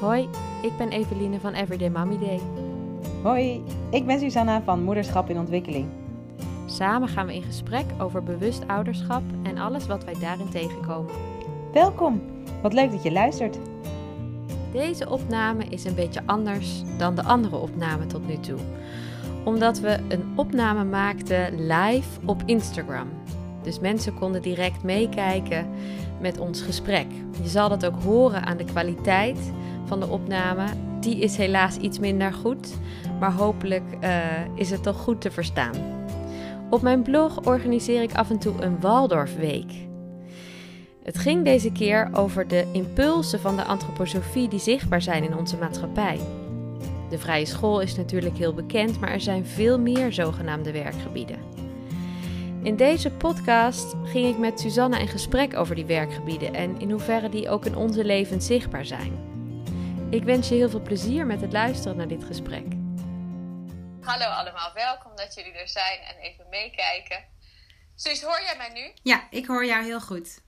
Hoi, 0.00 0.28
ik 0.62 0.76
ben 0.76 0.88
Eveline 0.88 1.40
van 1.40 1.52
Everyday 1.52 1.88
Mommy 1.88 2.18
Day. 2.18 2.40
Hoi, 3.22 3.62
ik 3.90 4.06
ben 4.06 4.18
Susanna 4.18 4.62
van 4.62 4.82
Moederschap 4.82 5.30
in 5.30 5.38
Ontwikkeling. 5.38 5.86
Samen 6.66 7.08
gaan 7.08 7.26
we 7.26 7.34
in 7.34 7.42
gesprek 7.42 7.84
over 7.98 8.22
bewust 8.22 8.66
ouderschap 8.66 9.22
en 9.42 9.58
alles 9.58 9.86
wat 9.86 10.04
wij 10.04 10.14
daarin 10.20 10.48
tegenkomen. 10.48 11.12
Welkom, 11.72 12.22
wat 12.62 12.72
leuk 12.72 12.90
dat 12.90 13.02
je 13.02 13.12
luistert. 13.12 13.58
Deze 14.72 15.10
opname 15.10 15.64
is 15.64 15.84
een 15.84 15.94
beetje 15.94 16.22
anders 16.26 16.82
dan 16.98 17.14
de 17.14 17.22
andere 17.22 17.56
opname 17.56 18.06
tot 18.06 18.26
nu 18.26 18.38
toe. 18.38 18.58
Omdat 19.44 19.78
we 19.78 19.98
een 20.08 20.32
opname 20.34 20.84
maakten 20.84 21.66
live 21.66 22.20
op 22.24 22.42
Instagram. 22.46 23.08
Dus 23.66 23.80
mensen 23.80 24.14
konden 24.14 24.42
direct 24.42 24.82
meekijken 24.82 25.66
met 26.20 26.38
ons 26.38 26.62
gesprek. 26.62 27.06
Je 27.42 27.48
zal 27.48 27.68
dat 27.68 27.86
ook 27.86 28.02
horen 28.02 28.44
aan 28.46 28.56
de 28.56 28.64
kwaliteit 28.64 29.38
van 29.84 30.00
de 30.00 30.08
opname. 30.08 30.64
Die 31.00 31.18
is 31.18 31.36
helaas 31.36 31.76
iets 31.76 31.98
minder 31.98 32.32
goed, 32.32 32.74
maar 33.20 33.32
hopelijk 33.32 33.84
uh, 34.00 34.10
is 34.54 34.70
het 34.70 34.82
toch 34.82 34.96
goed 34.96 35.20
te 35.20 35.30
verstaan. 35.30 35.74
Op 36.70 36.82
mijn 36.82 37.02
blog 37.02 37.40
organiseer 37.44 38.02
ik 38.02 38.14
af 38.14 38.30
en 38.30 38.38
toe 38.38 38.62
een 38.62 38.80
Waldorfweek. 38.80 39.72
Het 41.02 41.18
ging 41.18 41.44
deze 41.44 41.72
keer 41.72 42.08
over 42.12 42.48
de 42.48 42.64
impulsen 42.72 43.40
van 43.40 43.56
de 43.56 43.64
antroposofie 43.64 44.48
die 44.48 44.58
zichtbaar 44.58 45.02
zijn 45.02 45.24
in 45.24 45.36
onze 45.36 45.56
maatschappij. 45.56 46.18
De 47.10 47.18
vrije 47.18 47.46
school 47.46 47.80
is 47.80 47.96
natuurlijk 47.96 48.36
heel 48.36 48.54
bekend, 48.54 49.00
maar 49.00 49.10
er 49.10 49.20
zijn 49.20 49.46
veel 49.46 49.78
meer 49.78 50.12
zogenaamde 50.12 50.72
werkgebieden. 50.72 51.55
In 52.66 52.76
deze 52.76 53.10
podcast 53.10 53.94
ging 54.04 54.28
ik 54.28 54.38
met 54.38 54.60
Suzanne 54.60 55.00
in 55.00 55.08
gesprek 55.08 55.56
over 55.56 55.74
die 55.74 55.84
werkgebieden 55.84 56.54
en 56.54 56.80
in 56.80 56.90
hoeverre 56.90 57.28
die 57.28 57.48
ook 57.48 57.64
in 57.64 57.76
onze 57.76 58.04
levens 58.04 58.46
zichtbaar 58.46 58.84
zijn. 58.84 59.12
Ik 60.10 60.24
wens 60.24 60.48
je 60.48 60.54
heel 60.54 60.70
veel 60.70 60.82
plezier 60.82 61.26
met 61.26 61.40
het 61.40 61.52
luisteren 61.52 61.96
naar 61.96 62.08
dit 62.08 62.24
gesprek. 62.24 62.64
Hallo 64.00 64.24
allemaal, 64.24 64.72
welkom 64.72 65.16
dat 65.16 65.34
jullie 65.34 65.52
er 65.52 65.68
zijn 65.68 66.00
en 66.00 66.16
even 66.16 66.48
meekijken. 66.48 67.24
Suus, 67.94 68.22
hoor 68.22 68.42
jij 68.42 68.56
mij 68.56 68.70
nu? 68.70 68.92
Ja, 69.02 69.26
ik 69.30 69.46
hoor 69.46 69.66
jou 69.66 69.84
heel 69.84 70.00
goed. 70.00 70.40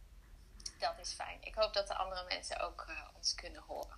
Dat 0.79 0.95
is 1.01 1.13
fijn. 1.13 1.39
Ik 1.41 1.55
hoop 1.55 1.75
dat 1.75 1.87
de 1.89 1.95
andere 1.95 2.25
mensen 2.29 2.61
ook 2.61 2.87
uh, 2.89 2.97
ons 3.17 3.35
kunnen 3.35 3.63
horen. 3.67 3.97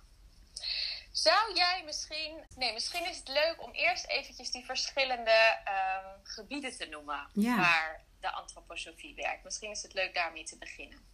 Zou 1.11 1.55
jij 1.55 1.81
misschien. 1.85 2.43
Nee, 2.55 2.73
misschien 2.73 3.09
is 3.09 3.17
het 3.17 3.27
leuk 3.27 3.55
om 3.57 3.71
eerst 3.71 4.05
eventjes 4.05 4.51
die 4.51 4.65
verschillende 4.65 5.57
um, 5.65 6.19
gebieden 6.23 6.77
te 6.77 6.85
noemen. 6.85 7.27
Ja. 7.33 7.57
Waar 7.57 8.09
de 8.21 8.31
antroposofie 8.31 9.15
werkt. 9.15 9.43
Misschien 9.43 9.71
is 9.71 9.81
het 9.81 9.93
leuk 9.93 10.13
daarmee 10.13 10.43
te 10.43 10.57
beginnen. 10.57 11.09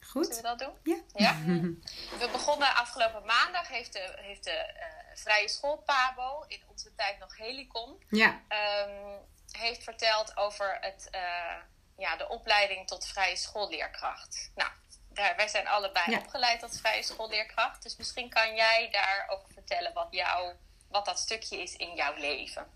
Goed. 0.00 0.26
Zullen 0.26 0.42
we 0.42 0.48
dat 0.48 0.58
doen? 0.58 0.74
Ja. 0.82 1.02
ja? 1.14 1.34
We 2.22 2.28
begonnen 2.32 2.74
afgelopen 2.74 3.24
maandag, 3.26 3.68
heeft 3.68 3.92
de, 3.92 4.12
heeft 4.16 4.44
de 4.44 4.74
uh, 4.76 5.16
Vrije 5.16 5.48
School 5.48 5.76
Pabo, 5.76 6.44
in 6.48 6.62
onze 6.68 6.94
tijd 6.94 7.18
nog 7.18 7.36
Helicon, 7.36 8.02
Ja. 8.10 8.42
um, 8.88 9.18
heeft 9.50 9.82
verteld 9.84 10.36
over 10.36 10.78
het, 10.80 11.08
uh, 11.14 11.56
ja, 11.98 12.16
de 12.16 12.28
opleiding 12.28 12.86
tot 12.86 13.06
vrije 13.06 13.36
schoolleerkracht. 13.36 14.50
Nou, 14.54 14.70
daar, 15.08 15.36
wij 15.36 15.48
zijn 15.48 15.68
allebei 15.68 16.10
Ja. 16.10 16.18
opgeleid 16.18 16.60
tot 16.60 16.80
vrije 16.80 17.02
schoolleerkracht. 17.02 17.82
Dus 17.82 17.96
misschien 17.96 18.28
kan 18.30 18.54
jij 18.54 18.88
daarover 18.90 19.52
vertellen 19.52 19.92
wat, 19.92 20.08
jou, 20.10 20.54
wat 20.88 21.04
dat 21.04 21.18
stukje 21.18 21.62
is 21.62 21.76
in 21.76 21.94
jouw 21.94 22.14
leven. 22.14 22.66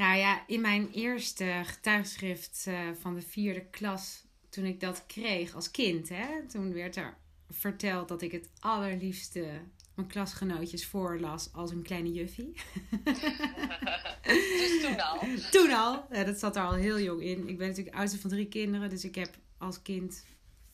Nou 0.00 0.16
ja, 0.16 0.44
in 0.46 0.60
mijn 0.60 0.90
eerste 0.90 1.62
getuigschrift 1.64 2.64
eh, 2.66 2.88
van 3.00 3.14
de 3.14 3.20
vierde 3.20 3.64
klas, 3.70 4.24
toen 4.48 4.64
ik 4.64 4.80
dat 4.80 5.04
kreeg 5.06 5.54
als 5.54 5.70
kind, 5.70 6.08
hè, 6.08 6.26
toen 6.48 6.72
werd 6.72 6.96
er 6.96 7.16
verteld 7.50 8.08
dat 8.08 8.22
ik 8.22 8.32
het 8.32 8.50
allerliefste 8.58 9.60
mijn 9.94 10.08
klasgenootjes 10.08 10.86
voorlas 10.86 11.52
als 11.52 11.70
een 11.70 11.82
kleine 11.82 12.12
juffie. 12.12 12.52
dus 14.60 14.80
toen 14.82 15.00
al. 15.00 15.18
Toen 15.50 15.72
al. 15.72 16.06
Ja, 16.10 16.24
dat 16.24 16.38
zat 16.38 16.56
er 16.56 16.62
al 16.62 16.74
heel 16.74 17.00
jong 17.00 17.22
in. 17.22 17.48
Ik 17.48 17.58
ben 17.58 17.68
natuurlijk 17.68 17.96
oudste 17.96 18.18
van 18.18 18.30
drie 18.30 18.48
kinderen. 18.48 18.90
Dus 18.90 19.04
ik 19.04 19.14
heb 19.14 19.38
als 19.58 19.82
kind 19.82 20.24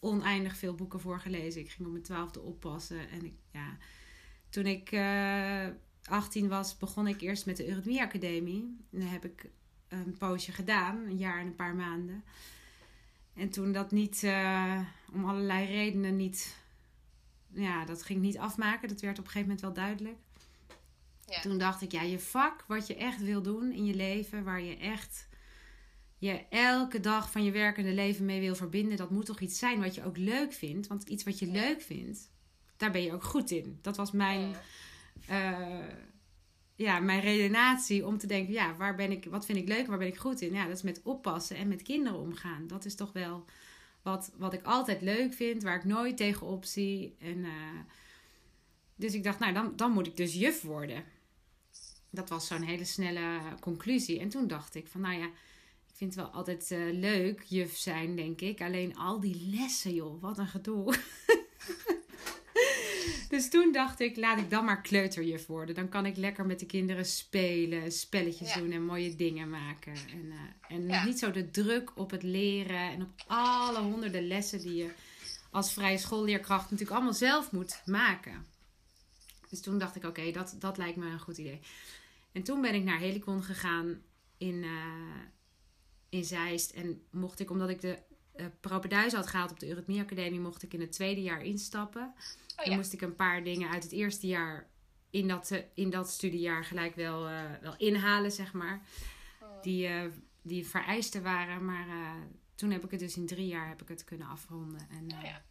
oneindig 0.01 0.57
veel 0.57 0.75
boeken 0.75 1.01
voorgelezen. 1.01 1.61
Ik 1.61 1.71
ging 1.71 1.87
op 1.87 1.93
mijn 1.93 2.05
twaalfde 2.05 2.41
oppassen. 2.41 3.11
En 3.11 3.25
ik, 3.25 3.35
ja, 3.53 3.77
toen 4.51 4.67
ik 4.67 4.93
uh, 4.93 5.67
18 6.09 6.49
was, 6.49 6.79
begon 6.79 7.07
ik 7.07 7.21
eerst 7.21 7.47
met 7.47 7.57
de 7.57 7.69
Eurythmie 7.69 8.03
Academie. 8.03 8.77
En 8.93 9.01
dat 9.01 9.11
heb 9.11 9.25
ik 9.25 9.49
een 9.89 10.17
poosje 10.19 10.53
gedaan. 10.53 10.97
Een 10.97 11.17
jaar 11.17 11.41
en 11.41 11.47
een 11.47 11.55
paar 11.55 11.75
maanden. 11.75 12.25
En 13.35 13.51
toen 13.51 13.73
dat 13.73 13.91
niet, 13.91 14.23
uh, 14.23 14.81
om 15.13 15.25
allerlei 15.25 15.67
redenen 15.67 16.17
niet... 16.17 16.57
Ja, 17.53 17.85
dat 17.85 18.03
ging 18.03 18.21
niet 18.21 18.39
afmaken. 18.39 18.89
Dat 18.89 19.01
werd 19.01 19.19
op 19.19 19.25
een 19.25 19.31
gegeven 19.31 19.49
moment 19.49 19.61
wel 19.61 19.85
duidelijk. 19.85 20.17
Ja. 21.27 21.41
Toen 21.41 21.59
dacht 21.59 21.83
ik, 21.83 21.93
ja, 21.93 22.03
je 22.03 22.19
vak, 22.19 22.65
wat 22.69 22.87
je 22.87 22.97
echt 22.97 23.23
wil 23.23 23.43
doen 23.43 23.73
in 23.73 23.85
je 23.85 23.95
leven, 23.95 24.45
waar 24.45 24.61
je 24.63 24.77
echt 24.77 25.29
je 26.19 26.45
elke 26.49 27.01
dag 27.01 27.31
van 27.31 27.45
je 27.45 27.51
werkende 27.51 27.93
leven 27.93 28.25
mee 28.25 28.41
wil 28.41 28.55
verbinden, 28.55 28.97
dat 28.97 29.11
moet 29.11 29.27
toch 29.27 29.41
iets 29.41 29.59
zijn 29.59 29.81
wat 29.81 29.95
je 29.95 30.05
ook 30.05 30.17
leuk 30.17 30.53
vindt. 30.53 30.87
Want 30.87 31.09
iets 31.09 31.25
wat 31.25 31.39
je 31.39 31.47
leuk 31.47 31.83
vindt, 31.83 32.31
daar 32.77 32.91
ben 32.91 33.03
je 33.03 33.13
ook 33.13 33.25
goed 33.25 33.51
in. 33.51 33.79
Dat 33.83 33.97
was 33.97 34.11
mijn, 34.11 34.55
uh, 35.31 35.85
ja, 36.75 37.01
mijn 37.01 37.21
redenatie 37.21 38.07
om 38.07 38.19
te 38.19 38.27
denken, 38.27 38.53
ja, 38.53 38.77
waar 38.77 38.95
ben 38.95 39.11
ik, 39.11 39.25
wat 39.25 39.47
vind 39.47 39.59
ik 39.59 39.69
leuk, 39.69 39.87
waar 39.87 39.99
ben 39.99 40.07
ik 40.07 40.17
goed 40.17 40.41
in? 40.41 40.53
Ja, 40.53 40.67
dat 40.67 40.77
is 40.77 40.83
met 40.83 41.01
oppassen 41.03 41.57
en 41.57 41.69
met 41.69 41.83
kinderen 41.83 42.19
omgaan. 42.19 42.67
Dat 42.67 42.85
is 42.85 42.95
toch 42.95 43.13
wel 43.13 43.45
wat, 44.03 44.33
wat 44.37 44.53
ik 44.53 44.63
altijd 44.63 45.01
leuk 45.01 45.35
vind, 45.35 45.63
waar 45.63 45.77
ik 45.77 45.85
nooit 45.85 46.17
tegenop 46.17 46.65
zie. 46.65 47.17
En, 47.19 47.39
uh, 47.39 47.81
dus 48.97 49.15
ik 49.15 49.25
dacht, 49.25 49.39
nou, 49.39 49.53
dan, 49.53 49.73
dan 49.77 49.93
moet 49.93 50.07
ik 50.07 50.17
dus 50.17 50.35
juf 50.35 50.63
worden. 50.63 51.05
Dat 52.11 52.29
was 52.29 52.47
zo'n 52.47 52.63
hele 52.63 52.85
snelle 52.85 53.41
conclusie. 53.61 54.21
En 54.21 54.29
toen 54.29 54.47
dacht 54.47 54.75
ik 54.75 54.89
van, 54.89 55.01
nou 55.01 55.19
ja, 55.19 55.27
ik 55.89 55.95
vind 55.95 56.15
het 56.15 56.25
wel 56.25 56.33
altijd 56.33 56.71
uh, 56.71 56.93
leuk 56.93 57.43
juf 57.43 57.77
zijn, 57.77 58.17
denk 58.17 58.41
ik. 58.41 58.61
Alleen 58.61 58.97
al 58.97 59.21
die 59.21 59.51
lessen, 59.57 59.95
joh, 59.95 60.21
wat 60.23 60.39
een 60.39 60.47
gedoe. 60.47 60.95
dus 63.29 63.51
toen 63.51 63.73
dacht 63.73 64.01
ik, 64.01 64.17
laat 64.17 64.39
ik 64.39 64.51
dan 64.51 64.65
maar 64.65 64.81
kleuterjuf 64.83 65.47
worden. 65.47 65.75
Dan 65.75 65.89
kan 65.89 66.07
ik 66.07 66.17
lekker 66.17 66.47
met 66.47 66.59
de 66.61 66.67
kinderen 66.67 67.05
spelen, 67.07 67.93
spelletjes 67.93 68.55
Ja. 68.55 68.61
doen 68.61 68.71
en 68.73 68.85
mooie 68.85 69.17
dingen 69.17 69.51
maken. 69.51 69.93
En, 69.93 70.25
uh, 70.25 70.41
en 70.69 70.89
Ja. 70.89 71.05
niet 71.05 71.19
zo 71.19 71.31
de 71.31 71.51
druk 71.51 71.93
op 71.99 72.11
het 72.11 72.23
leren 72.23 72.91
en 72.91 73.03
op 73.03 73.11
alle 73.27 73.81
honderden 73.81 74.27
lessen 74.27 74.61
die 74.61 74.75
je 74.75 74.91
als 75.51 75.73
vrije 75.73 75.99
schoolleerkracht 75.99 76.71
natuurlijk 76.71 76.97
allemaal 76.97 77.15
zelf 77.15 77.53
moet 77.53 77.83
maken. 77.85 78.47
Dus 79.51 79.61
toen 79.61 79.79
dacht 79.79 79.97
ik, 79.97 80.05
oké, 80.05 80.31
dat, 80.31 80.57
dat 80.59 80.77
lijkt 80.77 80.97
me 80.97 81.07
een 81.07 81.21
goed 81.21 81.39
idee. 81.39 81.61
En 82.33 82.43
toen 82.43 82.61
ben 82.61 82.75
ik 82.75 82.85
naar 82.85 82.99
Helicon 82.99 83.43
gegaan 83.43 84.03
in, 84.39 84.55
uh, 84.55 84.73
in 86.09 86.25
Zeist. 86.25 86.71
En 86.71 87.03
mocht 87.11 87.41
ik, 87.41 87.51
omdat 87.51 87.69
ik 87.69 87.81
de 87.81 87.99
uh, 88.37 88.47
propeduis 88.61 89.13
had 89.13 89.27
gehaald 89.27 89.51
op 89.51 89.61
de 89.61 89.69
Eurythmie 89.69 90.01
Academie, 90.01 90.41
mocht 90.41 90.63
ik 90.63 90.73
in 90.73 90.81
het 90.81 90.93
tweede 90.93 91.23
jaar 91.23 91.43
instappen. 91.43 92.15
Oh, 92.57 92.65
Dan 92.65 92.77
moest 92.77 92.93
ik 92.93 93.01
een 93.01 93.17
paar 93.17 93.45
dingen 93.45 93.71
uit 93.71 93.83
het 93.83 93.93
eerste 93.93 94.27
jaar 94.27 94.69
in 95.11 95.29
dat, 95.29 95.51
uh, 95.51 95.59
in 95.75 95.91
dat 95.91 96.11
studiejaar 96.11 96.65
gelijk 96.65 96.95
wel, 96.95 97.29
uh, 97.29 97.41
wel 97.61 97.75
inhalen, 97.77 98.33
zeg 98.33 98.53
maar. 98.53 98.83
Oh. 99.43 99.63
Die, 99.63 99.89
uh, 99.89 100.03
die 100.43 100.67
vereisten 100.67 101.23
waren. 101.23 101.65
Maar 101.65 101.87
uh, 101.87 102.11
toen 102.55 102.71
heb 102.71 102.85
ik 102.85 102.91
het 102.91 103.01
dus 103.01 103.17
in 103.17 103.27
drie 103.27 103.47
jaar 103.47 103.69
heb 103.69 103.83
ik 103.83 103.89
het 103.89 104.05
kunnen 104.05 104.27
afronden. 104.27 104.89
En, 104.91 105.17
oh, 105.17 105.23
ja. 105.23 105.43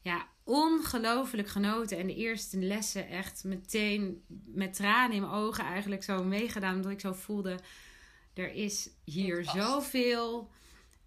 ja, 0.00 0.28
ongelooflijk 0.44 1.48
genoten. 1.48 1.98
En 1.98 2.06
de 2.06 2.14
eerste 2.14 2.58
lessen 2.58 3.08
echt 3.08 3.44
meteen 3.44 4.24
met 4.46 4.74
tranen 4.74 5.16
in 5.16 5.22
mijn 5.22 5.34
ogen 5.34 5.64
eigenlijk 5.64 6.02
zo 6.02 6.24
meegedaan. 6.24 6.74
Omdat 6.74 6.92
ik 6.92 7.00
zo 7.00 7.12
voelde, 7.12 7.58
er 8.34 8.52
is 8.52 8.90
hier 9.04 9.44
zoveel... 9.44 10.50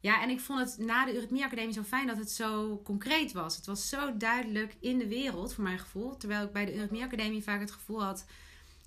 Ja, 0.02 0.22
en 0.22 0.30
ik 0.30 0.40
vond 0.40 0.60
het 0.60 0.78
na 0.78 1.06
de 1.06 1.14
Eurythmie 1.14 1.44
Academie 1.44 1.74
zo 1.74 1.84
fijn 1.84 2.08
dat 2.08 2.18
het 2.18 2.32
zo 2.32 2.82
concreet 2.84 3.32
was. 3.32 3.56
Het 3.56 3.66
was 3.66 3.90
zo 3.90 4.18
duidelijk 4.18 4.76
in 4.80 4.98
de 4.98 5.08
wereld, 5.08 5.54
voor 5.54 5.64
mijn 5.64 5.80
gevoel. 5.80 6.18
Terwijl 6.18 6.44
ik 6.44 6.52
bij 6.52 6.66
de 6.66 6.74
Eurythmie 6.74 7.04
Academie 7.04 7.44
vaak 7.44 7.60
het 7.60 7.72
gevoel 7.72 8.04
had... 8.04 8.26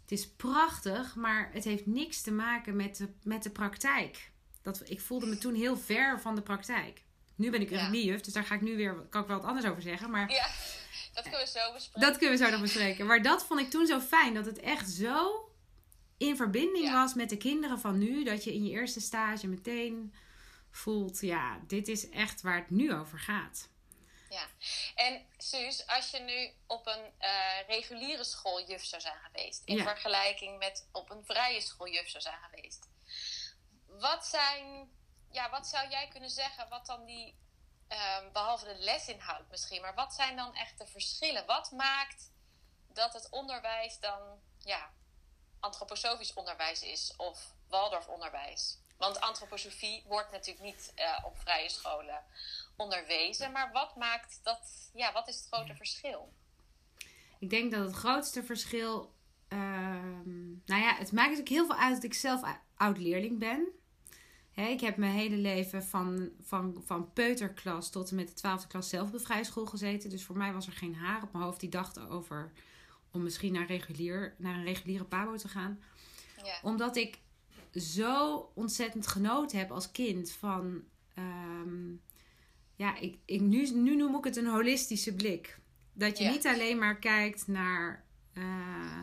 Het 0.02 0.20
is 0.20 0.28
prachtig, 0.28 1.14
maar 1.14 1.50
het 1.52 1.64
heeft 1.64 1.86
niks 1.86 2.22
te 2.22 2.30
maken 2.32 2.76
met 2.76 2.96
de, 2.96 3.08
met 3.22 3.42
de 3.42 3.50
praktijk. 3.50 4.30
Dat, 4.62 4.82
ik 4.84 5.00
voelde 5.00 5.26
me 5.26 5.38
toen 5.38 5.54
heel 5.54 5.76
ver 5.76 6.20
van 6.20 6.34
de 6.34 6.42
praktijk. 6.42 7.02
Nu 7.34 7.50
ben 7.50 7.60
ik 7.60 7.70
eurythmiejuf, 7.70 8.20
dus 8.20 8.32
daar 8.32 8.44
ga 8.44 8.54
ik 8.54 8.60
nu 8.60 8.76
weer, 8.76 8.94
kan 9.10 9.22
ik 9.22 9.28
wel 9.28 9.36
wat 9.36 9.46
anders 9.46 9.66
over 9.66 9.82
zeggen. 9.82 10.10
Maar 10.10 10.30
ja, 10.30 10.46
dat 11.14 11.22
kunnen 11.22 11.40
we 11.40 11.46
zo 11.46 11.72
bespreken. 11.72 12.08
Dat 12.08 12.18
kunnen 12.18 12.38
we 12.38 12.44
zo 12.44 12.50
nog 12.50 12.60
bespreken. 12.60 13.06
Maar 13.06 13.22
dat 13.22 13.44
vond 13.44 13.60
ik 13.60 13.70
toen 13.70 13.86
zo 13.86 14.00
fijn, 14.00 14.34
dat 14.34 14.46
het 14.46 14.58
echt 14.60 14.90
zo 14.90 15.48
in 16.16 16.36
verbinding 16.36 16.84
Ja. 16.84 16.92
was 16.92 17.14
met 17.14 17.28
de 17.28 17.36
kinderen 17.36 17.80
van 17.80 17.98
nu. 17.98 18.24
Dat 18.24 18.44
je 18.44 18.54
in 18.54 18.64
je 18.64 18.70
eerste 18.70 19.00
stage 19.00 19.46
meteen 19.48 20.12
voelt, 20.72 21.20
ja, 21.20 21.58
dit 21.66 21.88
is 21.88 22.08
echt 22.08 22.40
waar 22.40 22.56
het 22.56 22.70
nu 22.70 22.94
over 22.94 23.18
gaat. 23.18 23.70
Ja, 24.28 24.46
en 24.94 25.26
Suus, 25.38 25.86
als 25.86 26.10
je 26.10 26.18
nu 26.18 26.54
op 26.66 26.86
een 26.86 27.12
uh, 27.20 27.66
reguliere 27.68 28.24
school 28.24 28.66
juf 28.66 28.84
zou 28.84 29.02
zijn 29.02 29.18
geweest, 29.18 29.62
in 29.64 29.76
Ja. 29.76 29.82
vergelijking 29.82 30.58
met 30.58 30.88
op 30.92 31.10
een 31.10 31.24
vrije 31.24 31.60
school 31.60 31.88
juf 31.88 32.08
zou 32.08 32.22
zijn 32.22 32.38
geweest, 32.50 32.88
wat 33.86 34.26
zijn, 34.26 34.90
ja, 35.30 35.50
wat 35.50 35.66
zou 35.66 35.88
jij 35.90 36.08
kunnen 36.08 36.30
zeggen, 36.30 36.68
wat 36.68 36.86
dan 36.86 37.04
die, 37.04 37.36
um, 37.88 38.32
behalve 38.32 38.64
de 38.64 38.76
lesinhoud 38.78 39.48
misschien, 39.50 39.80
maar 39.80 39.94
wat 39.94 40.14
zijn 40.14 40.36
dan 40.36 40.54
echt 40.54 40.78
de 40.78 40.86
verschillen? 40.86 41.46
Wat 41.46 41.70
maakt 41.70 42.30
dat 42.88 43.12
het 43.12 43.28
onderwijs 43.30 43.98
dan 44.00 44.40
ja, 44.58 44.92
antroposofisch 45.60 46.32
onderwijs 46.32 46.82
is 46.82 47.16
of 47.16 47.54
Waldorf 47.68 48.06
onderwijs? 48.08 48.78
Want 49.02 49.20
antroposofie 49.20 50.02
wordt 50.06 50.32
natuurlijk 50.32 50.64
niet 50.64 50.92
uh, 50.98 51.24
op 51.24 51.38
vrije 51.38 51.68
scholen 51.68 52.22
onderwezen. 52.76 53.52
Maar 53.52 53.70
wat 53.72 53.96
maakt 53.96 54.40
dat, 54.42 54.90
ja, 54.94 55.12
wat 55.12 55.28
is 55.28 55.36
het 55.36 55.46
grote 55.50 55.74
verschil? 55.74 56.32
Ik 57.38 57.50
denk 57.50 57.72
dat 57.72 57.84
het 57.84 57.94
grootste 57.94 58.42
verschil. 58.42 59.14
Ehm, 59.48 60.50
nou 60.50 60.82
ja, 60.82 60.94
het 60.94 61.12
maakt 61.12 61.28
natuurlijk 61.28 61.48
heel 61.48 61.66
veel 61.66 61.76
uit 61.76 61.94
dat 61.94 62.04
ik 62.04 62.14
zelf 62.14 62.40
oud-leerling 62.76 63.38
ben. 63.38 63.68
ik 64.54 64.80
heb 64.80 64.96
mijn 64.96 65.12
hele 65.12 65.36
leven 65.36 65.84
van, 65.84 66.30
van, 66.40 66.82
van 66.86 67.12
peuterklas 67.12 67.90
tot 67.90 68.10
en 68.10 68.16
met 68.16 68.28
de 68.28 68.34
twaalfde 68.34 68.68
klas 68.68 68.88
zelf 68.88 69.06
op 69.06 69.12
de 69.12 69.20
vrije 69.20 69.44
school 69.44 69.66
gezeten. 69.66 70.10
Dus 70.10 70.24
voor 70.24 70.36
mij 70.36 70.52
was 70.52 70.66
er 70.66 70.72
geen 70.72 70.94
haar 70.94 71.22
op 71.22 71.32
mijn 71.32 71.44
hoofd 71.44 71.60
die 71.60 71.68
dacht 71.68 71.98
over 71.98 72.52
om 73.10 73.22
misschien 73.22 73.52
naar, 73.52 73.66
regulier, 73.66 74.34
naar 74.38 74.54
een 74.54 74.64
reguliere 74.64 75.04
pabo 75.04 75.36
te 75.36 75.48
gaan. 75.48 75.82
Ja. 76.44 76.58
Omdat 76.62 76.96
ik 76.96 77.18
zo 77.76 78.50
ontzettend 78.54 79.06
genoten 79.06 79.58
heb 79.58 79.70
als 79.70 79.90
kind 79.90 80.32
van. 80.32 80.82
Ehm, 81.14 81.92
ja, 82.74 82.98
ik, 82.98 83.18
ik, 83.24 83.40
nu, 83.40 83.70
nu 83.70 83.96
noem 83.96 84.16
ik 84.16 84.24
het 84.24 84.36
een 84.36 84.46
holistische 84.46 85.14
blik. 85.14 85.58
Dat 85.92 86.18
je 86.18 86.28
niet 86.28 86.46
alleen 86.46 86.78
maar 86.78 86.98
kijkt 86.98 87.46
naar 87.46 88.04
uh, 88.34 89.00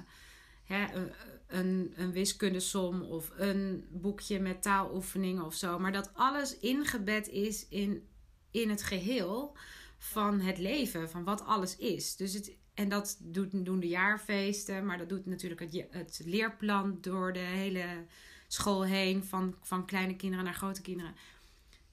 hè, 0.64 1.10
een, 1.48 1.94
een 1.96 2.12
wiskundesom 2.12 3.02
of 3.02 3.32
een 3.38 3.86
boekje 3.90 4.40
met 4.40 4.62
taaloefeningen 4.62 5.46
of 5.46 5.54
zo. 5.54 5.80
Maar 5.80 5.92
dat 5.92 6.10
alles 6.14 6.60
ingebed 6.60 7.28
is 7.28 7.68
in, 7.68 8.08
in 8.52 8.70
het 8.70 8.84
geheel 8.84 9.58
van 9.98 10.40
het 10.40 10.58
leven, 10.58 11.10
van 11.10 11.24
wat 11.24 11.46
alles 11.46 11.78
is. 11.78 12.16
Dus 12.16 12.34
het, 12.34 12.52
en 12.74 12.90
dat 12.90 13.18
doet, 13.22 13.66
doen 13.66 13.80
de 13.80 13.88
jaarfeesten, 13.88 14.86
maar 14.86 14.98
dat 14.98 15.10
doet 15.10 15.26
natuurlijk 15.26 15.62
het, 15.62 15.86
het 15.90 16.22
leerplan 16.26 16.98
door 17.02 17.34
de 17.34 17.40
hele 17.40 18.06
school 18.52 18.84
heen, 18.84 19.24
van, 19.24 19.56
van 19.62 19.86
kleine 19.86 20.16
kinderen 20.16 20.46
naar 20.46 20.54
grote 20.54 20.82
kinderen. 20.82 21.16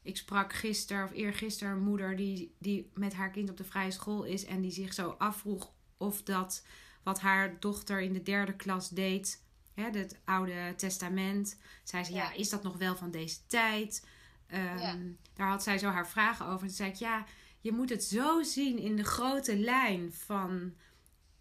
Ik 0.03 0.17
sprak 0.17 0.53
gisteren 0.53 1.05
of 1.05 1.13
eergisteren 1.13 1.73
een 1.73 1.83
moeder 1.83 2.17
die, 2.17 2.55
die 2.59 2.91
met 2.95 3.15
haar 3.15 3.31
kind 3.31 3.51
op 3.51 3.57
de 3.57 3.65
vrije 3.65 3.91
school 3.91 4.25
is 4.25 4.45
en 4.45 4.61
die 4.61 4.71
zich 4.71 4.95
zo 4.95 5.15
afvroeg 5.19 5.73
of 5.97 6.23
dat 6.23 6.65
wat 7.03 7.21
haar 7.21 7.61
dochter 7.61 8.01
in 8.01 8.13
de 8.13 8.23
derde 8.23 8.57
klas 8.57 8.89
deed, 8.89 9.43
hè, 9.75 9.91
het 9.91 10.19
Oude 10.25 10.75
Testament, 10.77 11.59
zei 11.85 12.05
ze 12.05 12.13
ja. 12.13 12.33
is 12.33 12.49
dat 12.49 12.63
nog 12.63 12.77
wel 12.77 12.97
van 12.97 13.11
deze 13.11 13.47
tijd? 13.47 14.07
Ehm, 14.47 15.11
daar 15.35 15.49
had 15.49 15.63
zij 15.63 15.79
zo 15.79 15.89
haar 15.89 16.09
vragen 16.09 16.47
over. 16.47 16.61
En 16.61 16.67
toen 16.67 16.77
zei 16.77 16.91
ik 16.91 16.97
ja, 16.97 17.25
je 17.61 17.73
moet 17.73 17.91
het 17.91 18.05
zo 18.05 18.43
zien 18.43 18.79
in 18.79 18.97
de 18.97 19.05
grote 19.05 19.57
lijn 19.57 20.13
van 20.13 20.75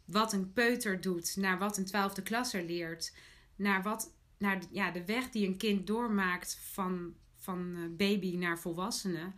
wat 0.06 0.34
een 0.34 0.54
peuter 0.54 1.02
doet, 1.02 1.36
naar 1.36 1.58
wat 1.58 1.78
een 1.78 1.86
twaalfde 1.86 2.22
klasser 2.22 2.64
leert, 2.64 3.14
naar 3.56 3.84
wat 3.84 4.14
naar 4.38 4.62
ja, 4.72 4.92
de 4.92 5.06
weg 5.06 5.30
die 5.30 5.48
een 5.48 5.58
kind 5.58 5.88
doormaakt 5.88 6.60
van, 6.72 7.14
van 7.36 7.76
eh, 7.76 7.82
baby 7.98 8.36
naar 8.36 8.60
volwassene. 8.60 9.32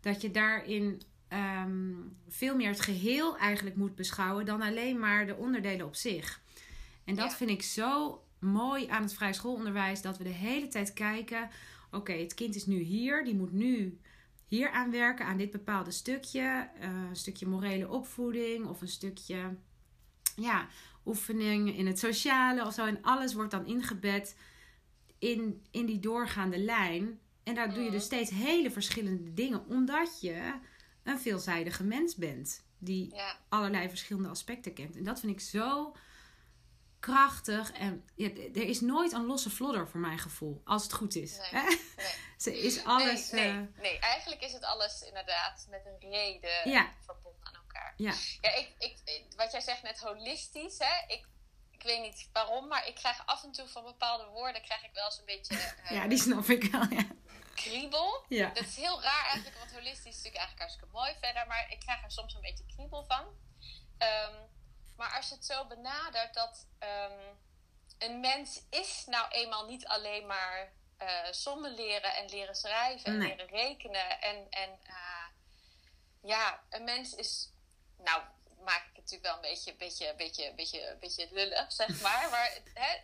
Dat 0.00 0.20
je 0.22 0.30
daarin 0.30 1.02
ehm, 1.28 1.94
veel 2.28 2.56
meer 2.56 2.68
het 2.68 2.80
geheel 2.80 3.36
eigenlijk 3.36 3.76
moet 3.76 3.94
beschouwen 3.94 4.44
dan 4.44 4.62
alleen 4.62 4.98
maar 4.98 5.26
de 5.26 5.36
onderdelen 5.36 5.86
op 5.86 5.94
zich. 5.94 6.40
En 7.04 7.14
dat 7.14 7.34
vind 7.34 7.50
ik 7.50 7.62
zo 7.62 8.22
mooi 8.38 8.86
aan 8.86 9.02
het 9.02 9.14
vrij 9.14 9.32
schoolonderwijs. 9.32 10.02
Dat 10.02 10.18
we 10.18 10.24
de 10.24 10.30
hele 10.30 10.68
tijd 10.68 10.92
kijken. 10.92 11.48
Oké, 11.90 12.12
het 12.12 12.34
kind 12.34 12.54
is 12.54 12.66
nu 12.66 12.78
hier. 12.78 13.24
Die 13.24 13.34
moet 13.34 13.52
nu 13.52 13.98
hier 14.46 14.70
aan 14.70 14.90
werken. 14.90 15.26
Aan 15.26 15.36
dit 15.36 15.50
bepaalde 15.50 15.90
stukje. 15.90 16.70
Uh, 16.80 16.88
een 17.08 17.16
stukje 17.16 17.46
morele 17.46 17.88
opvoeding. 17.88 18.66
Of 18.66 18.80
een 18.80 18.88
stukje 18.88 19.56
ja, 20.36 20.68
oefening 21.04 21.76
in 21.76 21.86
het 21.86 21.98
sociale 21.98 22.66
of 22.66 22.74
zo. 22.74 22.86
En 22.86 23.02
alles 23.02 23.34
wordt 23.34 23.50
dan 23.50 23.66
ingebed 23.66 24.36
in, 25.18 25.66
in 25.70 25.86
die 25.86 25.98
doorgaande 25.98 26.58
lijn. 26.58 27.20
En 27.42 27.54
daar 27.54 27.74
doe 27.74 27.82
je 27.82 27.90
dus 27.90 28.04
steeds 28.04 28.30
hele 28.30 28.70
verschillende 28.70 29.34
dingen, 29.34 29.66
omdat 29.66 30.20
je 30.20 30.58
een 31.02 31.20
veelzijdige 31.20 31.84
mens 31.84 32.14
bent. 32.14 32.62
Die 32.78 33.14
allerlei 33.48 33.88
verschillende 33.88 34.28
aspecten 34.28 34.74
kent. 34.74 34.96
En 34.96 35.04
dat 35.04 35.20
vind 35.20 35.32
ik 35.32 35.40
zo 35.40 35.94
krachtig. 37.00 37.72
En 37.72 38.04
er 38.54 38.68
is 38.68 38.80
nooit 38.80 39.12
een 39.12 39.26
losse 39.26 39.50
vlodder 39.50 39.88
voor 39.88 40.00
mijn 40.00 40.18
gevoel. 40.18 40.60
Als 40.64 40.82
het 40.82 40.92
goed 40.92 41.14
is. 41.14 41.38
Nee, 41.50 41.62
nee. 41.62 41.78
Ze 42.36 42.60
is 42.60 42.84
alles. 42.84 43.30
Nee, 43.30 43.52
nee, 43.52 43.62
uh... 43.62 43.82
nee, 43.82 43.98
eigenlijk 43.98 44.42
is 44.42 44.52
het 44.52 44.64
alles 44.64 45.02
inderdaad 45.02 45.66
met 45.70 45.86
een 45.86 46.10
reden 46.10 46.70
ja. 46.70 46.92
verbonden 47.04 47.39
elkaar. 47.80 47.94
Ja, 47.96 48.14
ja 48.40 48.56
ik, 48.56 48.74
ik, 48.78 49.24
wat 49.36 49.52
jij 49.52 49.60
zegt 49.60 49.82
net 49.82 50.00
holistisch. 50.00 50.78
Hè? 50.78 51.14
Ik, 51.14 51.26
ik 51.70 51.82
weet 51.82 52.00
niet 52.00 52.28
waarom, 52.32 52.68
maar 52.68 52.86
ik 52.86 52.94
krijg 52.94 53.26
af 53.26 53.42
en 53.42 53.52
toe 53.52 53.68
van 53.68 53.84
bepaalde 53.84 54.24
woorden 54.24 54.62
krijg 54.62 54.84
ik 54.84 54.92
wel 54.92 55.04
eens 55.04 55.18
een 55.18 55.24
beetje. 55.24 55.54
Uh, 55.54 55.90
ja, 55.90 56.06
die 56.06 56.18
snap 56.18 56.44
ik 56.44 56.64
wel. 56.64 56.86
Ja. 56.90 57.06
Kriebel. 57.54 58.24
Ja. 58.28 58.48
Dat 58.48 58.64
is 58.64 58.76
heel 58.76 59.02
raar 59.02 59.24
eigenlijk, 59.24 59.58
want 59.58 59.72
holistisch 59.72 59.98
is 59.98 60.16
natuurlijk 60.16 60.36
eigenlijk 60.36 60.60
hartstikke 60.60 60.92
mooi 60.92 61.14
verder, 61.20 61.46
maar 61.46 61.70
ik 61.70 61.80
krijg 61.80 62.02
er 62.02 62.10
soms 62.10 62.34
een 62.34 62.40
beetje 62.40 62.64
kriebel 62.66 63.04
van. 63.04 63.24
Um, 63.98 64.48
maar 64.96 65.16
als 65.16 65.28
je 65.28 65.34
het 65.34 65.44
zo 65.44 65.66
benadert 65.66 66.34
dat 66.34 66.66
um, 66.78 67.38
een 67.98 68.20
mens 68.20 68.62
is 68.70 69.04
nou 69.06 69.28
eenmaal 69.30 69.66
niet 69.66 69.86
alleen 69.86 70.26
maar 70.26 70.72
uh, 71.02 71.08
sommen 71.30 71.74
leren 71.74 72.14
en 72.14 72.28
leren 72.28 72.54
schrijven 72.54 73.12
en 73.12 73.18
leren 73.18 73.46
rekenen. 73.46 74.20
En, 74.20 74.50
en 74.50 74.78
uh, 74.86 75.26
ja, 76.22 76.62
een 76.68 76.84
mens 76.84 77.14
is, 77.14 77.49
nou 78.04 78.22
maak 78.64 78.80
ik 78.80 78.96
het 78.96 78.96
natuurlijk 78.96 79.22
wel 79.22 79.34
een 79.34 79.40
beetje, 79.40 79.74
beetje, 79.74 80.14
beetje, 80.16 80.52
beetje, 80.54 80.96
beetje 81.00 81.28
lullig, 81.30 81.72
zeg 81.72 82.00
maar. 82.00 82.30
maar 82.30 82.58
hè, 82.74 82.96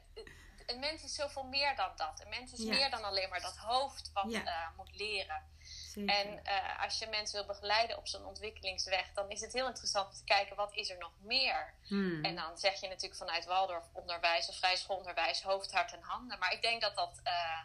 een 0.66 0.78
mens 0.78 1.02
is 1.02 1.14
zoveel 1.14 1.44
meer 1.44 1.76
dan 1.76 1.90
dat. 1.96 2.20
Een 2.20 2.28
mens 2.28 2.52
is 2.52 2.64
meer 2.64 2.90
dan 2.90 3.04
alleen 3.04 3.28
maar 3.28 3.40
dat 3.40 3.56
hoofd 3.56 4.10
wat 4.12 4.30
ja. 4.30 4.42
uh, 4.42 4.76
moet 4.76 4.96
leren. 4.96 5.54
En 5.94 6.40
uh, 6.44 6.82
als 6.82 6.98
je 6.98 7.06
mensen 7.06 7.36
wil 7.36 7.46
begeleiden 7.46 7.96
op 7.96 8.08
zo'n 8.08 8.24
ontwikkelingsweg, 8.24 9.12
dan 9.14 9.30
is 9.30 9.40
het 9.40 9.52
heel 9.52 9.66
interessant 9.66 10.08
om 10.08 10.14
te 10.14 10.24
kijken 10.24 10.56
wat 10.56 10.74
is 10.74 10.90
er 10.90 10.98
nog 10.98 11.12
meer. 11.20 11.74
Hmm. 11.86 12.24
En 12.24 12.34
dan 12.34 12.58
zeg 12.58 12.80
je 12.80 12.88
natuurlijk 12.88 13.16
vanuit 13.16 13.44
Waldorf 13.44 13.84
onderwijs 13.92 14.48
of 14.48 14.56
vrij 14.56 14.76
schoolonderwijs 14.76 15.42
hoofd, 15.42 15.72
hart 15.72 15.92
en 15.92 16.02
handen. 16.02 16.38
Maar 16.38 16.52
ik 16.52 16.62
denk 16.62 16.80
dat 16.80 16.96
dat. 16.96 17.20
Uh, 17.24 17.60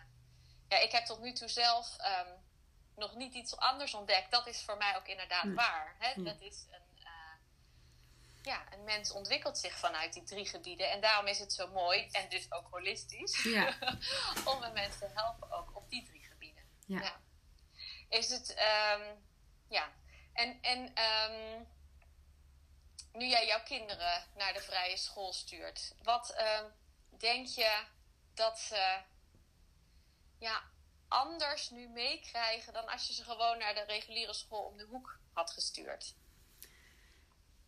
ja, 0.68 0.78
ik 0.78 0.92
heb 0.92 1.06
tot 1.06 1.20
nu 1.20 1.34
toe 1.34 1.48
zelf 1.48 1.96
um, 2.00 2.34
nog 2.96 3.16
niet 3.16 3.34
iets 3.34 3.58
anders 3.58 3.94
ontdekt. 3.94 4.32
Dat 4.32 4.48
is 4.48 4.62
voor 4.62 4.78
mij 4.78 4.96
ook 4.96 5.08
inderdaad 5.08 5.42
hmm. 5.42 5.56
waar. 5.56 5.96
Hè? 6.00 6.24
Dat 6.24 6.42
is 6.42 6.66
een, 6.72 6.91
ja, 8.42 8.74
een 8.74 8.84
mens 8.84 9.12
ontwikkelt 9.12 9.58
zich 9.58 9.78
vanuit 9.78 10.14
die 10.14 10.24
drie 10.24 10.46
gebieden. 10.46 10.92
En 10.92 11.02
daarom 11.02 11.28
is 11.28 11.40
het 11.40 11.54
zo 11.54 11.68
mooi 11.68 12.08
en 12.12 12.30
dus 12.30 12.52
ook 12.52 12.68
holistisch 12.72 13.44
ja. 13.44 13.78
om 14.52 14.64
een 14.64 14.74
mensen 14.74 15.00
te 15.00 15.14
helpen 15.14 15.52
ook 15.52 15.76
op 15.76 15.90
die 15.90 16.06
drie 16.06 16.24
gebieden. 16.24 16.64
ja. 16.86 17.02
ja 17.02 17.20
is 18.12 18.30
het, 18.30 18.50
um, 18.50 19.24
ja. 19.68 19.92
En, 20.34 20.62
en 20.62 20.80
um, 20.80 21.68
nu 23.12 23.26
jij 23.26 23.46
jouw 23.46 23.64
kinderen 23.64 24.24
naar 24.36 24.54
de 24.54 24.62
vrije 24.62 24.98
school 24.98 25.34
stuurt, 25.34 25.96
wat 26.04 26.36
um, 26.40 26.74
denk 27.20 27.48
je 27.48 27.84
dat 28.34 28.60
ze 28.60 29.02
ja, 30.40 30.64
anders 31.08 31.70
nu 31.70 31.88
meekrijgen 31.88 32.74
dan 32.74 32.88
als 32.88 33.08
je 33.08 33.14
ze 33.14 33.24
gewoon 33.24 33.58
naar 33.58 33.74
de 33.74 33.84
reguliere 33.84 34.34
school 34.34 34.64
om 34.64 34.78
de 34.78 34.86
hoek 34.86 35.20
had 35.34 35.52
gestuurd? 35.52 36.16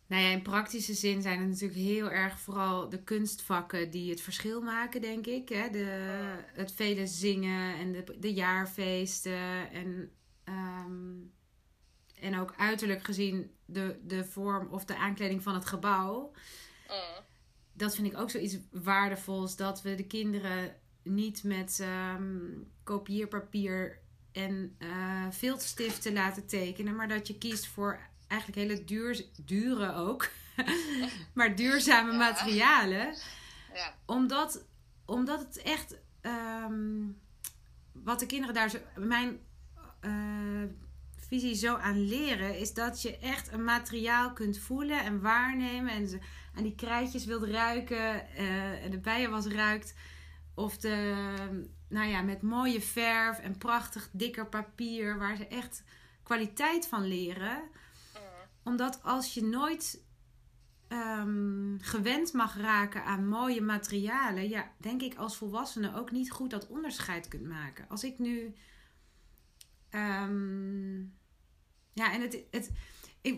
Nou 0.06 0.22
ja, 0.22 0.30
in 0.30 0.42
praktische 0.42 0.94
zin 0.94 1.22
zijn 1.22 1.40
het 1.40 1.48
natuurlijk 1.48 1.80
heel 1.80 2.10
erg 2.10 2.40
vooral 2.40 2.88
de 2.88 3.02
kunstvakken 3.02 3.90
die 3.90 4.10
het 4.10 4.20
verschil 4.20 4.60
maken, 4.60 5.00
denk 5.00 5.26
ik. 5.26 5.48
Hè? 5.48 5.70
De, 5.70 5.86
het 6.52 6.72
vele 6.72 7.06
zingen 7.06 7.76
en 7.76 7.92
de, 7.92 8.16
de 8.18 8.32
jaarfeesten 8.32 9.70
en 9.70 10.10
Ehm, 10.44 11.16
en 12.20 12.38
ook 12.38 12.54
uiterlijk 12.56 13.04
gezien 13.04 13.50
de, 13.64 13.98
de 14.02 14.24
vorm 14.24 14.68
of 14.68 14.84
de 14.84 14.96
aankleding 14.96 15.42
van 15.42 15.54
het 15.54 15.64
gebouw. 15.64 16.32
Mm. 16.88 17.24
Dat 17.72 17.94
vind 17.94 18.06
ik 18.06 18.18
ook 18.18 18.30
zoiets 18.30 18.56
waardevols. 18.70 19.56
Dat 19.56 19.82
we 19.82 19.94
de 19.94 20.06
kinderen 20.06 20.76
niet 21.02 21.44
met 21.44 21.86
um, 22.16 22.72
kopieerpapier 22.82 23.98
en 24.32 24.76
uh, 24.78 25.30
filtstiften 25.30 26.12
laten 26.12 26.46
tekenen. 26.46 26.96
Maar 26.96 27.08
dat 27.08 27.26
je 27.26 27.38
kiest 27.38 27.66
voor 27.66 28.00
eigenlijk 28.34 28.68
hele 28.68 28.84
duur, 28.84 29.24
dure 29.44 29.94
ook. 29.94 30.28
maar 31.34 31.56
duurzame 31.56 32.12
materialen. 32.12 33.14
Ja. 33.74 33.94
Omdat, 34.06 34.64
omdat 35.04 35.38
het 35.38 35.62
echt... 35.62 35.96
Um, 36.22 37.22
wat 37.92 38.18
de 38.20 38.26
kinderen 38.26 38.54
daar 38.54 38.70
zo... 38.70 38.78
Mijn 38.96 39.40
uh, 40.00 40.62
visie 41.28 41.54
zo 41.54 41.76
aan 41.76 42.06
leren, 42.06 42.58
is 42.58 42.74
dat 42.74 43.02
je 43.02 43.18
echt 43.18 43.52
een 43.52 43.64
materiaal 43.64 44.32
kunt 44.32 44.58
voelen 44.58 45.04
en 45.04 45.20
waarnemen. 45.20 45.92
En 45.92 46.08
ze 46.08 46.18
aan 46.54 46.62
die 46.62 46.74
krijtjes 46.74 47.24
wilt 47.24 47.44
ruiken 47.44 48.26
uh, 48.38 48.84
en 48.84 48.90
de 48.90 48.98
bijenwas 48.98 49.46
ruikt. 49.46 49.94
Of 50.54 50.76
de, 50.76 51.14
nou 51.88 52.08
ja, 52.08 52.22
met 52.22 52.42
mooie 52.42 52.80
verf 52.80 53.38
en 53.38 53.58
prachtig 53.58 54.08
dikker 54.12 54.46
papier, 54.46 55.18
waar 55.18 55.36
ze 55.36 55.46
echt 55.46 55.82
kwaliteit 56.22 56.86
van 56.86 57.06
leren. 57.06 57.62
Omdat 58.64 59.02
als 59.02 59.34
je 59.34 59.44
nooit 59.44 60.02
ehm, 60.88 61.78
gewend 61.78 62.32
mag 62.32 62.56
raken 62.56 63.04
aan 63.04 63.28
mooie 63.28 63.60
materialen, 63.60 64.48
ja, 64.48 64.72
denk 64.78 65.02
ik 65.02 65.14
als 65.14 65.36
volwassene 65.36 65.96
ook 65.96 66.10
niet 66.10 66.30
goed 66.30 66.50
dat 66.50 66.68
onderscheid 66.68 67.28
kunt 67.28 67.46
maken. 67.46 67.88
Als 67.88 68.04
ik 68.04 68.18
nu. 68.18 68.54
ehm, 69.90 71.00
ja, 71.92 72.12
en 72.12 72.20
het, 72.20 72.44
het, 72.50 72.70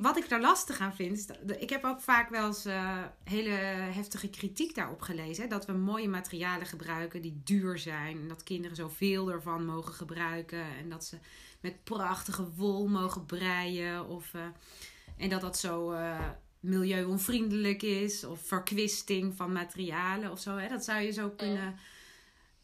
wat 0.00 0.16
ik 0.16 0.28
daar 0.28 0.40
lastig 0.40 0.80
aan 0.80 0.94
vind. 0.94 1.30
Ik 1.58 1.70
heb 1.70 1.84
ook 1.84 2.00
vaak 2.00 2.30
wel 2.30 2.46
eens 2.46 2.64
eh, 2.64 3.02
hele 3.24 3.50
heftige 3.50 4.30
kritiek 4.30 4.74
daarop 4.74 5.00
gelezen. 5.00 5.48
Dat 5.48 5.66
we 5.66 5.72
mooie 5.72 6.08
materialen 6.08 6.66
gebruiken 6.66 7.22
die 7.22 7.40
duur 7.44 7.78
zijn. 7.78 8.20
En 8.20 8.28
dat 8.28 8.42
kinderen 8.42 8.76
zoveel 8.76 9.30
ervan 9.30 9.64
mogen 9.64 9.92
gebruiken. 9.92 10.76
En 10.76 10.88
dat 10.88 11.04
ze 11.04 11.18
met 11.60 11.84
prachtige 11.84 12.52
wol 12.54 12.88
mogen 12.88 13.26
breien. 13.26 14.08
Of, 14.08 14.34
eh, 14.34 14.46
en 15.16 15.28
dat 15.28 15.40
dat 15.40 15.58
zo 15.58 15.90
eh, 15.92 16.30
milieuonvriendelijk 16.60 17.82
is. 17.82 18.24
Of 18.24 18.40
verkwisting 18.46 19.36
van 19.36 19.52
materialen 19.52 20.30
of 20.30 20.40
zo. 20.40 20.56
Hè. 20.56 20.68
Dat 20.68 20.84
zou 20.84 21.00
je 21.00 21.10
zo 21.10 21.30
kunnen 21.30 21.76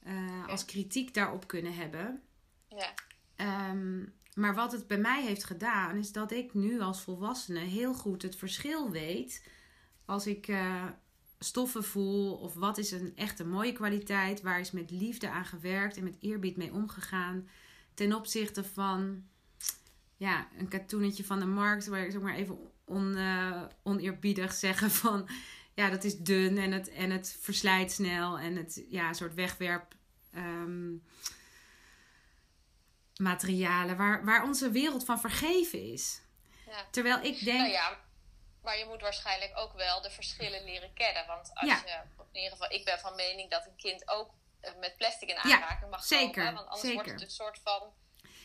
eh, 0.03 0.49
als 0.49 0.65
kritiek 0.65 1.15
daarop 1.15 1.47
kunnen 1.47 1.75
hebben. 1.75 2.23
Ja. 2.69 2.95
Ehm, 3.37 4.05
maar 4.35 4.55
wat 4.55 4.73
het 4.73 4.87
bij 4.87 4.99
mij 4.99 5.23
heeft 5.23 5.45
gedaan, 5.45 5.97
is 5.97 6.13
dat 6.13 6.33
ik 6.33 6.55
nu 6.55 6.81
als 6.81 7.03
volwassene 7.03 7.61
heel 7.61 7.95
goed 7.95 8.23
het 8.23 8.37
verschil 8.37 8.91
weet. 8.91 9.49
Als 10.05 10.27
ik 10.27 10.49
eh, 10.49 10.85
stoffen 11.39 11.85
voel, 11.85 12.35
of 12.35 12.55
wat 12.55 12.79
is 12.79 12.91
een 12.91 13.13
echt 13.17 13.39
een 13.39 13.49
mooie 13.49 13.73
kwaliteit, 13.73 14.43
waar 14.43 14.61
is 14.61 14.71
met 14.71 14.91
liefde 14.91 15.31
aan 15.31 15.45
gewerkt 15.45 15.97
en 15.97 16.05
met 16.05 16.17
eerbied 16.21 16.57
mee 16.57 16.73
omgegaan. 16.73 17.49
Ten 17.95 18.15
opzichte 18.15 18.65
van 18.65 19.25
ja, 20.23 20.49
een 20.59 20.69
katoenetje 20.69 21.25
van 21.25 21.39
de 21.41 21.47
markt, 21.47 21.87
waar 21.87 22.05
ik 22.05 22.11
zeg 22.11 22.21
maar 22.21 22.35
even 22.35 22.73
on, 22.85 23.17
eh, 23.17 23.63
oneerbiedig 23.83 24.53
zeggen 24.53 24.91
van 24.91 25.29
ja, 25.75 25.91
dat 25.91 26.05
is 26.05 26.19
dun 26.19 26.59
en 26.59 26.73
het, 26.73 26.89
en 26.91 27.11
het 27.11 27.37
verslijt 27.41 27.93
snel 27.93 28.39
en 28.39 28.57
het 28.57 28.85
ja, 28.89 29.09
een 29.09 29.15
soort 29.15 29.35
wegwerp. 29.35 29.95
ehm, 30.35 30.93
materialen 33.17 33.97
waar, 33.97 34.25
waar 34.25 34.43
onze 34.45 34.71
wereld 34.71 35.05
van 35.05 35.21
vergeven 35.21 35.93
is. 35.93 36.21
Ja. 36.67 36.87
Terwijl 36.91 37.21
ik 37.23 37.45
denk. 37.45 37.59
Nou 37.59 37.71
ja, 37.71 37.99
maar 38.63 38.79
je 38.79 38.87
moet 38.87 39.01
waarschijnlijk 39.01 39.53
ook 39.55 39.73
wel 39.73 40.03
de 40.03 40.11
verschillen 40.11 40.65
leren 40.65 40.93
kennen. 40.95 41.27
Want 41.27 41.51
als 41.55 41.69
Ja. 41.71 41.83
je, 41.87 42.23
in 42.33 42.41
ieder 42.43 42.51
geval, 42.51 42.71
ik 42.73 42.85
ben 42.85 42.99
van 42.99 43.15
mening 43.15 43.51
dat 43.51 43.67
een 43.67 43.77
kind 43.77 44.09
ook 44.09 44.31
eh, 44.61 44.71
met 44.81 44.97
plastic 44.97 45.29
in 45.29 45.35
Ja, 45.35 45.43
aanraking 45.43 45.91
mag 45.91 46.05
zeker, 46.05 46.35
komen. 46.45 46.55
Want 46.55 46.67
anders 46.67 46.81
zeker. 46.81 46.95
wordt 46.97 47.11
het 47.11 47.23
een 47.23 47.31
soort 47.31 47.61
van... 47.63 47.93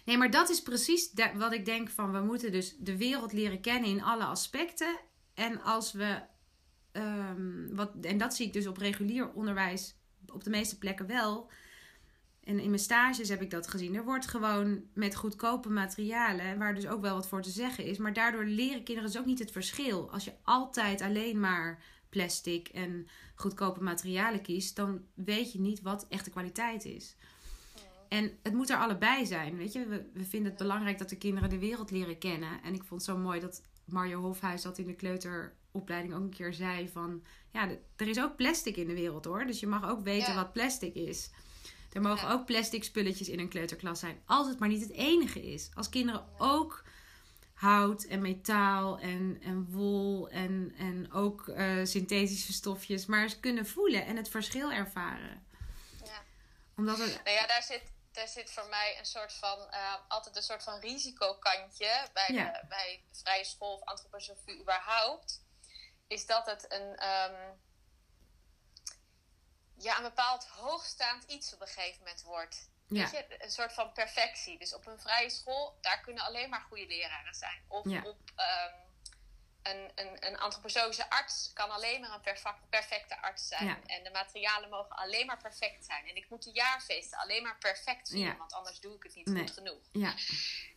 Nee, 0.07 0.17
maar 0.17 0.31
dat 0.31 0.49
is 0.49 0.61
precies 0.61 1.13
wat 1.35 1.53
ik 1.53 1.65
denk 1.65 1.89
van 1.89 2.11
we 2.11 2.19
moeten 2.19 2.51
dus 2.51 2.75
de 2.79 2.97
wereld 2.97 3.33
leren 3.33 3.61
kennen 3.61 3.89
in 3.89 4.03
alle 4.03 4.23
aspecten. 4.23 4.99
En 5.33 5.61
als 5.61 5.91
we. 5.91 6.21
ehm, 6.91 7.75
wat, 7.75 7.91
en 8.01 8.17
dat 8.17 8.35
zie 8.35 8.45
ik 8.45 8.53
dus 8.53 8.67
op 8.67 8.77
regulier 8.77 9.33
onderwijs 9.33 9.95
op 10.33 10.43
de 10.43 10.49
meeste 10.49 10.77
plekken 10.77 11.07
wel. 11.07 11.49
En 12.43 12.59
in 12.59 12.69
mijn 12.69 12.81
stages 12.81 13.29
heb 13.29 13.41
ik 13.41 13.49
dat 13.49 13.67
gezien. 13.67 13.95
Er 13.95 14.03
wordt 14.03 14.27
gewoon 14.27 14.83
met 14.93 15.15
goedkope 15.15 15.69
materialen, 15.69 16.57
waar 16.57 16.75
dus 16.75 16.87
ook 16.87 17.01
wel 17.01 17.15
wat 17.15 17.27
voor 17.27 17.41
te 17.41 17.49
zeggen 17.49 17.83
is. 17.85 17.97
Maar 17.97 18.13
daardoor 18.13 18.45
leren 18.45 18.83
kinderen 18.83 19.11
dus 19.11 19.19
ook 19.19 19.25
niet 19.25 19.39
het 19.39 19.51
verschil. 19.51 20.11
Als 20.11 20.23
je 20.23 20.33
altijd 20.43 21.01
alleen 21.01 21.39
maar 21.39 21.83
plastic 22.09 22.67
en 22.67 23.07
goedkope 23.35 23.83
materialen 23.83 24.41
kiest, 24.41 24.75
dan 24.75 25.05
weet 25.13 25.51
je 25.51 25.59
niet 25.59 25.81
wat 25.81 26.05
echte 26.09 26.29
kwaliteit 26.29 26.85
is. 26.85 27.15
En 28.09 28.37
het 28.43 28.53
moet 28.53 28.69
er 28.69 28.77
allebei 28.77 29.25
zijn. 29.25 29.57
Weet 29.57 29.73
je, 29.73 29.85
we, 29.85 30.09
we 30.13 30.23
vinden 30.23 30.49
het 30.49 30.59
belangrijk 30.59 30.97
dat 30.97 31.09
de 31.09 31.17
kinderen 31.17 31.49
de 31.49 31.59
wereld 31.59 31.91
leren 31.91 32.17
kennen. 32.17 32.63
En 32.63 32.73
ik 32.73 32.83
vond 32.83 33.05
het 33.05 33.09
zo 33.15 33.17
mooi 33.17 33.39
dat 33.39 33.61
Mario 33.85 34.21
Hofhuis 34.21 34.61
dat 34.61 34.77
in 34.77 34.85
de 34.85 34.95
kleuteropleiding 34.95 36.13
ook 36.13 36.21
een 36.21 36.29
keer 36.29 36.53
zei 36.53 36.89
van... 36.89 37.23
Ja, 37.51 37.69
er 37.95 38.07
is 38.07 38.19
ook 38.19 38.35
plastic 38.35 38.77
in 38.77 38.87
de 38.87 38.93
wereld 38.93 39.25
hoor. 39.25 39.45
Dus 39.45 39.59
je 39.59 39.67
mag 39.67 39.89
ook 39.89 40.03
weten 40.03 40.29
Ja. 40.33 40.35
wat 40.35 40.53
plastic 40.53 40.95
is. 40.95 41.29
Er 41.93 42.01
mogen 42.01 42.27
Ja. 42.27 42.33
ook 42.33 42.45
plastic 42.45 42.83
spulletjes 42.83 43.29
in 43.29 43.39
een 43.39 43.47
kleuterklas 43.49 43.99
zijn. 43.99 44.21
Als 44.25 44.47
het 44.47 44.59
maar 44.59 44.69
niet 44.69 44.81
het 44.81 44.91
enige 44.91 45.51
is. 45.51 45.69
Als 45.73 45.89
kinderen 45.89 46.25
ook 46.37 46.83
hout 47.53 48.03
en 48.03 48.21
metaal 48.21 48.99
en, 48.99 49.37
en 49.41 49.65
wol 49.69 50.29
en, 50.29 50.73
en 50.77 51.11
ook 51.11 51.47
eh, 51.47 51.75
synthetische 51.83 52.53
stofjes... 52.53 53.05
maar 53.05 53.21
eens 53.23 53.39
kunnen 53.39 53.65
voelen 53.65 54.05
en 54.05 54.15
het 54.15 54.29
verschil 54.29 54.71
ervaren. 54.71 55.43
Ja. 56.05 56.23
Omdat 56.75 56.97
het... 56.97 57.21
Nou 57.23 57.35
ja, 57.37 57.47
daar 57.47 57.63
zit, 57.63 57.81
daar 58.17 58.27
zit 58.27 58.51
voor 58.51 58.65
mij 58.67 58.97
een 58.99 59.05
soort 59.05 59.33
van, 59.33 59.69
eh, 59.71 59.95
altijd 60.07 60.35
een 60.35 60.43
soort 60.43 60.63
van 60.63 60.79
risicokantje 60.79 62.07
bij, 62.13 62.27
Ja. 62.33 62.51
de, 62.51 62.67
bij 62.67 63.03
de 63.11 63.19
vrije 63.19 63.43
school 63.43 63.73
of 63.73 63.81
antroposofie 63.83 64.59
überhaupt. 64.61 65.41
Is 66.07 66.25
dat 66.25 66.45
het 66.45 66.71
een, 66.71 66.95
ehm, 66.95 67.51
ja, 69.77 69.97
een 69.97 70.03
bepaald 70.03 70.45
hoogstaand 70.47 71.23
iets 71.23 71.53
op 71.53 71.61
een 71.61 71.67
gegeven 71.67 71.99
moment 71.99 72.21
wordt. 72.21 72.69
Ja. 72.87 73.01
Weet 73.01 73.11
je, 73.11 73.43
een 73.43 73.51
soort 73.51 73.73
van 73.73 73.91
perfectie. 73.91 74.59
Dus 74.59 74.73
op 74.73 74.85
een 74.87 74.99
vrije 74.99 75.29
school, 75.29 75.77
daar 75.81 76.01
kunnen 76.01 76.23
alleen 76.23 76.49
maar 76.49 76.61
goede 76.61 76.87
leraren 76.87 77.33
zijn. 77.35 77.65
Of 77.67 77.89
Ja. 77.89 78.01
op 78.03 78.19
ehm, 78.35 78.75
een, 79.69 79.91
een, 79.95 80.25
een 80.27 80.37
antroposofische 80.37 81.09
arts 81.09 81.51
kan 81.53 81.69
alleen 81.69 82.01
maar 82.01 82.11
een 82.13 82.37
perfecte 82.69 83.21
arts 83.21 83.47
zijn. 83.47 83.65
Ja. 83.65 83.79
En 83.85 84.03
de 84.03 84.09
materialen 84.11 84.69
mogen 84.69 84.95
alleen 84.95 85.25
maar 85.25 85.41
perfect 85.41 85.85
zijn. 85.85 86.07
En 86.07 86.15
ik 86.15 86.29
moet 86.29 86.43
de 86.43 86.51
jaarfeesten 86.51 87.17
alleen 87.17 87.43
maar 87.43 87.57
perfect 87.57 88.09
vinden, 88.09 88.27
Ja. 88.27 88.37
want 88.37 88.53
anders 88.53 88.79
doe 88.79 88.95
ik 88.95 89.03
het 89.03 89.15
niet 89.15 89.25
Nee. 89.25 89.37
goed 89.41 89.51
genoeg. 89.51 89.81
Ja. 89.91 90.13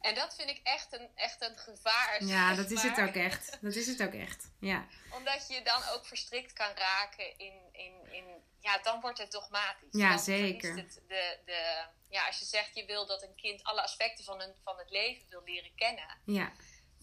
En 0.00 0.14
dat 0.14 0.34
vind 0.34 0.48
ik 0.50 0.60
echt 0.62 0.92
een, 0.92 1.08
echt 1.14 1.42
een 1.42 1.56
gevaar. 1.58 2.24
Ja, 2.24 2.54
dat 2.54 2.70
is 2.70 2.82
het 2.82 3.00
ook 3.00 3.14
echt. 3.14 3.58
Dat 3.60 3.74
is 3.74 3.86
het 3.86 4.02
ook 4.02 4.12
echt. 4.12 4.50
Ja, 4.60 4.86
Omdat 5.10 5.48
je 5.48 5.62
dan 5.62 5.82
ook 5.88 6.06
verstrikt 6.06 6.52
kan 6.52 6.70
raken 6.74 7.38
in, 7.38 7.68
in, 7.72 8.12
in 8.12 8.24
ja, 8.60 8.78
dan 8.78 9.00
wordt 9.00 9.18
het 9.18 9.30
dogmatisch. 9.30 9.88
Ja, 9.90 10.08
Dan 10.08 10.18
zeker. 10.18 10.76
Het 10.76 11.00
de, 11.08 11.38
de, 11.44 11.86
ja, 12.08 12.26
als 12.26 12.38
je 12.38 12.44
zegt 12.44 12.74
je 12.74 12.84
wil 12.84 13.06
dat 13.06 13.22
een 13.22 13.34
kind 13.34 13.62
alle 13.62 13.82
aspecten 13.82 14.24
van, 14.24 14.40
een, 14.40 14.54
van 14.64 14.78
het 14.78 14.90
leven 14.90 15.28
wil 15.28 15.42
leren 15.44 15.74
kennen, 15.74 16.18
ja, 16.24 16.52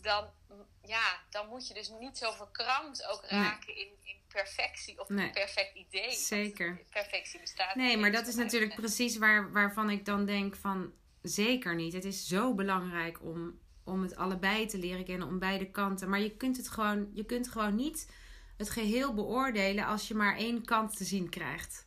dan, 0.01 0.25
ja, 0.83 1.19
dan 1.29 1.47
moet 1.47 1.67
je 1.67 1.73
dus 1.73 1.91
niet 1.99 2.17
zo 2.17 2.31
verkrampt 2.31 3.05
ook 3.05 3.21
Nee. 3.21 3.39
raken 3.41 3.75
in, 3.75 3.87
in 4.03 4.15
perfectie 4.27 4.99
of 5.01 5.09
Nee. 5.09 5.25
een 5.25 5.31
perfect 5.31 5.75
idee. 5.75 6.11
Zeker. 6.11 6.81
Perfectie 6.89 7.39
bestaat 7.39 7.75
Nee, 7.75 7.97
maar 7.97 8.11
dat 8.11 8.27
is 8.27 8.35
natuurlijk 8.35 8.75
precies 8.75 9.17
waar, 9.17 9.51
waarvan 9.51 9.89
ik 9.89 10.05
dan 10.05 10.25
denk 10.25 10.55
van 10.55 10.93
zeker 11.21 11.75
niet. 11.75 11.93
Het 11.93 12.05
is 12.05 12.27
zo 12.27 12.53
belangrijk 12.53 13.21
om, 13.23 13.59
om 13.83 14.01
het 14.01 14.15
allebei 14.15 14.65
te 14.65 14.77
leren 14.77 15.05
kennen, 15.05 15.27
om 15.27 15.39
beide 15.39 15.71
kanten. 15.71 16.09
Maar 16.09 16.19
je 16.19 16.37
kunt 16.37 16.57
het 16.57 16.69
gewoon, 16.69 17.09
je 17.13 17.25
kunt 17.25 17.47
gewoon 17.47 17.75
niet 17.75 18.11
het 18.57 18.69
geheel 18.69 19.13
beoordelen 19.13 19.85
als 19.85 20.07
je 20.07 20.13
maar 20.13 20.37
één 20.37 20.65
kant 20.65 20.97
te 20.97 21.03
zien 21.03 21.29
krijgt. 21.29 21.85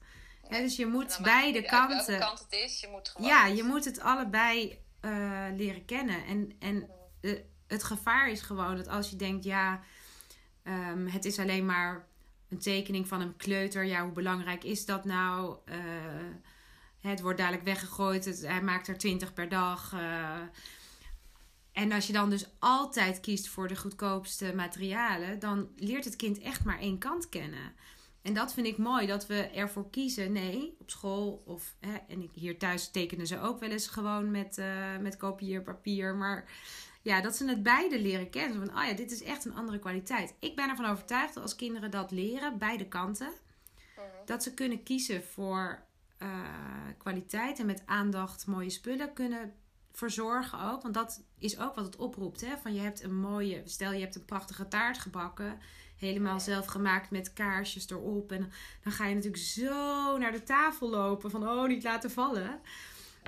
Dus 0.49 0.76
je 0.76 0.87
moet 0.87 1.12
het 1.17 1.23
beide 1.23 1.61
welke 1.61 1.76
kanten. 1.76 2.19
kant 2.19 2.38
het 2.38 2.52
is, 2.52 2.81
je 2.81 2.88
moet 2.88 3.09
gewoon... 3.09 3.29
Ja, 3.29 3.47
je 3.47 3.62
moet 3.62 3.85
het 3.85 4.00
allebei 4.00 4.79
eh, 5.00 5.47
leren 5.57 5.85
kennen. 5.85 6.25
En, 6.25 6.52
en 6.59 6.90
eh, 7.21 7.38
het 7.71 7.83
gevaar 7.85 8.31
is 8.31 8.41
gewoon 8.41 8.77
dat 8.77 8.89
als 8.89 9.11
je 9.11 9.17
denkt, 9.17 9.45
ja, 9.45 9.81
ehm, 10.62 11.07
het 11.07 11.25
is 11.25 11.39
alleen 11.39 11.67
maar 11.67 12.07
een 12.49 12.59
tekening 12.59 13.09
van 13.09 13.21
een 13.21 13.37
kleuter. 13.37 13.85
Ja, 13.85 14.03
hoe 14.03 14.12
belangrijk 14.12 14.65
is 14.65 14.85
dat 14.85 15.05
nou? 15.05 15.57
Eh, 15.65 15.77
het 17.00 17.21
wordt 17.21 17.39
dadelijk 17.39 17.65
weggegooid. 17.65 18.25
Het, 18.25 18.41
hij 18.47 18.62
maakt 18.62 18.89
er 18.89 18.99
twintig 18.99 19.33
per 19.33 19.49
dag. 19.49 19.93
eh. 19.93 20.39
en 21.73 21.93
als 21.93 22.07
je 22.07 22.12
dan 22.12 22.31
dus 22.31 22.47
altijd 22.59 23.21
kiest 23.21 23.49
voor 23.49 23.69
de 23.69 23.77
goedkoopste 23.77 24.53
materialen, 24.55 25.39
dan 25.39 25.69
leert 25.77 26.05
het 26.05 26.17
kind 26.17 26.39
echt 26.39 26.65
maar 26.65 26.79
één 26.79 26.99
kant 26.99 27.29
kennen. 27.29 27.73
En 28.23 28.35
dat 28.35 28.53
vind 28.53 28.67
ik 28.67 28.79
mooi, 28.79 29.07
dat 29.07 29.27
we 29.27 29.35
ervoor 29.35 29.91
kiezen. 29.91 30.33
Nee, 30.33 30.77
op 30.79 30.91
school 30.91 31.43
of 31.47 31.75
hè, 31.81 31.97
en 32.09 32.31
hier 32.33 32.59
thuis 32.59 32.91
tekenen 32.91 33.27
ze 33.27 33.41
ook 33.41 33.61
wel 33.61 33.71
eens 33.71 33.87
gewoon 33.87 34.31
met, 34.31 34.59
eh, 34.59 34.97
met 35.00 35.17
kopieerpapier. 35.17 36.15
Maar 36.15 36.45
ja, 37.02 37.21
dat 37.21 37.37
ze 37.37 37.49
het 37.49 37.62
beide 37.62 38.00
leren 38.00 38.30
kennen. 38.30 38.66
Van, 38.66 38.78
oh 38.78 38.85
ja, 38.87 38.92
dit 38.95 39.11
is 39.11 39.23
echt 39.23 39.45
een 39.45 39.54
andere 39.54 39.78
kwaliteit. 39.78 40.35
Ik 40.38 40.57
ben 40.57 40.69
ervan 40.69 40.85
overtuigd 40.85 41.35
dat 41.35 41.42
als 41.42 41.57
kinderen 41.57 41.90
dat 41.90 42.11
leren, 42.11 42.59
beide 42.59 42.88
kanten, 42.88 43.33
Mhm. 43.97 44.07
dat 44.25 44.42
ze 44.42 44.54
kunnen 44.54 44.83
kiezen 44.83 45.25
voor 45.25 45.83
eh, 46.19 46.28
kwaliteit 46.99 47.59
en 47.59 47.66
met 47.66 47.83
aandacht 47.87 48.47
mooie 48.47 48.71
spullen 48.71 49.12
kunnen 49.12 49.52
verzorgen 49.92 50.61
ook. 50.61 50.83
Want 50.83 50.95
dat 50.95 51.23
is 51.38 51.59
ook 51.59 51.75
wat 51.75 51.85
het 51.85 51.97
oproept. 51.97 52.40
Hè? 52.40 52.57
Van 52.62 52.75
je 52.75 52.80
hebt 52.80 53.02
een 53.02 53.21
mooie, 53.21 53.62
stel 53.64 53.92
je 53.92 54.00
hebt 54.00 54.14
een 54.14 54.25
prachtige 54.25 54.69
taart 54.69 54.99
gebakken. 54.99 55.59
Helemaal 55.97 56.40
zelf 56.40 56.66
gemaakt 56.66 57.11
met 57.11 57.33
kaarsjes 57.33 57.90
erop. 57.90 58.33
En 58.33 58.52
dan 58.83 58.92
ga 58.92 59.07
je 59.07 59.14
natuurlijk 59.14 59.42
zo 59.42 60.19
naar 60.19 60.33
de 60.33 60.42
tafel 60.42 60.90
lopen. 60.90 61.30
Van 61.30 61.49
oh, 61.49 61.69
niet 61.69 61.83
laten 61.83 62.11
vallen. 62.11 62.61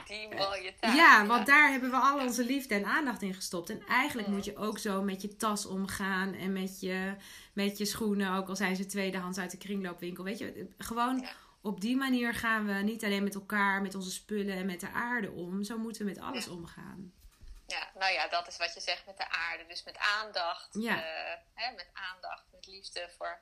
Die 0.06 0.28
mooie 0.34 0.74
taart. 0.80 0.96
Ja, 0.96 1.26
want 1.26 1.46
daar 1.46 1.70
hebben 1.70 1.90
we 1.90 1.96
al 1.96 2.18
onze 2.20 2.44
liefde 2.44 2.74
en 2.74 2.84
aandacht 2.84 3.22
in 3.22 3.34
gestopt. 3.34 3.70
En 3.70 3.86
eigenlijk 3.86 4.28
Mm. 4.28 4.34
moet 4.34 4.44
je 4.44 4.56
ook 4.56 4.78
zo 4.78 5.02
met 5.02 5.22
je 5.22 5.36
tas 5.36 5.66
omgaan. 5.66 6.34
En 6.34 6.52
met 6.52 6.80
je, 6.80 7.14
met 7.52 7.78
je 7.78 7.84
schoenen. 7.84 8.32
Ook 8.36 8.48
al 8.48 8.56
zijn 8.56 8.76
ze 8.76 8.86
tweedehands 8.86 9.38
uit 9.38 9.50
de 9.50 9.56
kringloopwinkel. 9.58 10.24
Weet 10.24 10.38
je, 10.38 10.68
gewoon 10.78 11.18
Ja. 11.20 11.30
op 11.60 11.80
die 11.80 11.96
manier 11.96 12.34
gaan 12.34 12.66
we 12.66 12.72
niet 12.72 13.04
alleen 13.04 13.22
met 13.24 13.34
elkaar, 13.34 13.82
met 13.82 13.94
onze 13.94 14.10
spullen 14.10 14.56
en 14.56 14.66
met 14.66 14.80
de 14.80 14.90
aarde 14.90 15.30
om. 15.30 15.62
Zo 15.64 15.78
moeten 15.78 16.04
we 16.04 16.12
met 16.12 16.20
alles 16.20 16.44
Ja. 16.44 16.50
omgaan. 16.50 17.12
Ja, 17.66 17.90
nou 17.98 18.12
ja, 18.12 18.28
dat 18.28 18.46
is 18.48 18.56
wat 18.56 18.74
je 18.74 18.80
zegt 18.80 19.06
met 19.06 19.16
de 19.16 19.30
aarde. 19.30 19.64
Dus 19.68 19.84
met 19.84 19.98
aandacht. 19.98 20.68
Ja. 20.72 20.96
eh, 21.04 21.38
hè, 21.54 21.74
met 21.74 21.88
aandacht, 21.92 22.44
met 22.52 22.66
liefde 22.66 23.08
voor 23.16 23.38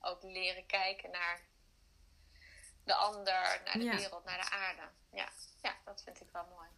ook 0.00 0.22
leren 0.22 0.66
kijken 0.66 1.10
naar 1.10 1.40
de 2.84 2.94
ander, 2.94 3.60
naar 3.64 3.72
de 3.72 3.82
Ja. 3.84 3.96
wereld, 3.96 4.24
naar 4.24 4.38
de 4.38 4.50
aarde. 4.50 4.82
Ja. 5.12 5.28
ja, 5.62 5.74
dat 5.84 6.02
vind 6.04 6.20
ik 6.20 6.28
wel 6.32 6.46
mooi. 6.56 6.68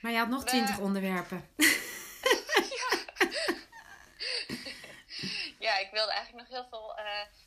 Maar 0.00 0.12
je 0.12 0.18
had 0.18 0.28
nog 0.28 0.42
We- 0.42 0.48
twintig 0.48 0.78
onderwerpen. 0.78 1.48
Ja, 5.58 5.78
ik 5.78 5.90
wilde 5.90 6.12
eigenlijk 6.12 6.48
nog 6.48 6.58
heel 6.58 6.68
veel. 6.70 6.94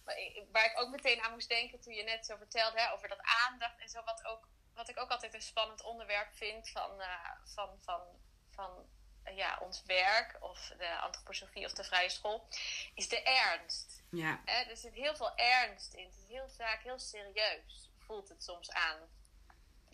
maar 0.06 0.18
ik- 0.18 0.46
waar 0.52 0.66
ik 0.66 0.80
ook 0.80 0.90
meteen 0.90 1.22
aan 1.22 1.32
moest 1.32 1.50
denken 1.50 1.82
toen 1.82 1.94
je 1.94 2.04
net 2.04 2.26
zo 2.26 2.36
vertelde 2.38 2.82
hè, 2.82 2.92
over 2.92 3.08
dat 3.10 3.20
aandacht 3.22 3.80
en 3.80 3.90
zo. 3.90 4.04
Wat, 4.04 4.26
ook, 4.26 4.48
wat 4.74 4.90
ik 4.90 5.00
ook 5.00 5.10
altijd 5.10 5.34
een 5.34 5.42
spannend 5.42 5.82
onderwerp 5.84 6.34
vind 6.36 6.70
van, 6.70 7.02
eh, 7.02 7.32
van, 7.44 7.80
van, 7.84 8.02
van 8.52 8.86
ja, 9.36 9.60
ons 9.62 9.84
werk 9.86 10.38
of 10.40 10.74
de 10.78 10.98
antroposofie 10.98 11.66
of 11.66 11.74
de 11.74 11.84
vrije 11.84 12.10
school, 12.10 12.48
is 12.94 13.10
de 13.10 13.24
ernst. 13.24 14.04
Ja. 14.12 14.42
Er 14.46 14.78
zit 14.78 14.94
heel 14.94 15.16
veel 15.16 15.36
ernst 15.36 15.94
in. 15.94 16.06
Het 16.06 16.16
is 16.16 16.30
heel 16.30 16.50
vaak 16.50 16.84
heel 16.84 17.00
serieus, 17.00 17.90
voelt 18.06 18.30
het 18.30 18.44
soms 18.44 18.72
aan. 18.72 19.00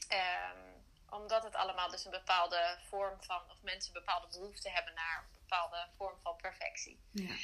Ehm, 0.08 0.74
omdat 1.10 1.44
het 1.44 1.56
allemaal 1.56 1.90
dus 1.90 2.06
een 2.06 2.12
bepaalde 2.12 2.78
vorm 2.90 3.24
van, 3.24 3.42
of 3.52 3.62
mensen 3.62 3.96
een 3.96 4.02
bepaalde 4.06 4.28
behoefte 4.28 4.70
hebben 4.70 4.94
naar 4.94 5.18
een 5.18 5.40
bepaalde 5.40 5.88
vorm 5.98 6.20
van 6.22 6.36
perfectie. 6.36 7.00
ja. 7.12 7.36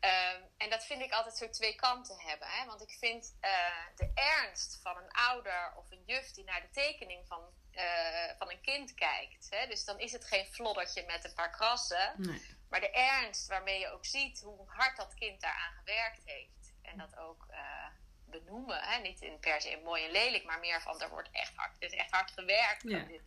Ehm, 0.00 0.42
en 0.56 0.70
dat 0.70 0.84
vind 0.84 1.02
ik 1.02 1.12
altijd 1.12 1.36
zo 1.36 1.50
twee 1.50 1.74
kanten 1.74 2.18
hebben. 2.20 2.48
Hè? 2.48 2.66
Want 2.66 2.82
ik 2.82 2.90
vind 2.90 3.36
eh, 3.40 3.86
de 3.96 4.10
ernst 4.14 4.78
van 4.82 4.96
een 4.96 5.10
ouder 5.10 5.72
of 5.76 5.90
een 5.90 6.02
juf 6.06 6.30
die 6.30 6.44
naar 6.44 6.60
de 6.60 6.70
tekening 6.70 7.26
van, 7.26 7.40
eh, 7.78 8.36
van 8.38 8.50
een 8.50 8.60
kind 8.60 8.94
kijkt. 8.94 9.46
Hè? 9.50 9.66
Dus 9.66 9.84
dan 9.84 9.98
is 10.00 10.12
het 10.12 10.24
geen 10.24 10.46
floddertje 10.46 11.04
met 11.06 11.24
een 11.24 11.34
paar 11.34 11.50
krassen. 11.50 12.14
Nee. 12.16 12.56
Maar 12.68 12.80
de 12.80 12.90
ernst 12.90 13.46
waarmee 13.46 13.80
je 13.80 13.88
ook 13.90 14.04
ziet 14.06 14.40
hoe 14.40 14.68
hard 14.70 14.96
dat 14.96 15.14
kind 15.14 15.40
daaraan 15.40 15.72
gewerkt 15.72 16.22
heeft. 16.24 16.72
En 16.82 16.98
dat 16.98 17.16
ook 17.16 17.46
eh, 17.50 17.86
benoemen. 18.26 18.82
Hè? 18.82 18.98
Niet 19.00 19.20
in 19.20 19.38
per 19.38 19.60
se 19.60 19.80
mooi 19.84 20.04
en 20.04 20.10
lelijk, 20.10 20.44
maar 20.44 20.58
meer 20.60 20.82
van 20.82 21.00
er 21.00 21.08
wordt 21.10 21.28
echt 21.32 21.52
hard, 21.56 21.76
er 21.78 21.82
is 21.88 21.92
echt 21.98 22.10
hard 22.10 22.30
gewerkt 22.30 22.82
Ja. 22.82 22.98
aan 23.00 23.06
dit, 23.08 23.22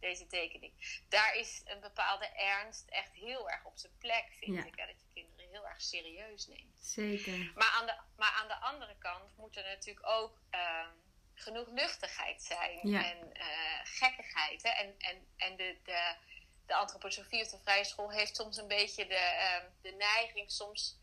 deze 0.00 0.26
tekening. 0.26 1.02
Daar 1.08 1.34
is 1.36 1.60
een 1.64 1.80
bepaalde 1.80 2.26
ernst 2.26 2.88
echt 2.88 3.12
heel 3.12 3.50
erg 3.50 3.64
op 3.64 3.78
zijn 3.78 3.96
plek, 3.98 4.26
vind 4.38 4.56
Ja. 4.56 4.64
ik. 4.64 4.76
Hè? 4.76 4.86
Dat 4.86 5.00
je 5.00 5.06
kinderen 5.14 5.50
heel 5.50 5.68
erg 5.68 5.82
serieus 5.82 6.46
neemt. 6.46 6.78
Zeker. 6.84 7.52
Maar 7.54 7.70
aan 7.78 7.86
de, 7.86 7.96
maar 8.16 8.32
aan 8.32 8.48
de 8.48 8.56
andere 8.60 8.96
kant 8.98 9.36
moet 9.36 9.56
er 9.56 9.64
natuurlijk 9.64 10.06
ook 10.06 10.38
ehm, 10.50 10.88
genoeg 11.34 11.68
luchtigheid 11.68 12.42
zijn. 12.42 12.88
Ja. 12.88 13.04
En 13.04 13.32
eh, 13.34 13.80
gekkigheid. 13.84 14.62
Hè? 14.62 14.68
En, 14.68 14.94
en, 14.98 15.26
en 15.36 15.56
de, 15.56 15.78
de, 15.84 16.14
de 16.66 16.74
antroposofie 16.74 17.42
of 17.42 17.48
de 17.48 17.58
vrije 17.62 17.84
school 17.84 18.10
heeft 18.10 18.36
soms 18.36 18.56
een 18.56 18.68
beetje 18.68 19.06
de, 19.06 19.14
ehm, 19.14 19.66
de 19.82 19.90
neiging 19.92 20.50
soms... 20.50 21.00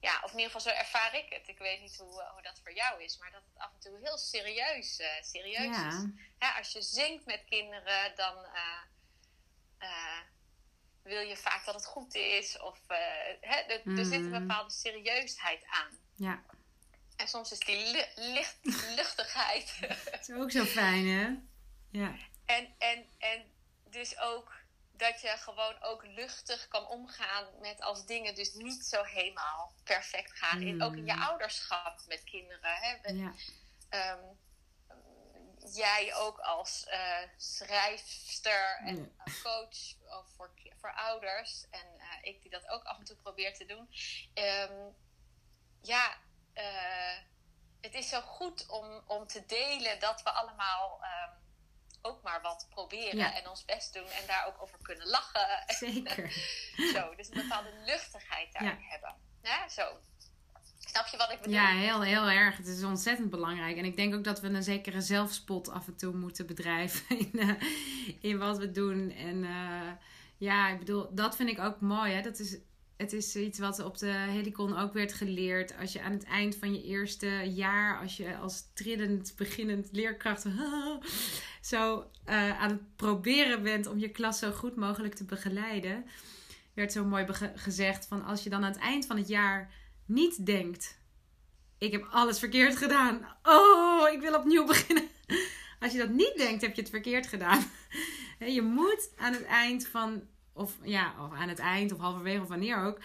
Ja, 0.00 0.20
of 0.24 0.32
in 0.32 0.38
ieder 0.38 0.52
geval 0.52 0.72
zo 0.72 0.78
ervaar 0.78 1.14
ik 1.14 1.32
het. 1.32 1.48
Ik 1.48 1.58
weet 1.58 1.80
niet 1.80 1.96
hoe, 1.96 2.22
eh, 2.22 2.30
hoe 2.32 2.42
dat 2.42 2.60
voor 2.62 2.72
jou 2.72 3.02
is. 3.02 3.18
Maar 3.18 3.30
dat 3.30 3.42
het 3.52 3.58
af 3.62 3.72
en 3.72 3.80
toe 3.80 3.98
heel 4.02 4.18
serieus, 4.18 4.98
eh, 4.98 5.22
serieus 5.22 5.76
is. 5.76 5.76
Ja. 5.76 6.10
Hè, 6.38 6.58
als 6.58 6.72
je 6.72 6.82
zingt 6.82 7.24
met 7.24 7.44
kinderen, 7.44 8.16
dan 8.16 8.46
wil 11.02 11.20
je 11.20 11.36
vaak 11.36 11.64
dat 11.64 11.74
het 11.74 11.86
goed 11.86 12.14
is. 12.14 12.60
Of 12.60 12.78
hè, 13.40 13.58
er, 13.60 13.98
er 13.98 14.04
zit 14.04 14.12
een 14.14 14.28
Mhm. 14.28 14.40
bepaalde 14.46 14.70
serieusheid 14.70 15.64
aan. 15.66 15.98
Ja. 16.16 16.42
En 17.16 17.28
soms 17.28 17.52
is 17.52 17.58
die 17.58 18.06
licht, 18.14 18.56
luchtigheid. 18.96 19.76
Dat 20.10 20.20
is 20.28 20.30
ook 20.34 20.50
zo 20.50 20.64
fijn, 20.64 21.06
hè? 21.08 21.28
Ja. 21.90 22.16
en, 22.44 22.74
en, 22.78 23.06
en 23.18 23.44
dus 23.90 24.18
ook 24.18 24.52
dat 24.92 25.20
je 25.20 25.28
gewoon 25.28 25.82
ook 25.82 26.06
luchtig 26.06 26.68
kan 26.68 26.86
omgaan 26.86 27.46
met 27.60 27.80
als 27.80 28.06
dingen 28.06 28.34
dus 28.34 28.52
niet 28.54 28.84
zo 28.84 29.02
helemaal 29.02 29.72
perfect 29.84 30.32
gaan. 30.38 30.62
In, 30.62 30.82
ook 30.82 30.96
in 30.96 31.06
je 31.06 31.12
Mm. 31.12 31.22
ouderschap 31.22 32.00
met 32.06 32.24
kinderen. 32.24 32.74
Hè? 32.76 32.96
Ja. 33.12 33.32
ehm, 33.88 34.24
jij 35.72 36.14
ook 36.14 36.38
als 36.38 36.84
eh, 36.86 37.18
schrijfster 37.36 38.76
en 38.84 38.96
Ja. 39.24 39.32
coach 39.42 39.94
voor, 40.36 40.50
voor 40.80 40.92
ouders. 40.94 41.64
En 41.70 41.86
eh, 41.98 42.18
ik 42.22 42.42
die 42.42 42.50
dat 42.50 42.68
ook 42.68 42.84
af 42.84 42.98
en 42.98 43.04
toe 43.04 43.16
probeer 43.16 43.54
te 43.54 43.64
doen. 43.66 43.88
Ehm, 44.34 44.88
ja, 45.82 46.16
eh, 46.56 47.16
het 47.80 47.94
is 47.94 48.08
zo 48.08 48.20
goed 48.20 48.66
om, 48.68 49.02
om 49.06 49.26
te 49.26 49.44
delen 49.46 50.00
dat 50.00 50.22
we 50.22 50.30
allemaal 50.30 50.98
ehm, 51.02 51.30
ook 52.02 52.22
maar 52.22 52.42
wat 52.42 52.66
proberen 52.70 53.16
Ja. 53.16 53.34
en 53.34 53.48
ons 53.48 53.64
best 53.64 53.94
doen 53.94 54.06
en 54.08 54.26
daar 54.26 54.46
ook 54.46 54.62
over 54.62 54.78
kunnen 54.82 55.06
lachen. 55.06 55.46
Zeker. 55.88 56.30
Zo, 56.92 57.14
dus 57.14 57.28
een 57.30 57.42
bepaalde 57.42 57.72
luchtigheid 57.84 58.52
daarin 58.52 58.80
Ja. 58.80 58.88
hebben. 58.88 59.14
Ja, 59.42 59.68
zo. 59.68 59.98
Snap 60.78 61.06
je 61.06 61.16
wat 61.16 61.30
ik 61.30 61.38
bedoel? 61.38 61.54
Ja, 61.54 61.66
heel, 61.70 62.02
heel 62.02 62.28
erg. 62.28 62.56
Het 62.56 62.66
is 62.66 62.82
ontzettend 62.84 63.30
belangrijk. 63.30 63.76
En 63.76 63.84
ik 63.84 63.96
denk 63.96 64.14
ook 64.14 64.24
dat 64.24 64.40
we 64.40 64.48
een 64.48 64.62
zekere 64.62 65.00
zelfspot 65.00 65.68
af 65.70 65.86
en 65.86 65.96
toe 65.96 66.14
moeten 66.14 66.46
bedrijven 66.46 67.18
in, 67.32 67.38
eh, 67.38 67.62
in 68.20 68.38
wat 68.38 68.58
we 68.58 68.70
doen. 68.70 69.10
En 69.10 69.44
eh, 69.44 69.92
ja, 70.36 70.68
ik 70.68 70.78
bedoel, 70.78 71.14
dat 71.14 71.36
vind 71.36 71.48
ik 71.48 71.58
ook 71.58 71.80
mooi. 71.80 72.12
Hè? 72.12 72.20
Dat 72.22 72.38
is, 72.38 72.58
het 72.96 73.12
is 73.12 73.36
iets 73.36 73.58
wat 73.58 73.84
op 73.84 73.98
de 73.98 74.06
Helicon 74.06 74.76
ook 74.76 74.92
werd 74.92 75.12
geleerd. 75.12 75.76
Als 75.80 75.92
je 75.92 76.02
aan 76.02 76.12
het 76.12 76.24
eind 76.24 76.56
van 76.56 76.74
je 76.74 76.82
eerste 76.82 77.52
jaar, 77.54 78.00
als 78.00 78.16
je 78.16 78.36
als 78.36 78.64
trillend, 78.74 79.32
beginnend 79.36 79.88
leerkracht 79.92 80.44
zo 81.60 82.10
eh, 82.24 82.60
aan 82.60 82.70
het 82.70 82.96
proberen 82.96 83.62
bent 83.62 83.86
om 83.86 83.98
je 83.98 84.08
klas 84.08 84.38
zo 84.38 84.50
goed 84.50 84.76
mogelijk 84.76 85.14
te 85.14 85.24
begeleiden, 85.24 86.04
werd 86.74 86.92
zo 86.92 87.04
mooi 87.04 87.26
gezegd 87.54 88.06
van 88.06 88.24
als 88.24 88.42
je 88.42 88.50
dan 88.50 88.64
aan 88.64 88.72
het 88.72 88.80
eind 88.80 89.06
van 89.06 89.16
het 89.16 89.28
jaar 89.28 89.74
niet 90.06 90.46
denkt: 90.46 90.98
ik 91.78 91.92
heb 91.92 92.08
alles 92.10 92.38
verkeerd 92.38 92.76
gedaan. 92.76 93.36
Oh, 93.42 94.12
ik 94.12 94.20
wil 94.20 94.34
opnieuw 94.34 94.66
beginnen. 94.74 95.08
Als 95.80 95.92
je 95.92 95.98
dat 95.98 96.10
niet 96.10 96.34
denkt, 96.36 96.62
heb 96.62 96.74
je 96.74 96.80
het 96.80 96.90
verkeerd 96.90 97.26
gedaan. 97.26 97.64
Je 98.38 98.62
moet 98.62 99.10
aan 99.16 99.32
het 99.32 99.44
eind 99.44 99.86
van, 99.86 100.22
of 100.56 100.78
ja, 100.82 101.14
of 101.24 101.32
aan 101.32 101.48
het 101.48 101.58
eind 101.58 101.92
of 101.92 101.98
halverwege 101.98 102.40
of 102.42 102.48
wanneer 102.48 102.76
ook, 102.84 102.98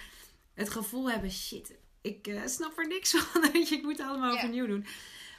het 0.53 0.69
gevoel 0.69 1.11
hebben: 1.11 1.31
shit, 1.31 1.75
ik 2.01 2.27
eh, 2.27 2.45
snap 2.45 2.77
er 2.77 2.87
niks 2.87 3.11
van. 3.17 3.51
Weet 3.51 3.69
je, 3.69 3.75
ik 3.75 3.83
moet 3.83 3.97
het 3.97 4.07
allemaal 4.07 4.31
Ja. 4.31 4.37
overnieuw 4.37 4.67
doen. 4.67 4.85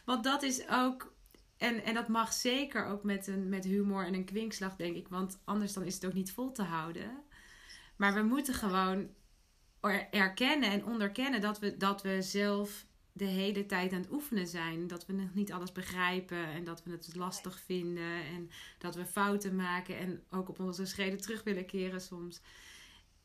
Want 0.05 0.25
dat 0.25 0.43
is 0.43 0.69
ook, 0.69 1.15
en, 1.57 1.85
en 1.85 1.95
dat 1.95 2.09
mag 2.09 2.33
zeker 2.33 2.87
ook 2.87 3.03
met, 3.03 3.27
een, 3.27 3.49
met 3.49 3.65
humor 3.65 4.07
en 4.07 4.15
een 4.15 4.25
kwinkslag, 4.25 4.77
denk 4.77 4.97
ik. 4.97 5.09
Want 5.09 5.41
anders 5.45 5.73
dan 5.73 5.83
is 5.85 5.95
het 5.95 6.07
ook 6.07 6.13
niet 6.13 6.33
vol 6.33 6.53
te 6.53 6.63
houden. 6.63 7.23
Maar 7.97 8.15
we 8.15 8.23
moeten 8.23 8.55
gewoon 8.55 9.09
er- 9.81 10.09
erkennen 10.11 10.71
en 10.71 10.85
onderkennen 10.85 11.41
dat 11.41 11.59
we, 11.59 11.77
dat 11.77 12.03
we 12.03 12.23
zelf 12.23 12.87
de 13.13 13.25
hele 13.25 13.67
tijd 13.67 13.93
aan 13.93 14.01
het 14.01 14.11
oefenen 14.11 14.47
zijn. 14.47 14.87
Dat 14.87 15.07
we 15.07 15.13
nog 15.13 15.35
niet 15.35 15.53
alles 15.53 15.73
begrijpen 15.73 16.47
en 16.47 16.65
dat 16.65 16.83
we 16.83 16.91
het 16.91 17.15
lastig 17.15 17.61
vinden 17.65 18.25
en 18.25 18.51
dat 18.79 18.95
we 18.95 19.07
fouten 19.07 19.57
maken 19.57 19.99
en 19.99 20.25
ook 20.31 20.49
op 20.49 20.61
onze 20.61 20.87
schreden 20.87 21.21
terug 21.21 21.43
willen 21.43 21.67
keren 21.67 22.01
soms. 22.01 22.41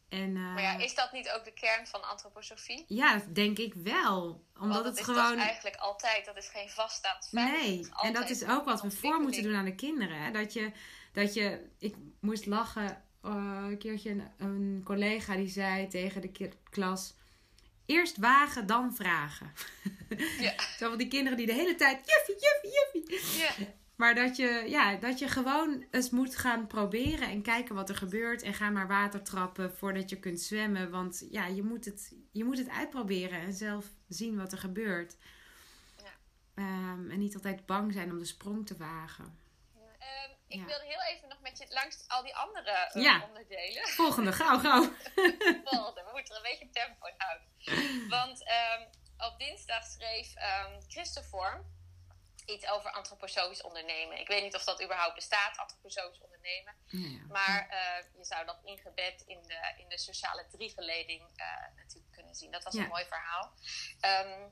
En, 0.09 0.35
eh, 0.35 0.53
Maar 0.53 0.61
ja, 0.61 0.77
is 0.77 0.95
dat 0.95 1.11
niet 1.11 1.29
ook 1.29 1.45
de 1.45 1.53
kern 1.53 1.87
van 1.87 2.03
antroposofie? 2.09 2.85
ja, 2.87 3.13
dat 3.17 3.35
denk 3.35 3.57
ik 3.57 3.73
wel. 3.73 4.43
Omdat 4.59 4.77
dat 4.83 4.85
het 4.85 4.97
is 4.99 5.05
gewoon. 5.05 5.31
toch 5.37 5.45
eigenlijk 5.45 5.75
altijd, 5.75 6.25
dat 6.25 6.37
is 6.37 6.47
geen 6.49 6.69
vaststaand 6.69 7.27
feit. 7.31 7.51
Nee, 7.61 7.87
en 8.01 8.13
dat 8.13 8.29
is 8.29 8.47
ook 8.47 8.65
wat 8.65 8.81
we 8.81 8.91
voor 8.91 9.19
moeten 9.21 9.43
doen 9.43 9.55
aan 9.55 9.65
de 9.65 9.75
kinderen. 9.75 10.21
Hè? 10.23 10.31
Dat, 10.31 10.53
je, 10.53 10.71
dat 11.13 11.33
je, 11.33 11.69
ik 11.79 11.95
moest 12.19 12.45
lachen. 12.45 13.03
eh, 13.21 13.65
een 13.69 13.77
keertje 13.77 14.09
een, 14.09 14.23
een 14.37 14.81
collega 14.83 15.35
die 15.35 15.47
zei 15.49 15.87
tegen 15.87 16.21
de 16.21 16.49
klas: 16.69 17.13
Eerst 17.87 18.17
wagen, 18.17 18.67
dan 18.67 18.95
vragen. 18.95 19.51
Ja. 20.39 20.53
Zo 20.77 20.89
van 20.89 20.97
die 20.97 21.07
kinderen 21.07 21.37
die 21.37 21.45
de 21.45 21.53
hele 21.53 21.75
tijd 21.75 21.99
juffie, 22.05 22.35
juffie, 22.39 22.71
juffie. 23.03 23.39
Ja. 23.39 23.67
Maar 23.95 24.15
dat 24.15 24.35
je, 24.35 24.63
ja, 24.67 24.95
dat 24.95 25.19
je 25.19 25.27
gewoon 25.27 25.85
eens 25.91 26.09
moet 26.09 26.35
gaan 26.35 26.67
proberen 26.67 27.29
en 27.29 27.41
kijken 27.41 27.75
wat 27.75 27.89
er 27.89 27.95
gebeurt. 27.95 28.41
En 28.41 28.53
ga 28.53 28.69
maar 28.69 28.87
water 28.87 29.23
trappen 29.23 29.75
voordat 29.75 30.09
je 30.09 30.19
kunt 30.19 30.41
zwemmen. 30.41 30.89
Want 30.91 31.27
ja, 31.31 31.47
je 31.47 31.63
moet 31.63 31.85
het, 31.85 32.15
je 32.31 32.43
moet 32.43 32.57
het 32.57 32.69
uitproberen 32.69 33.39
en 33.39 33.53
zelf 33.53 33.85
zien 34.07 34.37
wat 34.37 34.51
er 34.51 34.57
gebeurt. 34.57 35.17
Ja. 36.03 36.13
Ehm, 36.53 37.09
en 37.09 37.19
niet 37.19 37.35
altijd 37.35 37.65
bang 37.65 37.93
zijn 37.93 38.11
om 38.11 38.17
de 38.17 38.25
sprong 38.25 38.67
te 38.67 38.77
wagen. 38.77 39.37
Ik 40.47 40.59
Ja. 40.59 40.65
wilde 40.65 40.85
heel 40.85 41.01
even 41.01 41.27
nog 41.27 41.39
met 41.39 41.57
je 41.57 41.65
langs 41.69 42.03
al 42.07 42.23
die 42.23 42.35
andere 42.35 42.71
eh, 42.71 43.03
Ja. 43.03 43.23
onderdelen. 43.23 43.87
Volgende, 43.87 44.31
gauw, 44.33 44.59
gauw. 44.65 44.81
Volgende, 45.63 46.03
we 46.03 46.09
moeten 46.11 46.35
er 46.35 46.45
een 46.45 46.49
beetje 46.51 46.69
tempo 46.69 47.05
in 47.07 47.13
houden. 47.17 48.09
Want 48.09 48.43
ehm, 48.43 48.81
op 49.17 49.39
dinsdag 49.39 49.83
schreef 49.85 50.35
ehm 50.35 50.81
Christofor 50.87 51.65
iets 52.45 52.67
over 52.67 52.91
antroposofisch 52.91 53.61
ondernemen. 53.61 54.19
Ik 54.19 54.27
weet 54.27 54.43
niet 54.43 54.55
of 54.55 54.63
dat 54.63 54.83
überhaupt 54.83 55.15
bestaat, 55.15 55.57
antroposofisch 55.57 56.21
ondernemen. 56.21 56.75
Ja. 56.85 57.25
Maar 57.27 57.67
eh, 57.69 58.05
je 58.17 58.25
zou 58.25 58.45
dat 58.45 58.59
ingebed 58.63 59.21
in 59.25 59.41
de, 59.43 59.73
in 59.77 59.89
de 59.89 59.97
sociale 59.97 60.47
driegeleding 60.51 61.21
eh, 61.35 61.75
natuurlijk 61.75 62.11
kunnen 62.13 62.35
zien. 62.35 62.51
Dat 62.51 62.63
was 62.63 62.73
een 62.73 62.87
mooi 62.87 63.05
verhaal. 63.05 63.53
Ehm, 63.99 64.49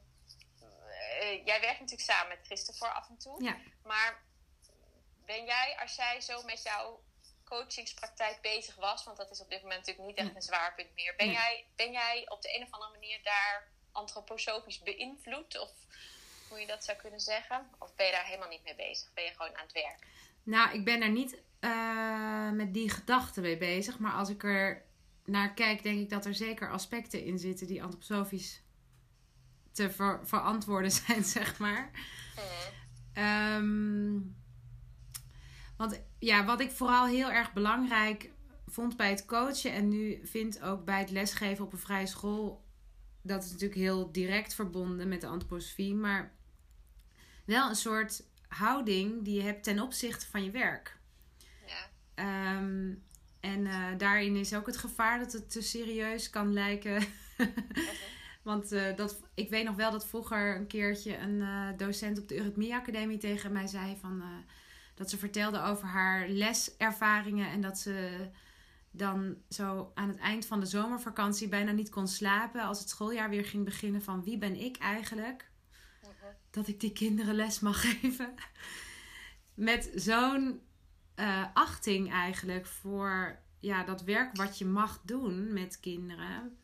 eh, 1.19 1.45
jij 1.45 1.59
werkt 1.61 1.79
natuurlijk 1.79 2.09
samen 2.09 2.27
met 2.37 2.45
Christopher 2.45 2.93
af 2.93 3.09
en 3.09 3.17
toe. 3.17 3.43
Ja. 3.43 3.57
Maar 3.83 4.23
ben 5.25 5.45
jij, 5.45 5.77
als 5.81 5.95
jij 5.95 6.21
zo 6.21 6.43
met 6.43 6.63
jouw 6.63 7.03
coachingspraktijk 7.43 8.41
bezig 8.41 8.75
was, 8.75 9.03
want 9.03 9.17
dat 9.17 9.31
is 9.31 9.41
op 9.41 9.49
dit 9.49 9.61
moment 9.61 9.79
natuurlijk 9.79 10.07
niet 10.07 10.25
echt 10.25 10.35
een 10.35 10.41
zwaarpunt 10.41 10.95
meer. 10.95 11.13
Ben, 11.17 11.31
jij, 11.31 11.65
ben 11.75 11.91
jij 11.91 12.25
op 12.29 12.41
de 12.41 12.55
een 12.55 12.63
of 12.63 12.71
andere 12.71 12.91
manier 12.91 13.19
daar 13.23 13.67
antroposofisch 13.91 14.79
beïnvloed? 14.79 15.59
Of 15.59 15.71
hoe 16.49 16.59
je 16.59 16.67
dat 16.67 16.83
zou 16.83 16.97
kunnen 16.97 17.19
zeggen? 17.19 17.69
Of 17.79 17.95
ben 17.95 18.05
je 18.05 18.11
daar 18.11 18.25
helemaal 18.25 18.49
niet 18.49 18.63
mee 18.63 18.75
bezig? 18.75 19.13
Ben 19.13 19.23
je 19.23 19.31
gewoon 19.31 19.55
aan 19.55 19.63
het 19.63 19.71
werk? 19.71 20.07
Nou, 20.43 20.73
ik 20.73 20.85
ben 20.85 20.99
daar 20.99 21.09
niet 21.09 21.41
uh, 21.61 22.51
met 22.51 22.73
die 22.73 22.89
gedachten 22.89 23.41
mee 23.41 23.57
bezig. 23.57 23.99
Maar 23.99 24.13
als 24.13 24.29
ik 24.29 24.43
er 24.43 24.85
naar 25.25 25.53
kijk, 25.53 25.83
denk 25.83 25.99
ik 25.99 26.09
dat 26.09 26.25
er 26.25 26.35
zeker 26.35 26.71
aspecten 26.71 27.23
in 27.23 27.39
zitten 27.39 27.67
die 27.67 27.83
antroposofisch 27.83 28.61
te 29.71 29.91
ver 29.91 30.19
verantwoorden 30.23 30.91
zijn, 31.05 31.23
zeg 31.23 31.59
maar. 31.59 31.91
Um, 33.13 34.44
want 35.77 36.01
ja, 36.19 36.45
wat 36.45 36.59
ik 36.59 36.71
vooral 36.71 37.05
heel 37.05 37.31
erg 37.31 37.53
belangrijk 37.53 38.29
vond 38.67 38.97
bij 38.97 39.09
het 39.09 39.25
coachen 39.25 39.71
en 39.71 39.89
nu 39.89 40.19
vind 40.23 40.61
ook 40.61 40.85
bij 40.85 40.99
het 40.99 41.09
lesgeven 41.09 41.65
op 41.65 41.73
een 41.73 41.79
vrije 41.79 42.07
school, 42.07 42.65
dat 43.21 43.43
is 43.43 43.51
natuurlijk 43.51 43.79
heel 43.79 44.11
direct 44.11 44.53
verbonden 44.53 45.07
met 45.07 45.21
de 45.21 45.27
antroposofie, 45.27 45.95
maar 45.95 46.33
wel 47.45 47.69
een 47.69 47.75
soort 47.75 48.23
houding 48.47 49.23
die 49.23 49.35
je 49.35 49.43
hebt 49.43 49.63
ten 49.63 49.79
opzichte 49.79 50.27
van 50.27 50.43
je 50.43 50.51
werk. 50.51 50.97
Ja. 51.65 52.57
Um, 52.57 53.03
en 53.39 53.65
uh, 53.65 53.87
daarin 53.97 54.35
is 54.35 54.53
ook 54.53 54.65
het 54.65 54.77
gevaar 54.77 55.19
dat 55.19 55.31
het 55.31 55.51
te 55.51 55.61
serieus 55.61 56.29
kan 56.29 56.53
lijken. 56.53 57.03
Want 58.43 58.73
uh, 58.73 58.95
dat, 58.95 59.21
ik 59.33 59.49
weet 59.49 59.65
nog 59.65 59.75
wel 59.75 59.91
dat 59.91 60.07
vroeger 60.07 60.55
een 60.55 60.67
keertje 60.67 61.17
een 61.17 61.35
uh, 61.35 61.67
docent 61.77 62.19
op 62.19 62.27
de 62.27 62.37
Eurythmie 62.37 62.75
Academie 62.75 63.17
tegen 63.17 63.51
mij 63.51 63.67
zei 63.67 63.97
van 63.97 64.23
dat 64.95 65.09
ze 65.09 65.17
vertelde 65.17 65.61
over 65.61 65.87
haar 65.87 66.27
leservaringen 66.27 67.49
en 67.49 67.61
dat 67.61 67.79
ze 67.79 68.27
dan 68.91 69.35
zo 69.49 69.91
aan 69.93 70.07
het 70.07 70.17
eind 70.17 70.45
van 70.45 70.59
de 70.59 70.65
zomervakantie 70.65 71.47
bijna 71.47 71.71
niet 71.71 71.89
kon 71.89 72.07
slapen 72.07 72.61
als 72.61 72.79
het 72.79 72.89
schooljaar 72.89 73.29
weer 73.29 73.45
ging 73.45 73.65
beginnen 73.65 74.03
van 74.03 74.23
wie 74.23 74.37
ben 74.37 74.59
ik 74.59 74.77
eigenlijk 74.77 75.49
dat 76.49 76.67
ik 76.67 76.79
die 76.79 76.91
kinderen 76.91 77.35
les 77.35 77.59
mag 77.59 77.81
geven 77.89 78.33
met 79.53 79.91
zo'n 79.95 80.61
uh, 81.15 81.45
achting 81.53 82.11
eigenlijk 82.11 82.65
voor 82.65 83.39
ja, 83.59 83.83
dat 83.83 84.03
werk 84.03 84.35
wat 84.35 84.57
je 84.57 84.65
mag 84.65 85.01
doen 85.03 85.53
met 85.53 85.79
kinderen. 85.79 86.57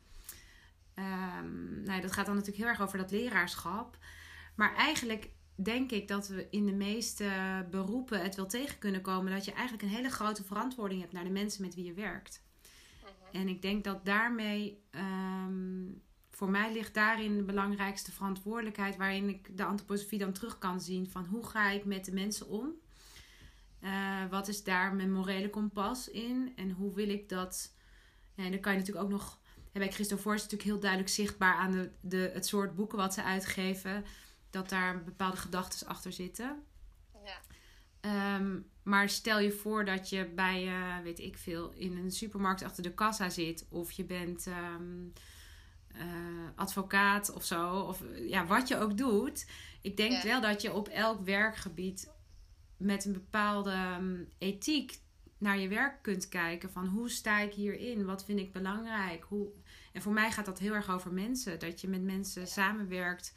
Um, 0.96 1.84
nou, 1.84 2.02
dat 2.02 2.12
gaat 2.12 2.26
dan 2.26 2.36
natuurlijk 2.36 2.63
heel 2.63 2.72
erg 2.72 2.82
over 2.82 2.98
dat 2.98 3.12
leraarschap. 3.12 3.98
Maar 4.56 4.76
eigenlijk 4.76 5.30
denk 5.63 5.91
ik 5.91 6.08
dat 6.08 6.28
we 6.28 6.47
in 6.50 6.65
de 6.65 6.74
meeste 6.74 7.30
beroepen 7.69 8.21
het 8.21 8.36
wel 8.36 8.47
tegen 8.47 8.80
kunnen 8.80 9.02
komen 9.02 9.32
dat 9.32 9.45
je 9.45 9.52
eigenlijk 9.52 9.84
een 9.84 9.95
hele 9.95 10.10
grote 10.10 10.43
verantwoording 10.43 11.02
hebt 11.02 11.13
naar 11.13 11.24
de 11.24 11.30
mensen 11.30 11.62
met 11.62 11.76
wie 11.76 11.86
je 11.86 11.93
werkt. 11.93 12.43
Mhm. 13.02 13.38
En 13.38 13.47
ik 13.47 13.62
denk 13.62 13.84
dat 13.84 14.06
daarmee, 14.06 14.84
ehm, 14.89 15.84
voor 16.30 16.50
mij 16.50 16.74
ligt 16.74 16.93
daarin 16.93 17.38
de 17.38 17.43
belangrijkste 17.43 18.12
verantwoordelijkheid, 18.12 18.95
waarin 18.95 19.30
ik 19.30 19.58
de 19.58 19.63
antroposofie 19.63 20.19
dan 20.19 20.34
terug 20.34 20.58
kan 20.58 20.82
zien 20.82 21.10
van 21.10 21.26
hoe 21.26 21.45
ga 21.45 21.69
ik 21.69 21.86
met 21.86 22.06
de 22.06 22.13
mensen 22.13 22.47
om. 22.47 22.74
Uh, 23.84 24.30
wat 24.30 24.47
is 24.47 24.63
daar 24.63 24.95
mijn 24.95 25.12
morele 25.12 25.50
kompas 25.50 26.10
in? 26.10 26.54
En 26.56 26.71
hoe 26.71 26.93
wil 26.93 27.10
ik 27.10 27.30
dat. 27.30 27.74
Ja, 28.36 28.43
en 28.43 28.52
dan 28.52 28.60
kan 28.60 28.71
je 28.71 28.80
natuurlijk 28.80 29.06
ook 29.06 29.12
nog. 29.12 29.39
bij 29.71 29.91
Christopher 29.91 30.34
is 30.34 30.41
natuurlijk 30.41 30.69
heel 30.69 30.80
duidelijk 30.80 31.10
zichtbaar 31.10 31.56
aan 31.56 31.71
de, 31.71 31.91
de, 32.02 32.32
het 32.34 32.45
soort 32.45 32.76
boeken 32.76 32.97
wat 32.97 33.13
ze 33.13 33.24
uitgeven 33.24 34.06
dat 34.52 34.70
daar 34.70 35.04
bepaalde 35.04 35.38
gedachten 35.38 35.88
achter 35.88 36.12
zitten. 36.12 36.64
Ja. 37.26 38.36
Um, 38.36 38.70
maar 38.84 39.10
stel 39.10 39.40
je 39.40 39.52
voor 39.52 39.86
dat 39.86 40.10
je 40.10 40.26
bij, 40.26 40.68
uh, 40.68 41.00
weet 41.04 41.20
ik 41.20 41.38
veel, 41.38 41.72
in 41.72 41.98
een 41.98 42.12
supermarkt 42.12 42.64
achter 42.64 42.84
de 42.84 42.94
kassa 42.94 43.30
zit. 43.30 43.66
Of 43.70 43.92
je 43.92 44.04
bent 44.04 44.46
um, 44.46 45.14
uh, 45.96 46.04
advocaat 46.56 47.34
of 47.34 47.46
zo. 47.46 47.80
Of 47.80 48.04
ja, 48.16 48.46
wat 48.46 48.68
je 48.68 48.78
ook 48.78 48.98
doet. 48.98 49.46
Ik 49.82 49.98
denk 49.98 50.24
wel 50.24 50.42
dat 50.42 50.62
je 50.62 50.74
op 50.74 50.88
elk 50.88 51.26
werkgebied 51.26 52.10
met 52.78 53.06
een 53.06 53.14
bepaalde 53.14 53.96
um, 54.00 54.28
ethiek 54.38 55.00
naar 55.38 55.58
je 55.58 55.68
werk 55.68 56.02
kunt 56.02 56.30
kijken. 56.30 56.72
Van 56.72 56.88
hoe 56.88 57.10
sta 57.10 57.40
ik 57.40 57.54
hierin? 57.54 58.06
Wat 58.06 58.26
vind 58.26 58.40
ik 58.40 58.52
belangrijk? 58.52 59.24
Hoe... 59.24 59.48
En 59.94 60.02
voor 60.02 60.14
mij 60.14 60.32
gaat 60.32 60.46
dat 60.46 60.60
heel 60.60 60.74
erg 60.74 60.90
over 60.90 61.14
mensen. 61.14 61.60
Dat 61.60 61.82
je 61.82 61.88
met 61.88 62.04
mensen 62.04 62.48
samenwerkt 62.48 63.34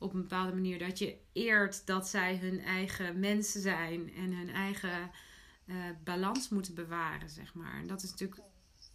op 0.00 0.14
een 0.14 0.20
bepaalde 0.20 0.52
manier. 0.52 0.78
Dat 0.78 0.98
je 0.98 1.18
eert 1.32 1.86
dat 1.86 2.08
zij 2.08 2.36
hun 2.36 2.60
eigen 2.60 3.18
mensen 3.18 3.60
zijn 3.60 4.14
en 4.14 4.32
hun 4.32 4.50
eigen 4.50 5.10
uh, 5.64 5.84
balans 6.04 6.48
moeten 6.48 6.74
bewaren, 6.74 7.30
zeg 7.30 7.54
maar. 7.54 7.74
En 7.74 7.86
dat 7.86 8.02
is 8.02 8.10
natuurlijk 8.10 8.40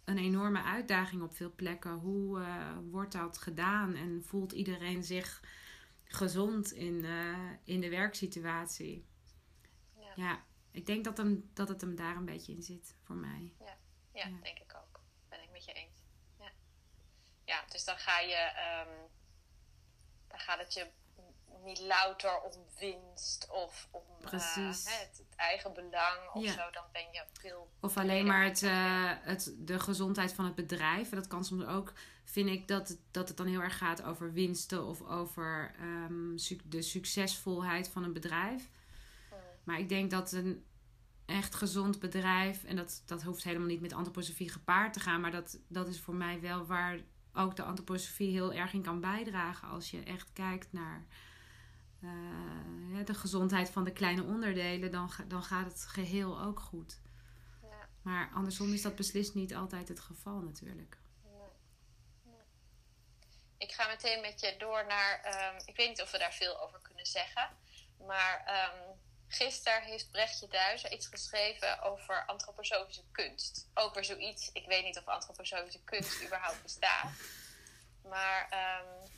een 0.04 0.18
enorme 0.18 0.62
uitdaging 0.62 1.22
op 1.22 1.34
veel 1.34 1.52
plekken. 1.54 1.92
Hoe 1.92 2.40
uh, 2.40 2.78
wordt 2.90 3.12
dat 3.12 3.38
gedaan 3.38 3.94
en 3.94 4.22
voelt 4.24 4.52
iedereen 4.52 5.04
zich 5.04 5.42
gezond 6.04 6.72
in, 6.72 6.94
uh, 6.94 7.38
in 7.64 7.80
de 7.80 7.88
werksituatie? 7.88 9.06
Ja. 9.98 10.12
ja, 10.16 10.44
ik 10.70 10.86
denk 10.86 11.04
dat, 11.04 11.16
hem, 11.16 11.50
dat 11.54 11.68
het 11.68 11.80
hem 11.80 11.96
daar 11.96 12.16
een 12.16 12.24
beetje 12.24 12.52
in 12.52 12.62
zit 12.62 12.96
voor 13.02 13.16
mij. 13.16 13.52
Ja, 13.58 13.76
ja, 14.12 14.26
ja. 14.26 14.38
denk 14.42 14.58
ik 14.58 14.74
ook. 14.76 15.00
Ben 15.28 15.42
ik 15.42 15.50
met 15.50 15.64
je 15.64 15.72
eens. 15.72 16.04
Ja, 16.38 16.52
ja 17.44 17.64
dus 17.68 17.84
dan 17.84 17.96
ga 17.96 18.20
je. 18.20 18.52
Um 18.86 19.14
dan 19.25 19.25
gaat 20.46 20.58
het 20.58 20.74
je 20.74 20.86
niet 21.64 21.80
louter 21.80 22.40
om 22.40 22.52
winst 22.78 23.48
of 23.50 23.88
om 23.90 24.02
uh, 24.24 24.30
het, 24.30 24.86
het, 24.86 25.22
eigen 25.36 25.72
belang 25.74 26.30
of 26.32 26.46
zo. 26.46 26.70
Dan 26.72 26.84
ben 26.92 27.06
je 27.12 27.24
veel. 27.32 27.70
Of 27.80 27.96
alleen 27.96 28.26
maar 28.26 28.44
het, 28.44 28.62
uh, 28.62 29.12
het, 29.20 29.54
de 29.58 29.78
gezondheid 29.78 30.32
van 30.32 30.44
het 30.44 30.54
bedrijf. 30.54 31.10
En 31.10 31.16
dat 31.16 31.26
kan 31.26 31.44
soms 31.44 31.64
ook, 31.64 31.92
vind 32.24 32.48
ik, 32.48 32.68
dat 32.68 32.88
het, 32.88 32.98
dat 33.10 33.28
het 33.28 33.36
dan 33.36 33.46
heel 33.46 33.60
erg 33.60 33.78
gaat 33.78 34.02
over 34.02 34.32
winsten 34.32 34.86
of 34.86 35.02
over 35.02 35.74
um, 35.80 36.36
de 36.64 36.82
succesvolheid 36.82 37.88
van 37.88 38.04
een 38.04 38.12
bedrijf. 38.12 38.68
Hmm. 39.28 39.38
Maar 39.64 39.78
ik 39.78 39.88
denk 39.88 40.10
dat 40.10 40.32
een 40.32 40.64
echt 41.26 41.54
gezond 41.54 41.98
bedrijf, 42.00 42.64
en 42.64 42.76
dat, 42.76 43.02
dat 43.06 43.22
hoeft 43.22 43.44
helemaal 43.44 43.66
niet 43.66 43.80
met 43.80 43.92
antroposofie 43.92 44.50
gepaard 44.50 44.92
te 44.92 45.00
gaan, 45.00 45.20
maar 45.20 45.30
dat, 45.30 45.58
dat 45.68 45.88
is 45.88 46.00
voor 46.00 46.14
mij 46.14 46.40
wel 46.40 46.66
waar 46.66 47.00
ook 47.36 47.56
de 47.56 47.62
antroposofie 47.62 48.30
heel 48.30 48.52
erg 48.52 48.72
in 48.72 48.82
kan 48.82 49.00
bijdragen 49.00 49.68
als 49.68 49.90
je 49.90 50.02
echt 50.02 50.32
kijkt 50.32 50.72
naar 50.72 51.06
uh, 52.00 53.04
de 53.04 53.14
gezondheid 53.14 53.70
van 53.70 53.84
de 53.84 53.92
kleine 53.92 54.22
onderdelen, 54.22 54.90
dan, 54.90 55.10
dan 55.28 55.42
gaat 55.42 55.66
het 55.66 55.86
geheel 55.86 56.40
ook 56.40 56.60
goed. 56.60 57.00
Ja. 57.62 57.88
Maar 58.02 58.30
andersom 58.34 58.72
is 58.72 58.82
dat 58.82 58.96
beslist 58.96 59.34
niet 59.34 59.54
altijd 59.54 59.88
het 59.88 60.00
geval 60.00 60.40
natuurlijk. 60.40 60.98
Ik 63.58 63.72
ga 63.72 63.86
meteen 63.86 64.20
met 64.20 64.40
je 64.40 64.54
door 64.58 64.86
naar, 64.86 65.20
um, 65.54 65.60
ik 65.66 65.76
weet 65.76 65.88
niet 65.88 66.02
of 66.02 66.10
we 66.10 66.18
daar 66.18 66.32
veel 66.32 66.60
over 66.60 66.80
kunnen 66.82 67.06
zeggen, 67.06 67.48
maar 68.06 68.70
um, 68.74 68.98
Gisteren 69.28 69.82
heeft 69.82 70.10
Brechtje 70.10 70.48
Duizer 70.48 70.92
iets 70.92 71.06
geschreven 71.06 71.82
over 71.82 72.26
antroposofische 72.26 73.02
kunst. 73.12 73.68
Ook 73.74 73.94
weer 73.94 74.04
zoiets, 74.04 74.50
ik 74.52 74.66
weet 74.66 74.84
niet 74.84 74.98
of 74.98 75.06
antroposofische 75.06 75.80
kunst 75.84 76.22
überhaupt 76.24 76.62
bestaat. 76.62 77.10
Maar 78.08 78.48
um, 78.52 79.10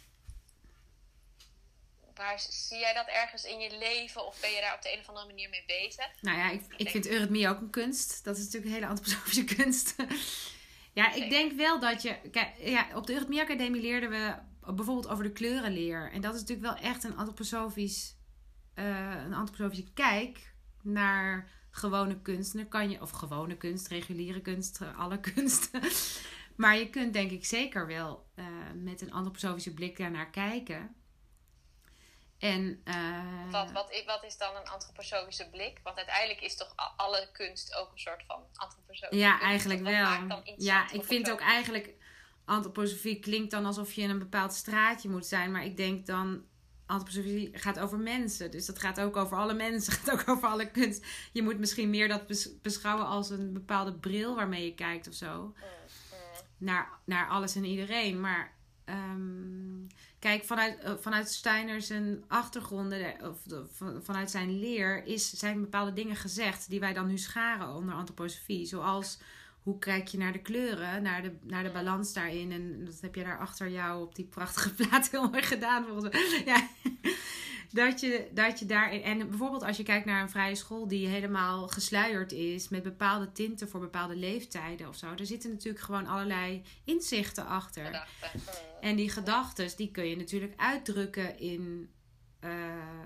waar, 2.14 2.40
zie 2.40 2.78
jij 2.78 2.94
dat 2.94 3.06
ergens 3.06 3.44
in 3.44 3.60
je 3.60 3.78
leven 3.78 4.26
of 4.26 4.40
ben 4.40 4.50
je 4.50 4.60
daar 4.60 4.74
op 4.74 4.82
de 4.82 4.92
een 4.92 4.98
of 4.98 5.08
andere 5.08 5.26
manier 5.26 5.48
mee 5.48 5.64
bezig? 5.66 6.08
Nou 6.20 6.38
ja, 6.38 6.50
ik, 6.50 6.62
ik 6.76 6.90
vind 6.90 7.06
eurythmie 7.06 7.48
ook 7.48 7.60
een 7.60 7.70
kunst. 7.70 8.24
Dat 8.24 8.36
is 8.36 8.44
natuurlijk 8.44 8.66
een 8.66 8.78
hele 8.80 8.86
antroposofische 8.86 9.44
kunst. 9.56 9.94
ja, 10.92 11.12
ik 11.12 11.30
denk 11.30 11.52
wel 11.52 11.80
dat 11.80 12.02
je... 12.02 12.30
Kijk, 12.30 12.54
ja, 12.58 12.86
op 12.94 13.06
de 13.06 13.12
Eurythmie 13.12 13.40
Academie 13.40 13.80
leerden 13.80 14.10
we 14.10 14.34
bijvoorbeeld 14.72 15.08
over 15.08 15.24
de 15.24 15.32
kleurenleer. 15.32 16.12
En 16.12 16.20
dat 16.20 16.34
is 16.34 16.40
natuurlijk 16.40 16.74
wel 16.74 16.90
echt 16.90 17.04
een 17.04 17.16
antroposofisch 17.16 18.16
uh, 18.78 19.24
een 19.24 19.34
antroposofische 19.34 19.92
kijk 19.92 20.52
naar 20.82 21.50
gewone 21.70 22.20
kunst. 22.20 22.56
dan 22.56 22.68
kan 22.68 22.90
je, 22.90 23.00
of 23.00 23.10
gewone 23.10 23.56
kunst, 23.56 23.88
reguliere 23.88 24.40
kunst, 24.40 24.80
eh, 24.80 24.98
alle 24.98 25.20
kunsten. 25.34 25.82
maar 26.56 26.76
je 26.76 26.90
kunt 26.90 27.12
denk 27.12 27.30
ik 27.30 27.44
zeker 27.44 27.86
wel 27.86 28.26
uh, 28.34 28.46
met 28.74 29.00
een 29.00 29.12
antroposofische 29.12 29.74
blik 29.74 29.96
daarnaar 29.96 30.30
kijken. 30.30 30.96
En, 32.38 32.82
uh, 32.84 33.50
wat, 33.50 33.72
wat, 33.72 34.02
wat, 34.06 34.24
is 34.24 34.36
dan 34.36 34.56
een 34.56 34.68
antroposofische 34.68 35.50
blik? 35.50 35.80
Want 35.82 35.96
uiteindelijk 35.96 36.40
is 36.40 36.56
toch 36.56 36.72
alle 36.96 37.28
kunst 37.32 37.74
ook 37.74 37.92
een 37.92 37.98
soort 37.98 38.24
van 38.26 38.42
antroposofische 38.52 39.16
Ja, 39.16 39.40
eigenlijk 39.40 39.80
wel. 39.80 40.42
Ja, 40.56 40.92
ik 40.92 41.04
vind 41.04 41.30
ook 41.30 41.40
eigenlijk 41.40 41.94
antroposofie 42.44 43.18
klinkt 43.18 43.50
dan 43.50 43.64
alsof 43.64 43.92
je 43.92 44.02
in 44.02 44.10
een 44.10 44.18
bepaald 44.18 44.52
straatje 44.52 45.08
moet 45.08 45.26
zijn. 45.26 45.50
Maar 45.50 45.64
ik 45.64 45.76
denk 45.76 46.06
dan 46.06 46.44
antroposofie 46.88 47.50
gaat 47.52 47.78
over 47.78 47.98
mensen. 47.98 48.50
Dus 48.50 48.66
dat 48.66 48.78
gaat 48.78 49.00
ook 49.00 49.16
over 49.16 49.36
alle 49.36 49.54
mensen, 49.54 49.92
gaat 49.98 50.10
ook 50.10 50.28
over 50.28 50.48
alle 50.48 50.70
kunst. 50.70 51.06
Je 51.32 51.42
moet 51.42 51.58
misschien 51.58 51.90
meer 51.90 52.08
dat 52.08 52.26
beschouwen 52.62 53.06
als 53.06 53.30
een 53.30 53.52
bepaalde 53.52 53.92
bril 53.92 54.34
waarmee 54.34 54.64
je 54.64 54.74
kijkt 54.74 55.08
of 55.08 55.14
zo. 55.14 55.54
Naar, 56.58 56.88
naar 57.04 57.28
alles 57.28 57.54
en 57.54 57.64
iedereen. 57.64 58.20
Maar 58.20 58.52
um, 58.84 59.88
Kijk, 60.18 60.44
vanuit, 60.44 60.84
uh, 60.84 60.92
vanuit 61.00 61.28
Steiner 61.30 61.82
zijn 61.82 62.24
achtergronden, 62.28 63.16
of 63.22 63.42
de, 63.42 63.64
van, 63.72 64.02
vanuit 64.02 64.30
zijn 64.30 64.58
leer, 64.58 65.04
is, 65.04 65.30
zijn 65.30 65.60
bepaalde 65.60 65.92
dingen 65.92 66.16
gezegd 66.16 66.68
die 66.68 66.80
wij 66.80 66.92
dan 66.92 67.06
nu 67.06 67.18
scharen 67.18 67.74
onder 67.74 67.94
antroposofie. 67.94 68.66
Zoals 68.66 69.18
hoe 69.68 69.78
kijk 69.78 70.08
je 70.08 70.18
naar 70.18 70.32
de 70.32 70.42
kleuren, 70.42 71.02
naar 71.02 71.22
de, 71.22 71.32
naar 71.42 71.62
de 71.62 71.70
balans 71.70 72.12
daarin. 72.12 72.52
En 72.52 72.84
dat 72.84 73.00
heb 73.00 73.14
je 73.14 73.24
daar 73.24 73.38
achter 73.38 73.68
jou 73.70 74.02
op 74.02 74.14
die 74.14 74.24
prachtige 74.24 74.74
plaat 74.78 75.10
heel 75.10 75.30
mooi 75.30 75.42
gedaan. 75.42 75.86
Volgens 75.86 76.12
mij. 76.12 76.42
Ja. 76.44 76.68
Dat 77.70 78.00
je, 78.00 78.28
dat 78.34 78.58
je 78.58 78.66
daarin. 78.66 79.02
En 79.02 79.28
bijvoorbeeld 79.28 79.62
als 79.62 79.76
je 79.76 79.82
kijkt 79.82 80.06
naar 80.06 80.22
een 80.22 80.30
vrije 80.30 80.54
school 80.54 80.88
die 80.88 81.06
helemaal 81.06 81.68
gesluierd 81.68 82.32
is. 82.32 82.68
met 82.68 82.82
bepaalde 82.82 83.32
tinten 83.32 83.68
voor 83.68 83.80
bepaalde 83.80 84.16
leeftijden 84.16 84.88
of 84.88 84.96
zo. 84.96 85.06
Er 85.06 85.26
zitten 85.26 85.50
natuurlijk 85.50 85.84
gewoon 85.84 86.06
allerlei 86.06 86.62
inzichten 86.84 87.46
achter. 87.46 88.06
En 88.80 88.96
die 88.96 89.10
gedachten 89.10 89.76
die 89.76 89.90
kun 89.90 90.04
je 90.08 90.16
natuurlijk 90.16 90.52
uitdrukken 90.56 91.38
in 91.38 91.90
uh, 92.44 92.50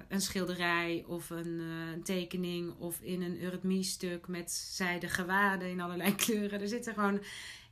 een 0.09 0.21
schilderij 0.21 1.05
of 1.07 1.31
een, 1.31 1.61
uh, 1.61 1.91
een, 1.93 2.03
tekening 2.03 2.79
of 2.79 3.01
in 3.01 3.23
een 3.23 3.41
eurythmie-stuk 3.41 4.29
met 4.29 4.51
zijde 4.51 5.09
gewaden 5.09 5.69
in 5.71 5.81
allerlei 5.81 6.15
kleuren. 6.25 6.61
Er 6.61 6.69
zitten 6.69 6.95
gewoon, 6.95 7.23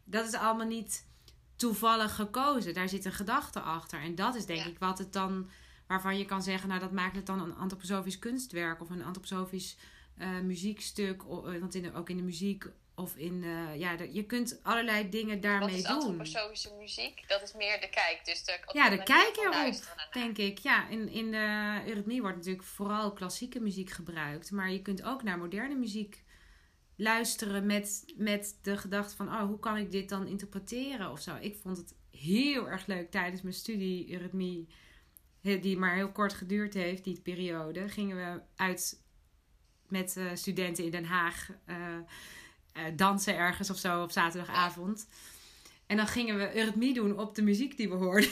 dat 0.04 0.26
is 0.26 0.34
allemaal 0.34 0.66
niet 0.66 1.06
toevallig 1.56 2.14
gekozen. 2.14 2.74
Daar 2.74 2.88
zit 2.88 3.04
een 3.04 3.12
gedachte 3.12 3.60
achter. 3.60 4.00
En 4.00 4.14
dat 4.14 4.34
is 4.34 4.46
denk 4.46 4.64
ik 4.64 4.78
wat 4.78 4.98
het 4.98 5.12
dan, 5.12 5.48
waarvan 5.86 6.18
je 6.18 6.24
kan 6.24 6.42
zeggen, 6.42 6.68
nou 6.68 6.80
dat 6.80 6.92
maakt 6.92 7.16
het 7.16 7.26
dan 7.26 7.40
een 7.40 7.56
antroposofisch 7.56 8.18
kunstwerk 8.18 8.80
of 8.80 8.90
een 8.90 9.04
antroposofisch 9.04 9.76
uh, 10.18 10.40
muziekstuk. 10.40 11.22
Want 11.22 11.74
in 11.74 11.82
de, 11.82 11.94
ook 11.94 12.10
in 12.10 12.16
de 12.16 12.22
muziek 12.22 12.66
of 13.00 13.16
in, 13.16 13.42
uh, 13.42 13.78
ja, 13.78 13.96
de, 13.96 14.12
je 14.12 14.24
kunt 14.24 14.60
allerlei 14.62 15.08
dingen 15.08 15.40
daarmee 15.40 15.68
doen. 15.68 15.82
Wat 15.82 15.90
is 15.90 16.04
antroposofische 16.04 16.74
muziek? 16.78 17.28
Dat 17.28 17.42
is 17.42 17.54
meer 17.54 17.80
de 17.80 17.88
kijk. 17.90 18.20
Dus 18.24 18.44
de, 18.44 18.58
ja, 18.72 18.90
de 18.90 19.02
kijk 19.02 19.36
erop, 19.36 19.74
denk 20.12 20.38
ik. 20.38 20.58
Ja, 20.58 20.88
in, 20.88 21.08
in 21.08 21.30
de 21.30 21.80
eurythmie 21.86 22.20
wordt 22.20 22.36
natuurlijk 22.36 22.64
vooral 22.64 23.12
klassieke 23.12 23.60
muziek 23.60 23.90
gebruikt. 23.90 24.50
Maar 24.50 24.70
je 24.70 24.82
kunt 24.82 25.02
ook 25.02 25.22
naar 25.22 25.38
moderne 25.38 25.74
muziek 25.74 26.22
luisteren 26.96 27.66
met, 27.66 28.12
met 28.16 28.58
de 28.62 28.76
gedachte 28.76 29.16
van... 29.16 29.28
Oh, 29.28 29.42
hoe 29.42 29.58
kan 29.58 29.76
ik 29.76 29.90
dit 29.90 30.08
dan 30.08 30.26
interpreteren 30.26 31.10
of 31.10 31.20
zo. 31.20 31.36
Ik 31.40 31.56
vond 31.56 31.76
het 31.76 31.94
heel 32.10 32.68
erg 32.68 32.86
leuk 32.86 33.10
tijdens 33.10 33.42
mijn 33.42 33.54
studie 33.54 34.12
eurythmie... 34.12 34.68
Die 35.40 35.78
maar 35.78 35.94
heel 35.94 36.12
kort 36.12 36.32
geduurd 36.32 36.74
heeft, 36.74 37.04
die 37.04 37.20
periode. 37.20 37.88
Gingen 37.88 38.16
we 38.16 38.40
uit 38.56 39.02
met 39.88 40.16
uh, 40.16 40.30
studenten 40.34 40.84
in 40.84 40.90
Den 40.90 41.04
Haag... 41.04 41.48
Uh, 41.66 41.98
dansen 42.96 43.36
ergens 43.36 43.70
of 43.70 43.78
zo 43.78 44.02
op 44.02 44.10
zaterdagavond. 44.10 45.06
En 45.86 45.96
dan 45.96 46.06
gingen 46.06 46.38
we 46.38 46.56
eurythmie 46.56 46.94
doen 46.94 47.18
op 47.18 47.34
de 47.34 47.42
muziek 47.42 47.76
die 47.76 47.88
we 47.88 47.94
hoorden. 47.94 48.30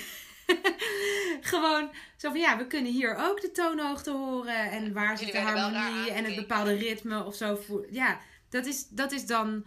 Gewoon 1.40 1.90
zo 2.16 2.30
van 2.30 2.40
ja, 2.40 2.56
we 2.56 2.66
kunnen 2.66 2.92
hier 2.92 3.16
ook 3.16 3.40
de 3.40 3.50
toonhoogte 3.50 4.10
horen. 4.10 4.70
En 4.70 4.92
waar 4.92 5.18
zit 5.18 5.32
de 5.32 5.40
harmonie 5.40 6.10
en 6.10 6.24
het 6.24 6.34
bepaalde 6.34 6.74
ritme 6.74 7.24
of 7.24 7.34
zo. 7.34 7.60
Ja, 7.90 8.20
dat 8.50 8.66
is, 8.66 8.88
dat 8.88 9.12
is 9.12 9.26
dan. 9.26 9.66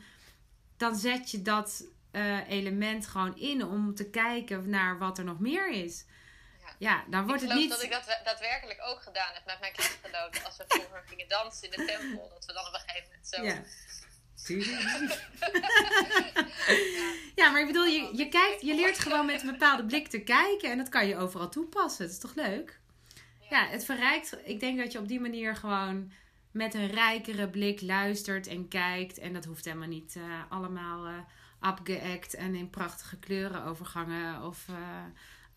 Dan 0.77 0.95
zet 0.95 1.31
je 1.31 1.41
dat 1.41 1.83
uh, 2.11 2.49
element 2.49 3.07
gewoon 3.07 3.37
in 3.37 3.65
om 3.65 3.95
te 3.95 4.09
kijken 4.09 4.69
naar 4.69 4.97
wat 4.97 5.17
er 5.17 5.23
nog 5.23 5.39
meer 5.39 5.69
is. 5.69 6.05
Ja, 6.77 7.03
dan 7.07 7.27
wordt 7.27 7.41
ik 7.41 7.49
het 7.49 7.57
niet... 7.57 7.69
dat 7.69 7.83
ik 7.83 7.91
dat 7.91 8.19
daadwerkelijk 8.23 8.79
ook 8.83 9.01
gedaan 9.01 9.33
heb 9.33 9.45
met 9.45 9.59
mijn 9.59 9.73
klasgenoten. 9.73 10.43
Als 10.45 10.57
we 10.57 10.63
vroeger 10.67 11.03
gingen 11.05 11.27
dansen 11.27 11.71
in 11.71 11.79
de 11.79 11.85
tempel. 11.85 12.29
Dat 12.29 12.45
we 12.45 12.53
dan 12.53 12.67
op 12.67 12.73
een 12.73 12.79
gegeven 12.79 13.07
moment 13.09 13.27
zo... 13.27 13.43
Ja 13.43 13.63
ja, 17.35 17.49
maar 17.49 17.59
ik 17.61 17.67
bedoel, 17.67 17.85
je, 17.85 18.09
je, 18.13 18.29
kijkt, 18.29 18.61
je 18.61 18.75
leert 18.75 18.99
gewoon 18.99 19.25
met 19.25 19.41
een 19.41 19.51
bepaalde 19.51 19.85
blik 19.85 20.07
te 20.07 20.19
kijken 20.19 20.71
en 20.71 20.77
dat 20.77 20.89
kan 20.89 21.07
je 21.07 21.17
overal 21.17 21.49
toepassen. 21.49 22.05
Dat 22.05 22.13
is 22.13 22.19
toch 22.19 22.35
leuk? 22.35 22.79
Ja, 23.49 23.67
het 23.67 23.85
verrijkt. 23.85 24.37
Ik 24.43 24.59
denk 24.59 24.77
dat 24.77 24.91
je 24.91 24.99
op 24.99 25.07
die 25.07 25.19
manier 25.19 25.55
gewoon 25.55 26.11
met 26.51 26.73
een 26.73 26.87
rijkere 26.87 27.49
blik 27.49 27.81
luistert 27.81 28.47
en 28.47 28.67
kijkt. 28.67 29.17
En 29.17 29.33
dat 29.33 29.45
hoeft 29.45 29.65
helemaal 29.65 29.87
niet 29.87 30.15
uh, 30.17 30.23
allemaal 30.49 31.07
uh, 31.07 31.13
abgeëkt 31.59 32.33
en 32.33 32.55
in 32.55 32.69
prachtige 32.69 33.19
kleuren 33.19 33.63
overgangen 33.63 34.43
of 34.43 34.65
uh, 34.69 34.75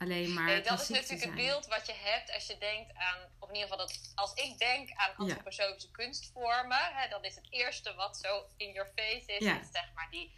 alleen 0.04 0.32
maar. 0.32 0.44
Nee, 0.44 0.60
dat 0.60 0.80
is 0.80 0.88
natuurlijk 0.88 1.24
het 1.24 1.34
beeld 1.34 1.66
wat 1.66 1.86
je 1.86 1.92
hebt 1.92 2.32
als 2.32 2.46
je 2.46 2.58
denkt 2.58 2.94
aan, 2.96 3.18
of 3.38 3.48
in 3.48 3.54
ieder 3.54 3.70
geval 3.70 3.86
dat, 3.86 4.12
als 4.14 4.34
ik 4.34 4.58
denk 4.58 4.90
aan 4.94 5.16
antroposofische 5.16 5.88
ja. 5.88 5.96
kunstvormen, 5.96 6.94
hè, 6.94 7.08
dan 7.08 7.24
is 7.24 7.34
het 7.34 7.46
eerste 7.50 7.94
wat 7.94 8.16
zo 8.16 8.46
in 8.56 8.72
your 8.72 8.90
face 8.94 9.32
is, 9.32 9.46
is 9.46 9.70
zeg 9.72 9.92
maar 9.94 10.10
die 10.10 10.34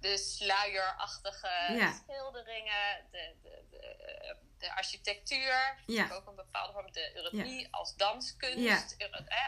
de 0.00 0.18
sluierachtige 0.18 1.90
schilderingen, 2.04 3.06
de, 3.10 3.36
de, 3.42 3.64
de, 3.70 4.36
de 4.58 4.74
architectuur, 4.74 5.78
ook 6.12 6.26
een 6.26 6.34
bepaalde 6.34 6.72
vorm, 6.72 6.92
de 6.92 7.16
eurythmie 7.16 7.68
als 7.70 7.96
danskunst, 7.96 8.96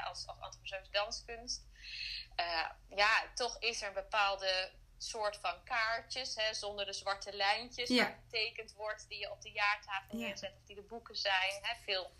als, 0.05 0.27
als 0.27 0.27
antroposofische 0.27 0.93
danskunst. 0.93 1.63
Uh, 2.37 2.69
ja, 2.97 3.33
toch 3.35 3.59
is 3.59 3.83
er 3.83 3.89
een 3.89 3.95
bepaalde 3.95 4.73
soort 5.03 5.37
van 5.37 5.55
kaartjes, 5.65 6.35
hè, 6.35 6.55
zonder 6.55 6.87
de 6.87 6.93
zwarte 6.93 7.37
lijntjes, 7.37 7.89
ja. 7.89 8.03
waar 8.03 8.19
getekend 8.25 8.73
wordt, 8.73 9.09
die 9.09 9.19
je 9.19 9.31
op 9.31 9.43
de 9.43 9.51
jaartafel 9.51 10.19
ja. 10.19 10.27
neerzet, 10.27 10.53
of 10.61 10.67
die 10.67 10.77
de 10.77 10.83
boeken 10.83 11.17
zijn. 11.17 11.59
Hè, 11.63 11.75
veel 11.85 12.11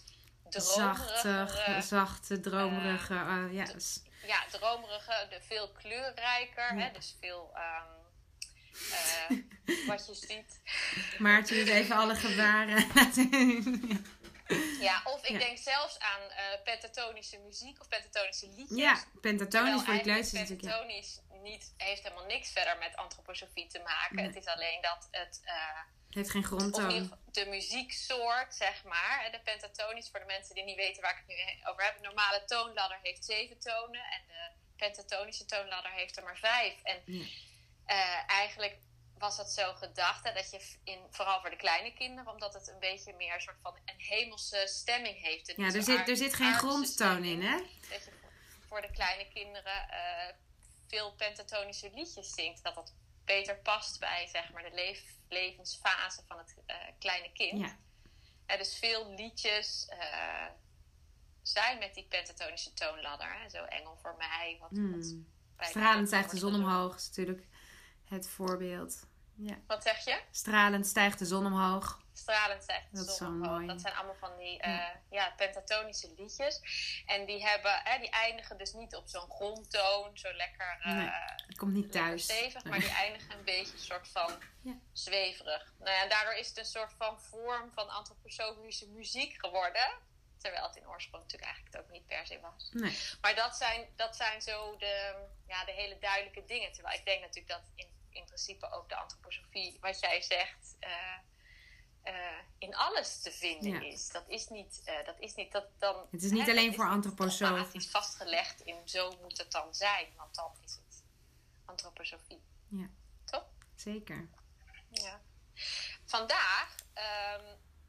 dromerige. 0.49 1.81
Zachte, 1.83 2.41
dromerige. 2.41 3.15
Uh, 3.15 3.45
uh, 3.47 3.53
ja. 3.53 3.67
ja, 4.27 4.45
dromerige, 4.51 5.27
de 5.31 5.41
veel 5.41 5.73
kleurrijker, 5.73 6.69
hè, 6.69 6.93
dus 6.93 7.17
veel. 7.21 7.53
Um, 7.55 8.01
uh, 8.73 9.87
wat 9.89 10.07
je 10.07 10.15
ziet. 10.15 10.61
Maartje 11.19 11.55
dus 11.55 11.69
even 11.69 11.97
alle 11.97 12.15
gebaren 12.15 12.87
Ja, 14.81 15.03
of 15.05 15.27
ik 15.27 15.39
denk 15.39 15.59
zelfs 15.59 15.99
aan 15.99 16.21
uh, 16.21 16.63
pentatonische 16.65 17.39
muziek 17.39 17.81
of 17.81 17.89
pentatonische 17.89 18.49
liedjes. 18.49 18.79
Ja, 18.79 19.05
pentatonisch 19.21 19.83
voor 19.83 19.95
ik 19.95 20.05
luister 20.07 20.39
natuurlijk. 20.39 20.69
Pentatonische 20.69 21.21
niet, 21.43 21.75
heeft 21.77 22.03
helemaal 22.03 22.25
niks 22.25 22.53
verder 22.53 22.79
met 22.79 22.97
antroposofie 22.97 23.67
te 23.67 23.79
maken. 23.79 24.25
Het 24.25 24.37
is 24.37 24.47
alleen 24.47 24.81
dat 24.81 25.09
het. 25.11 25.41
Uh, 25.45 25.81
heeft 26.11 26.31
geen 26.31 26.45
grondtoon. 26.45 27.19
De 27.33 27.47
muzieksoort, 27.47 28.55
zeg 28.55 28.85
maar. 28.85 29.29
De 29.31 29.41
pentatonisch, 29.41 30.09
voor 30.11 30.21
de 30.21 30.27
mensen 30.27 30.55
die 30.55 30.65
niet 30.65 30.77
weten 30.77 31.03
waar 31.03 31.11
ik 31.11 31.25
het 31.27 31.37
nu 31.37 31.71
over 31.71 31.85
heb. 31.85 31.97
De 31.97 32.03
normale 32.03 32.45
toonladder 32.45 32.99
heeft 33.03 33.25
zeven 33.25 33.59
tonen. 33.59 34.05
En 34.05 34.23
de 34.27 34.51
pentatonische 34.77 35.45
toonladder 35.45 35.93
heeft 35.93 36.17
er 36.17 36.23
maar 36.23 36.39
vijf. 36.39 36.83
En 36.83 37.03
uh, 37.07 38.31
eigenlijk 38.31 38.77
was 39.19 39.37
dat 39.37 39.51
zo 39.51 39.75
gedacht. 39.75 40.25
Hè, 40.25 40.33
dat 40.33 40.51
je 40.51 40.77
in, 40.85 41.01
vooral 41.11 41.41
voor 41.41 41.51
de 41.51 41.57
kleine 41.57 41.93
kinderen, 41.93 42.33
omdat 42.33 42.55
het 42.55 42.69
een 42.69 42.81
beetje 42.81 43.13
meer 43.13 43.35
een 43.35 43.41
soort 43.41 43.61
van 43.63 43.77
een 43.85 44.01
hemelse 44.01 44.63
stemming 44.67 45.23
heeft. 45.23 45.53
ja, 45.57 45.65
er 45.65 45.83
zit, 45.83 46.09
er 46.09 46.17
zit 46.17 46.35
geen 46.35 46.55
grondtoon 46.55 47.25
in, 47.25 47.43
hè? 47.43 47.57
Dat 47.91 48.05
je 48.05 48.13
voor 48.69 48.81
de 48.81 48.91
kleine 48.91 49.29
kinderen 49.29 49.87
uh, 49.91 50.35
veel 50.93 51.13
pentatonische 51.13 51.91
liedjes 51.95 52.35
zingt, 52.35 52.65
dat 52.65 52.75
dat 52.75 52.95
beter 53.25 53.57
past 53.57 54.01
bij 54.01 54.29
zeg 54.33 54.53
maar, 54.53 54.63
de 54.63 54.97
levensfase 55.29 56.23
van 56.27 56.39
het 56.39 56.55
uh, 56.67 56.77
kleine 56.99 57.33
kind. 57.33 57.61
Ja. 57.61 57.77
Uh, 58.47 58.59
dus 58.59 58.79
veel 58.79 59.15
liedjes 59.15 59.89
uh, 59.91 60.47
zijn 61.43 61.79
met 61.79 61.95
die 61.95 62.07
pentatonische 62.09 62.73
toonladder. 62.75 63.33
Hè? 63.39 63.49
Zo 63.49 63.65
Engel 63.65 63.99
voor 64.03 64.15
mij. 64.19 64.57
Wat, 64.61 64.71
mm. 64.71 65.27
wat 65.57 65.69
Stralend 65.69 66.07
stijgt 66.07 66.31
de 66.31 66.39
zon 66.39 66.55
omhoog, 66.55 66.97
is 66.97 67.07
natuurlijk 67.07 67.47
het 68.05 68.29
voorbeeld. 68.29 69.07
Ja. 69.35 69.59
Wat 69.67 69.83
zeg 69.83 70.05
je? 70.05 70.21
Stralend 70.31 70.87
stijgt 70.87 71.19
de 71.19 71.27
zon 71.27 71.47
omhoog. 71.47 72.02
Stralend 72.23 72.65
zegt 72.65 72.87
dat 72.91 73.09
is 73.09 73.21
mooi. 73.21 73.67
Dat 73.67 73.81
zijn 73.81 73.95
allemaal 73.95 74.15
van 74.15 74.37
die 74.37 74.67
uh, 74.67 74.89
ja. 75.11 75.33
pentatonische 75.37 76.15
liedjes. 76.17 76.61
En 77.07 77.27
die, 77.27 77.47
hebben, 77.47 77.81
hè, 77.85 77.99
die 77.99 78.11
eindigen 78.11 78.59
dus 78.59 78.73
niet 78.73 78.97
op 78.97 79.09
zo'n 79.09 79.31
grondtoon, 79.31 80.19
zo 80.19 80.33
lekker. 80.33 80.77
Uh, 80.81 80.95
nee, 80.95 81.57
komt 81.57 81.73
niet 81.73 81.93
thuis. 81.93 82.23
Stevig, 82.23 82.65
maar 82.65 82.79
die 82.79 82.95
eindigen 82.95 83.39
een 83.39 83.45
beetje 83.45 83.73
een 83.73 83.79
soort 83.79 84.09
van 84.09 84.33
ja. 84.63 84.75
zweverig. 84.93 85.73
Nou 85.79 85.97
ja, 85.97 86.09
daardoor 86.09 86.35
is 86.35 86.49
het 86.49 86.59
een 86.59 86.65
soort 86.65 86.93
van 86.93 87.21
vorm 87.21 87.73
van 87.73 87.89
antroposofische 87.89 88.89
muziek 88.89 89.35
geworden. 89.39 89.91
Terwijl 90.39 90.67
het 90.67 90.77
in 90.77 90.89
oorsprong 90.89 91.23
natuurlijk 91.23 91.53
eigenlijk 91.53 91.85
ook 91.85 91.91
niet 91.93 92.07
per 92.07 92.27
se 92.27 92.41
was. 92.41 92.71
Nee. 92.73 92.99
Maar 93.21 93.35
dat 93.35 93.57
zijn, 93.57 93.89
dat 93.97 94.17
zijn 94.17 94.43
zo 94.43 94.77
de, 94.77 95.15
ja, 95.47 95.65
de 95.65 95.73
hele 95.73 95.99
duidelijke 95.99 96.45
dingen. 96.45 96.73
Terwijl 96.73 96.99
ik 96.99 97.05
denk 97.05 97.21
natuurlijk 97.21 97.49
dat 97.49 97.71
in, 97.75 97.89
in 98.11 98.25
principe 98.25 98.71
ook 98.71 98.89
de 98.89 98.97
antroposofie, 98.97 99.79
wat 99.81 100.01
jij 100.01 100.23
zegt. 100.23 100.77
Uh, 100.81 101.19
uh, 102.05 102.15
in 102.59 102.75
alles 102.75 103.21
te 103.21 103.31
vinden 103.31 103.83
is. 103.83 104.09
Dat 104.09 104.25
is 104.29 104.49
niet, 104.49 104.83
uh, 104.85 105.05
dat 105.05 105.21
is 105.21 105.35
niet 105.35 105.53
dat 105.53 105.67
dan. 105.79 106.07
Het 106.11 106.23
is 106.23 106.31
niet 106.31 106.47
hè, 106.47 106.51
alleen 106.51 106.75
voor 106.75 106.89
antroposofen. 106.89 107.59
Het 107.59 107.75
is 107.75 107.91
vastgelegd 107.91 108.61
in 108.61 108.77
zo 108.85 109.17
moet 109.21 109.39
het 109.39 109.53
dan 109.53 109.75
zijn, 109.75 110.09
want 110.17 110.35
dan 110.35 110.51
is 110.65 110.73
het 110.73 111.03
antroposofie. 111.65 112.43
Ja. 112.69 112.89
Toch? 113.25 113.45
Zeker. 113.75 114.29
Ja. 114.91 115.21
Vandaag 116.05 116.75
um, 116.95 117.47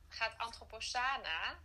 gaat 0.07 0.37
Antroposana 0.37 1.59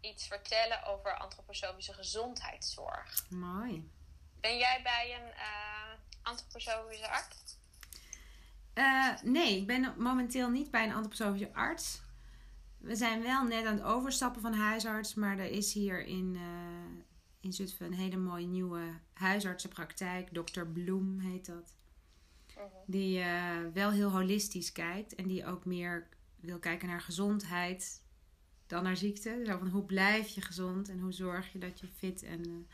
iets 0.00 0.26
vertellen 0.26 0.84
over 0.84 1.18
antroposofische 1.18 1.92
gezondheidszorg. 1.92 3.30
Mooi. 3.30 3.90
Ben 4.40 4.58
jij 4.58 4.82
bij 4.82 5.14
een 5.14 5.28
uh, 5.28 5.92
antroposofische 6.22 7.08
arts? 7.08 7.56
Uh, 8.74 9.22
nee, 9.22 9.56
ik 9.56 9.66
ben 9.66 9.94
momenteel 9.98 10.50
niet 10.50 10.70
bij 10.70 10.84
een 10.84 10.94
antroposofische 10.94 11.54
arts. 11.54 12.02
we 12.78 12.96
zijn 12.96 13.22
wel 13.22 13.44
net 13.44 13.64
aan 13.64 13.74
het 13.74 13.84
overstappen 13.84 14.42
van 14.42 14.52
huisarts, 14.52 15.14
maar 15.14 15.38
er 15.38 15.50
is 15.50 15.72
hier 15.72 16.06
in, 16.06 16.34
uh, 16.34 17.02
in 17.40 17.52
Zutphen 17.52 17.86
een 17.86 17.92
hele 17.92 18.16
mooie 18.16 18.46
nieuwe 18.46 18.82
huisartsenpraktijk. 19.12 20.28
Dr. 20.28 20.64
Bloem 20.64 21.18
heet 21.18 21.46
dat. 21.46 21.76
Mhm. 22.54 22.64
Die 22.86 23.18
uh, 23.18 23.58
wel 23.72 23.90
heel 23.90 24.10
holistisch 24.10 24.72
kijkt 24.72 25.14
en 25.14 25.26
die 25.26 25.46
ook 25.46 25.64
meer 25.64 26.08
wil 26.40 26.58
kijken 26.58 26.88
naar 26.88 27.00
gezondheid 27.00 28.02
dan 28.66 28.82
naar 28.82 28.96
ziekte. 28.96 29.42
Zo 29.46 29.58
van 29.58 29.68
hoe 29.68 29.84
blijf 29.84 30.28
je 30.28 30.40
gezond 30.40 30.88
en 30.88 30.98
hoe 30.98 31.12
zorg 31.12 31.52
je 31.52 31.58
dat 31.58 31.80
je 31.80 31.86
fit 31.86 32.22
en, 32.22 32.68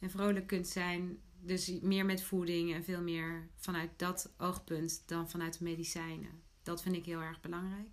en 0.00 0.10
vrolijk 0.10 0.46
kunt 0.46 0.68
zijn. 0.68 1.18
Dus 1.40 1.80
meer 1.80 2.04
met 2.04 2.22
voeding 2.22 2.74
en 2.74 2.84
veel 2.84 3.00
meer 3.00 3.48
vanuit 3.56 3.90
dat 3.96 4.32
oogpunt 4.38 5.02
dan 5.06 5.30
vanuit 5.30 5.58
de 5.58 5.64
medicijnen. 5.64 6.42
Dat 6.62 6.82
vind 6.82 6.94
ik 6.94 7.04
heel 7.04 7.20
erg 7.20 7.40
belangrijk. 7.40 7.88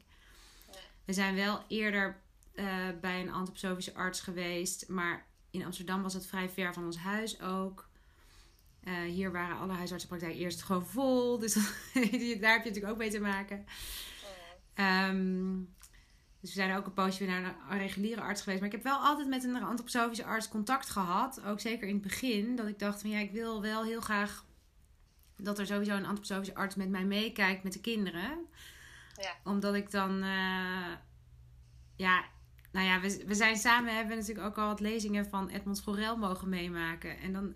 We 1.05 1.13
zijn 1.13 1.35
wel 1.35 1.63
eerder 1.67 2.21
uh, 2.53 2.87
bij 3.01 3.21
een 3.21 3.31
antroposofische 3.31 3.93
arts 3.93 4.21
geweest, 4.21 4.87
maar 4.87 5.25
in 5.51 5.65
Amsterdam 5.65 6.01
was 6.01 6.13
het 6.13 6.25
vrij 6.25 6.49
ver 6.49 6.73
van 6.73 6.85
ons 6.85 6.97
huis 6.97 7.41
ook. 7.41 7.89
Uh, 8.83 9.01
hier 9.01 9.31
waren 9.31 9.57
alle 9.57 9.73
huisartsenpraktijken 9.73 10.39
eerst 10.39 10.61
gewoon 10.61 10.85
vol, 10.85 11.39
dus 11.39 11.53
daar 12.41 12.53
heb 12.53 12.63
je 12.63 12.69
natuurlijk 12.69 12.87
ook 12.87 12.97
mee 12.97 13.09
te 13.09 13.19
maken. 13.19 13.65
Um, 15.09 15.75
dus 16.45 16.53
we 16.53 16.61
zijn 16.61 16.77
ook 16.77 16.85
een 16.85 16.93
poosje 16.93 17.25
weer 17.25 17.41
naar 17.41 17.55
een 17.69 17.77
reguliere 17.77 18.21
arts 18.21 18.41
geweest. 18.41 18.59
Maar 18.59 18.69
ik 18.69 18.75
heb 18.75 18.83
wel 18.83 18.97
altijd 18.97 19.27
met 19.27 19.43
een 19.43 19.63
antroposofische 19.63 20.25
arts 20.25 20.49
contact 20.49 20.89
gehad. 20.89 21.41
Ook 21.45 21.59
zeker 21.59 21.87
in 21.87 21.93
het 21.93 22.03
begin. 22.03 22.55
Dat 22.55 22.67
ik 22.67 22.79
dacht 22.79 23.01
van 23.01 23.09
ja, 23.09 23.19
ik 23.19 23.31
wil 23.31 23.61
wel 23.61 23.83
heel 23.83 24.01
graag 24.01 24.45
dat 25.37 25.59
er 25.59 25.65
sowieso 25.65 25.95
een 25.95 26.05
antroposofische 26.05 26.55
arts 26.55 26.75
met 26.75 26.89
mij 26.89 27.03
meekijkt 27.03 27.63
met 27.63 27.73
de 27.73 27.81
kinderen. 27.81 28.45
Ja. 29.21 29.35
Omdat 29.43 29.73
ik 29.75 29.91
dan, 29.91 30.23
uh, 30.23 30.93
ja, 31.95 32.23
nou 32.71 32.85
ja, 32.85 32.99
we, 32.99 33.23
we 33.25 33.33
zijn 33.33 33.57
samen, 33.57 33.95
hebben 33.95 34.17
natuurlijk 34.17 34.47
ook 34.47 34.57
al 34.57 34.67
wat 34.67 34.79
lezingen 34.79 35.29
van 35.29 35.49
Edmond 35.49 35.77
Schorel 35.77 36.17
mogen 36.17 36.49
meemaken. 36.49 37.19
En 37.19 37.33
dan 37.33 37.55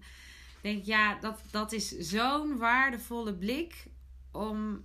denk 0.62 0.78
ik, 0.78 0.86
ja, 0.86 1.20
dat, 1.20 1.42
dat 1.52 1.72
is 1.72 1.98
zo'n 1.98 2.58
waardevolle 2.58 3.34
blik 3.34 3.86
om 4.32 4.84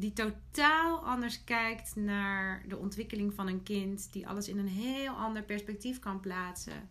die 0.00 0.12
totaal 0.12 1.04
anders 1.04 1.44
kijkt 1.44 1.96
naar 1.96 2.64
de 2.68 2.76
ontwikkeling 2.76 3.34
van 3.34 3.46
een 3.46 3.62
kind, 3.62 4.12
die 4.12 4.28
alles 4.28 4.48
in 4.48 4.58
een 4.58 4.68
heel 4.68 5.12
ander 5.14 5.42
perspectief 5.42 5.98
kan 5.98 6.20
plaatsen. 6.20 6.90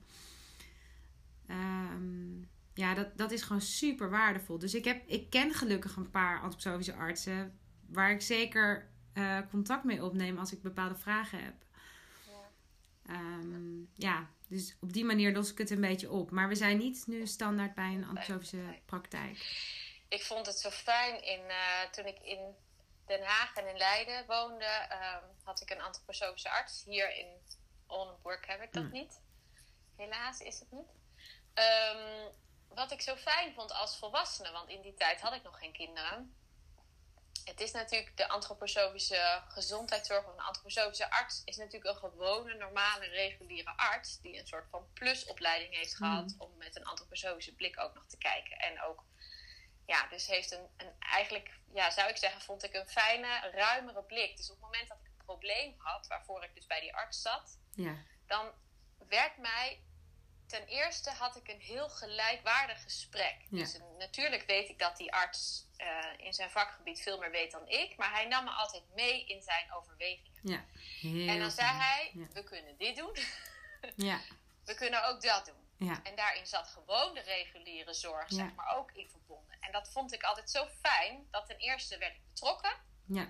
Um, 1.50 2.50
ja, 2.74 2.94
dat, 2.94 3.18
dat 3.18 3.32
is 3.32 3.41
gewoon 3.41 3.62
super 3.62 4.10
waardevol. 4.10 4.60
Dus 4.60 4.74
ik, 4.74 4.86
heb, 4.86 5.08
ik 5.08 5.30
ken 5.30 5.54
gelukkig 5.54 5.96
een 5.96 6.12
paar 6.12 6.41
antroposofische 6.41 6.94
artsen 6.94 7.60
waar 7.88 8.12
ik 8.12 8.22
zeker 8.22 8.89
uh, 9.13 9.39
contact 9.50 9.84
mee 9.84 10.04
opneem 10.04 10.38
als 10.38 10.52
ik 10.52 10.62
bepaalde 10.62 10.96
vragen 10.96 11.44
heb. 11.44 11.56
Ja. 13.08 13.15
Um, 13.15 13.89
ja, 13.96 14.30
dus 14.48 14.78
op 14.80 14.94
die 14.94 15.06
manier 15.06 15.34
los 15.34 15.52
ik 15.52 15.58
het 15.58 15.70
een 15.70 15.82
beetje 15.82 16.12
op. 16.12 16.32
Maar 16.32 16.48
we 16.48 16.56
zijn 16.56 16.78
niet 16.78 17.04
nu 17.08 17.28
standaard 17.28 17.76
bij 17.76 17.94
een 17.94 18.06
antroposofische 18.06 18.80
praktijk 18.86 19.38
ik 20.08 20.24
vond 20.24 20.46
het 20.46 20.60
zo 20.60 20.70
fijn 20.70 21.24
in, 21.24 21.39
uh, 21.48 21.91
toen 21.91 22.06
ik 22.06 22.20
in 22.22 22.56
Den 23.06 23.24
Haag 23.24 23.56
en 23.56 23.68
in 23.68 23.78
Leiden 23.78 24.26
woonde, 24.26 24.88
um, 24.91 25.44
had 25.44 25.62
ik 25.62 25.70
een 25.70 25.82
antroposofische 25.82 26.50
arts. 26.50 26.84
Hier 26.86 27.15
in 27.15 27.28
Oldenburg 27.88 28.46
heb 28.46 28.62
ik 28.62 28.74
dat 28.74 28.84
mm. 28.84 28.91
niet. 28.91 29.22
Helaas 29.96 30.39
is 30.39 30.60
het 30.60 30.72
niet. 30.72 30.89
Um, 31.54 32.34
wat 32.68 32.91
ik 32.91 33.02
zo 33.02 33.15
fijn 33.15 33.54
vond 33.54 33.72
als 33.72 33.98
volwassene, 33.98 34.52
want 34.52 34.70
in 34.70 34.82
die 34.82 34.94
tijd 34.94 35.22
had 35.22 35.34
ik 35.34 35.44
nog 35.44 35.60
geen 35.60 35.74
kinderen. 35.74 36.36
Het 37.44 37.60
is 37.60 37.72
natuurlijk 37.72 38.18
de 38.18 38.28
antroposofische 38.28 39.44
gezondheidszorg 39.48 40.26
of 40.26 40.34
een 40.34 40.39
antroposofische 40.39 41.12
arts 41.12 41.41
is 41.46 41.58
natuurlijk 41.58 41.94
een 41.94 42.10
gewone, 42.10 42.54
normale, 42.54 43.06
reguliere 43.06 43.78
arts 43.78 44.22
die 44.22 44.39
een 44.39 44.48
soort 44.48 44.70
van 44.70 44.88
plusopleiding 44.94 45.76
heeft 45.76 45.96
gehad 45.96 46.32
mm. 46.32 46.41
om 46.41 46.58
met 46.58 46.76
een 46.76 46.86
antroposofische 46.86 47.56
blik 47.56 47.80
ook 47.80 47.94
nog 47.94 48.06
te 48.08 48.18
kijken 48.18 48.58
en 48.58 48.82
ook 48.82 49.04
ja, 49.86 50.08
dus 50.08 50.28
heeft 50.28 50.52
een, 50.52 50.69
een 50.78 50.93
eigenlijk, 51.00 51.60
ja, 51.74 51.91
zou 51.91 52.10
ik 52.10 52.17
zeggen, 52.17 52.41
vond 52.41 52.63
ik 52.63 52.74
een 52.74 52.88
fijne, 52.88 53.50
ruimere 53.54 54.04
blik. 54.04 54.38
Dus 54.38 54.50
op 54.50 54.56
het 54.56 54.65
moment 54.65 54.88
dat 54.88 54.98
ik 54.98 55.06
een 55.06 55.26
probleem 55.26 55.76
had, 55.78 56.08
waarvoor 56.08 56.43
ik 56.43 56.56
dus 56.56 56.65
bij 56.65 56.80
die 56.80 56.95
arts 56.95 57.21
zat, 57.21 57.60
ja. 57.71 57.95
dan 58.28 58.52
werd 59.08 59.38
mij 59.38 59.80
ten 60.48 60.65
eerste 60.65 61.10
had 61.10 61.36
ik 61.36 61.48
een 61.48 61.60
heel 61.60 61.89
gelijkwaardig 61.89 62.84
gesprek. 62.84 63.36
Dus 63.50 63.80
natuurlijk 63.98 64.45
weet 64.45 64.69
ik 64.69 64.80
dat 64.80 64.98
die 64.98 65.13
arts 65.13 65.65
uh, 65.78 66.26
in 66.26 66.34
zijn 66.34 66.50
vakgebied 66.50 67.02
veel 67.02 67.17
meer 67.17 67.32
weet 67.32 67.52
dan 67.52 67.67
ik, 67.67 67.98
maar 67.98 68.12
hij 68.12 68.26
nam 68.26 68.43
me 68.43 68.50
altijd 68.50 68.84
mee 68.95 69.26
in 69.26 69.41
zijn 69.41 69.74
overwegingen. 69.74 70.41
Ja, 70.43 70.65
en 71.02 71.39
dan 71.39 71.52
zei 71.52 71.69
hij: 71.69 72.12
We 72.34 72.43
kunnen 72.43 72.78
dit 72.78 72.95
doen, 72.95 73.17
ja. 73.95 74.19
we 74.65 74.76
kunnen 74.76 75.08
ook 75.08 75.21
dat 75.21 75.45
doen. 75.45 75.64
Ja. 75.86 76.00
En 76.04 76.15
daarin 76.15 76.45
zat 76.45 76.67
gewoon 76.67 77.13
de 77.13 77.21
reguliere 77.21 77.93
zorg, 77.93 78.26
zeg 78.28 78.54
maar, 78.56 78.76
ook 78.78 78.91
in 78.91 79.10
verbonden. 79.10 79.58
En 79.60 79.71
dat 79.71 79.89
vond 79.89 80.13
ik 80.13 80.24
altijd 80.24 80.50
zo 80.50 80.67
fijn, 80.82 81.28
dat 81.32 81.45
ten 81.45 81.58
eerste 81.58 81.98
werd 81.98 82.15
ik 82.15 82.21
betrokken 82.28 82.76
ja. 83.06 83.28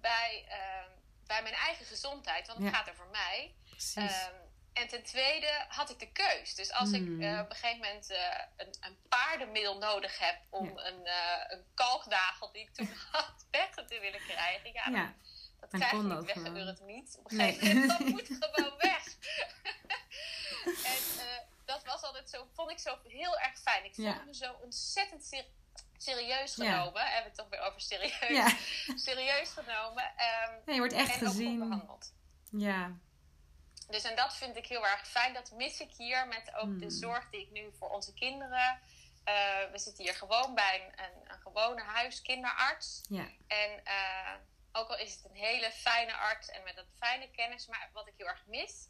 bij, 0.00 0.44
uh, 0.48 0.92
bij 1.26 1.42
mijn 1.42 1.54
eigen 1.54 1.86
gezondheid, 1.86 2.46
want 2.46 2.58
het 2.58 2.74
gaat 2.74 2.86
er 2.86 2.94
voor 2.94 3.10
mij. 3.10 3.54
Um, 3.96 4.48
en 4.78 4.88
ten 4.88 5.02
tweede 5.02 5.64
had 5.68 5.90
ik 5.90 5.98
de 5.98 6.12
keus. 6.12 6.54
Dus 6.54 6.72
als 6.72 6.92
ik 6.92 7.02
uh, 7.02 7.38
op 7.40 7.50
een 7.50 7.56
gegeven 7.56 7.80
moment 7.80 8.10
uh, 8.10 8.16
een, 8.56 8.74
een, 8.80 8.96
paardenmiddel 9.08 9.78
nodig 9.78 10.18
heb 10.18 10.40
om 10.50 10.78
een, 10.78 11.00
uh, 11.04 11.44
een 11.48 11.64
kalknagel 11.74 12.52
die 12.52 12.62
ik 12.62 12.74
toen 12.74 12.90
had 13.12 13.46
weg 13.50 13.70
te 13.70 13.98
willen 14.00 14.20
krijgen, 14.20 14.72
ja, 14.72 15.14
dat 15.60 15.70
krijg 15.70 15.90
je 15.90 16.02
niet 16.02 16.24
weg, 16.24 16.42
gebeurt 16.42 16.66
het 16.66 16.80
niet. 16.80 17.16
Op 17.18 17.30
een 17.30 17.38
gegeven 17.38 17.68
moment, 17.68 17.98
dat 17.98 18.08
moet 18.14 18.26
gewoon 18.40 18.76
weg. 18.78 19.04
en 20.94 21.46
dat 21.68 21.84
was 21.84 22.02
altijd 22.02 22.30
zo, 22.30 22.48
vond 22.54 22.70
ik 22.70 22.78
zo 22.78 22.98
heel 23.04 23.38
erg 23.38 23.58
fijn. 23.58 23.84
Ik 23.84 23.94
voelde 23.94 24.24
me 24.26 24.34
zo 24.34 24.52
ontzettend 24.52 25.44
serieus 25.96 26.54
genomen. 26.54 27.02
Ja. 27.02 27.08
Hebben 27.08 27.22
we 27.22 27.28
het 27.28 27.34
toch 27.34 27.48
weer 27.48 27.60
over 27.60 27.80
serieus, 27.80 28.28
ja. 28.28 28.56
serieus 29.08 29.50
genomen. 29.50 30.04
Um, 30.64 30.74
je 30.74 30.78
wordt 30.78 30.92
echt 30.92 31.20
en 31.20 31.26
gezien. 31.26 31.62
Ook 31.62 31.68
behandeld. 31.68 32.12
Ja. 32.50 32.96
Dus 33.88 34.02
en 34.02 34.16
dat 34.16 34.36
vind 34.36 34.56
ik 34.56 34.66
heel 34.66 34.86
erg 34.86 35.08
fijn. 35.08 35.34
Dat 35.34 35.50
mis 35.50 35.80
ik 35.80 35.92
hier 35.96 36.28
met 36.28 36.54
ook 36.54 36.78
de 36.78 36.86
hmm. 36.86 36.90
zorg 36.90 37.30
die 37.30 37.40
ik 37.40 37.50
nu 37.50 37.72
voor 37.78 37.90
onze 37.90 38.14
kinderen. 38.14 38.80
Uh, 39.24 39.70
we 39.72 39.78
zitten 39.78 40.04
hier 40.04 40.14
gewoon 40.14 40.54
bij 40.54 40.80
een, 40.80 41.04
een, 41.04 41.32
een 41.32 41.40
gewone 41.40 41.82
huiskinderarts. 41.82 43.00
Ja. 43.08 43.28
En 43.46 43.82
uh, 43.84 44.34
ook 44.72 44.88
al 44.88 44.98
is 44.98 45.14
het 45.14 45.24
een 45.24 45.36
hele 45.36 45.70
fijne 45.70 46.16
arts 46.16 46.48
en 46.48 46.62
met 46.62 46.76
een 46.76 46.92
fijne 46.98 47.30
kennis, 47.30 47.66
maar 47.66 47.90
wat 47.92 48.06
ik 48.06 48.14
heel 48.16 48.26
erg 48.26 48.46
mis, 48.46 48.88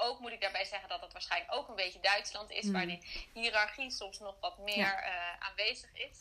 ook 0.00 0.18
moet 0.18 0.32
ik 0.32 0.40
daarbij 0.40 0.64
zeggen 0.64 0.88
dat 0.88 1.00
dat 1.00 1.12
waarschijnlijk 1.12 1.54
ook 1.54 1.68
een 1.68 1.74
beetje 1.74 2.00
Duitsland 2.00 2.50
is, 2.50 2.70
waar 2.70 2.82
mm. 2.82 2.88
die 2.88 3.28
hiërarchie 3.32 3.90
soms 3.90 4.18
nog 4.18 4.36
wat 4.40 4.58
meer 4.58 4.94
eh, 4.94 5.38
aanwezig 5.38 5.92
is. 5.92 6.18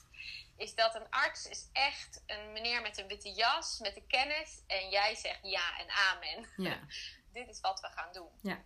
Is 0.57 0.75
dat 0.75 0.95
een 0.95 1.09
arts 1.09 1.47
is 1.47 1.69
echt 1.73 2.23
een 2.25 2.53
meneer 2.53 2.81
met 2.81 2.97
een 2.97 3.07
witte 3.07 3.31
jas, 3.31 3.79
met 3.79 3.93
de 3.95 4.03
kennis. 4.07 4.61
En 4.67 4.89
jij 4.89 5.15
zegt 5.15 5.39
ja 5.41 5.79
en 5.79 5.89
amen. 5.89 6.49
Ja. 6.57 6.79
Dit 7.33 7.47
is 7.47 7.59
wat 7.59 7.79
we 7.79 7.87
gaan 7.87 8.11
doen. 8.11 8.29
Ja. 8.41 8.61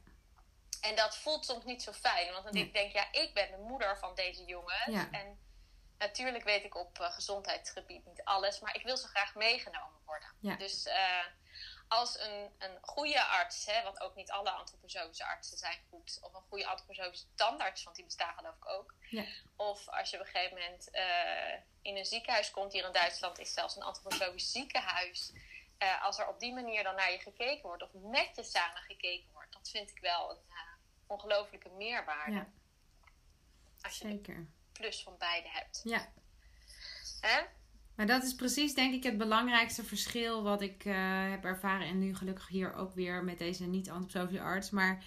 En 0.81 0.95
dat 0.95 1.17
voelt 1.17 1.45
soms 1.45 1.63
niet 1.63 1.83
zo 1.83 1.91
fijn. 1.91 2.31
Want 2.31 2.43
dan 2.43 2.53
denk 2.53 2.75
ik, 2.75 2.93
ja, 2.93 3.11
ik 3.11 3.33
ben 3.33 3.51
de 3.51 3.57
moeder 3.57 3.97
van 3.97 4.15
deze 4.15 4.45
jongens. 4.45 5.07
En 5.11 5.39
natuurlijk 5.97 6.43
weet 6.43 6.63
ik 6.63 6.75
op 6.75 6.99
uh, 6.99 7.11
gezondheidsgebied 7.11 8.05
niet 8.05 8.23
alles. 8.23 8.59
Maar 8.59 8.75
ik 8.75 8.83
wil 8.83 8.97
zo 8.97 9.07
graag 9.07 9.35
meegenomen 9.35 9.99
worden. 10.05 10.57
Dus... 10.57 10.85
Uh, 10.85 11.25
als 11.91 12.19
een, 12.19 12.51
een 12.57 12.77
goede 12.81 13.23
arts, 13.23 13.65
hè, 13.65 13.83
want 13.83 13.99
ook 13.99 14.15
niet 14.15 14.31
alle 14.31 14.49
antroposofische 14.49 15.25
artsen 15.25 15.57
zijn 15.57 15.77
goed, 15.89 16.19
of 16.21 16.33
een 16.33 16.41
goede 16.49 16.67
antroposofische 16.67 17.25
tandarts, 17.35 17.83
want 17.83 17.95
die 17.95 18.05
bestaan 18.05 18.33
geloof 18.33 18.55
ik 18.55 18.67
ook. 18.67 18.93
Ja. 19.09 19.25
Of 19.55 19.87
als 19.87 20.09
je 20.09 20.19
op 20.19 20.25
een 20.25 20.31
gegeven 20.31 20.57
moment 20.57 20.89
uh, 20.91 21.53
in 21.81 21.97
een 21.97 22.05
ziekenhuis 22.05 22.51
komt, 22.51 22.73
hier 22.73 22.85
in 22.85 22.91
Duitsland 22.91 23.39
is 23.39 23.53
zelfs 23.53 23.75
een 23.75 23.83
antroposofisch 23.83 24.51
ziekenhuis. 24.51 25.31
Uh, 25.79 26.03
als 26.03 26.19
er 26.19 26.27
op 26.27 26.39
die 26.39 26.53
manier 26.53 26.83
dan 26.83 26.95
naar 26.95 27.11
je 27.11 27.19
gekeken 27.19 27.61
wordt, 27.61 27.83
of 27.83 27.89
met 27.93 28.35
je 28.35 28.43
samen 28.43 28.81
gekeken 28.81 29.31
wordt, 29.31 29.53
dat 29.53 29.69
vind 29.69 29.89
ik 29.89 29.99
wel 29.99 30.31
een 30.31 30.43
uh, 30.49 30.55
ongelofelijke 31.07 31.69
meerwaarde. 31.69 32.35
Ja. 32.35 32.47
Als 33.81 33.97
je 33.97 34.07
Zeker. 34.07 34.47
plus 34.71 35.03
van 35.03 35.17
beide 35.17 35.49
hebt. 35.49 35.81
Ja. 35.83 36.11
Hè? 37.21 37.41
Maar 38.01 38.09
dat 38.09 38.23
is 38.23 38.35
precies, 38.35 38.73
denk 38.73 38.93
ik, 38.93 39.03
het 39.03 39.17
belangrijkste 39.17 39.83
verschil 39.83 40.43
wat 40.43 40.61
ik 40.61 40.85
uh, 40.85 40.93
heb 41.29 41.45
ervaren. 41.45 41.87
En 41.87 41.99
nu 41.99 42.15
gelukkig 42.15 42.47
hier 42.47 42.73
ook 42.73 42.93
weer 42.93 43.23
met 43.23 43.37
deze 43.37 43.63
niet-antroposofische 43.63 44.43
arts. 44.43 44.69
Maar 44.69 45.03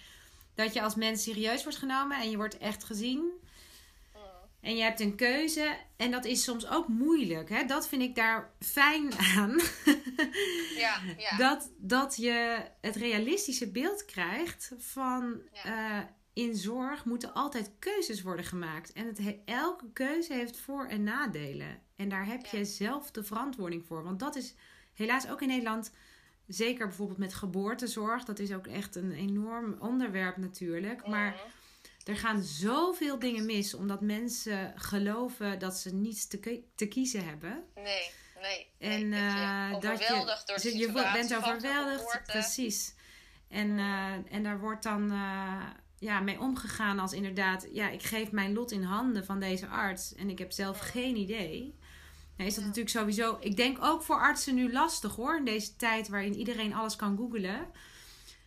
dat 0.53 0.73
je 0.73 0.81
als 0.81 0.95
mens 0.95 1.23
serieus 1.23 1.63
wordt 1.63 1.77
genomen 1.77 2.21
en 2.21 2.29
je 2.29 2.37
wordt 2.37 2.57
echt 2.57 2.83
gezien. 2.83 3.19
Mm. 3.19 4.21
En 4.61 4.75
je 4.75 4.83
hebt 4.83 4.99
een 4.99 5.15
keuze. 5.15 5.77
En 5.97 6.11
dat 6.11 6.25
is 6.25 6.43
soms 6.43 6.67
ook 6.67 6.87
moeilijk. 6.87 7.49
Hè? 7.49 7.65
Dat 7.65 7.87
vind 7.87 8.01
ik 8.01 8.15
daar 8.15 8.51
fijn 8.59 9.13
aan. 9.35 9.59
Ja, 10.77 10.99
ja. 11.17 11.37
Dat, 11.37 11.71
dat 11.77 12.15
je 12.15 12.61
het 12.81 12.95
realistische 12.95 13.71
beeld 13.71 14.05
krijgt 14.05 14.71
van... 14.77 15.41
Uh, 15.65 15.99
in 16.35 16.55
zorg 16.55 17.05
moeten 17.05 17.33
altijd 17.33 17.71
keuzes 17.79 18.21
worden 18.21 18.45
gemaakt. 18.45 18.93
En 18.93 19.07
het, 19.07 19.19
elke 19.45 19.85
keuze 19.93 20.33
heeft 20.33 20.57
voor- 20.57 20.87
en 20.87 21.03
nadelen. 21.03 21.81
En 21.95 22.09
daar 22.09 22.25
heb 22.25 22.45
je 22.45 22.65
zelf 22.65 23.11
de 23.11 23.23
verantwoording 23.23 23.85
voor. 23.85 24.03
Want 24.03 24.19
dat 24.19 24.35
is 24.35 24.53
helaas 24.93 25.29
ook 25.29 25.41
in 25.41 25.47
Nederland 25.47 25.91
zeker 26.47 26.87
bijvoorbeeld 26.87 27.17
met 27.17 27.33
geboortezorg, 27.33 28.23
dat 28.23 28.39
is 28.39 28.53
ook 28.53 28.67
echt 28.67 28.95
een 28.95 29.11
enorm 29.11 29.75
onderwerp 29.79 30.37
natuurlijk. 30.37 31.07
Maar 31.07 31.41
er 32.03 32.17
gaan 32.17 32.41
zoveel 32.41 33.19
dingen 33.19 33.45
mis 33.45 33.73
omdat 33.73 34.01
mensen 34.01 34.73
geloven 34.75 35.59
dat 35.59 35.77
ze 35.77 35.93
niets 35.93 36.27
te, 36.27 36.63
te 36.75 36.87
kiezen 36.87 37.25
hebben. 37.25 37.63
Nee, 37.75 38.09
nee. 38.41 38.67
En 38.77 39.09
nee, 39.09 39.19
eh, 39.19 39.71
dat 39.71 39.81
je 39.81 39.87
dat 39.87 39.99
je, 39.99 40.05
overweldigd 40.05 40.47
door 40.47 40.57
de 40.61 40.77
je 40.77 40.91
bent 41.13 41.35
overweldigd, 41.35 42.21
precies. 42.25 42.93
En, 43.47 43.79
eh, 43.79 44.33
en 44.35 44.43
daar 44.43 44.59
wordt 44.59 44.83
dan 44.83 45.11
eh, 45.11 45.69
ja, 45.99 46.19
mee 46.19 46.39
omgegaan 46.39 46.99
als 46.99 47.13
inderdaad, 47.13 47.67
ja, 47.71 47.89
ik 47.89 48.03
geef 48.03 48.31
mijn 48.31 48.53
lot 48.53 48.71
in 48.71 48.83
handen 48.83 49.25
van 49.25 49.39
deze 49.39 49.67
arts 49.67 50.15
en 50.15 50.29
ik 50.29 50.39
heb 50.39 50.51
zelf 50.51 50.79
geen 50.79 51.15
idee. 51.15 51.75
Nou 52.37 52.49
is 52.49 52.55
dat 52.55 52.63
Ja. 52.63 52.69
natuurlijk 52.69 52.95
sowieso, 52.97 53.37
ik 53.39 53.55
denk 53.57 53.77
ook 53.83 54.03
voor 54.03 54.19
artsen 54.19 54.55
nu 54.55 54.71
lastig 54.71 55.15
hoor, 55.15 55.37
in 55.37 55.45
deze 55.45 55.75
tijd 55.75 56.07
waarin 56.07 56.35
iedereen 56.35 56.73
alles 56.73 56.95
kan 56.95 57.17
googlen. 57.17 57.71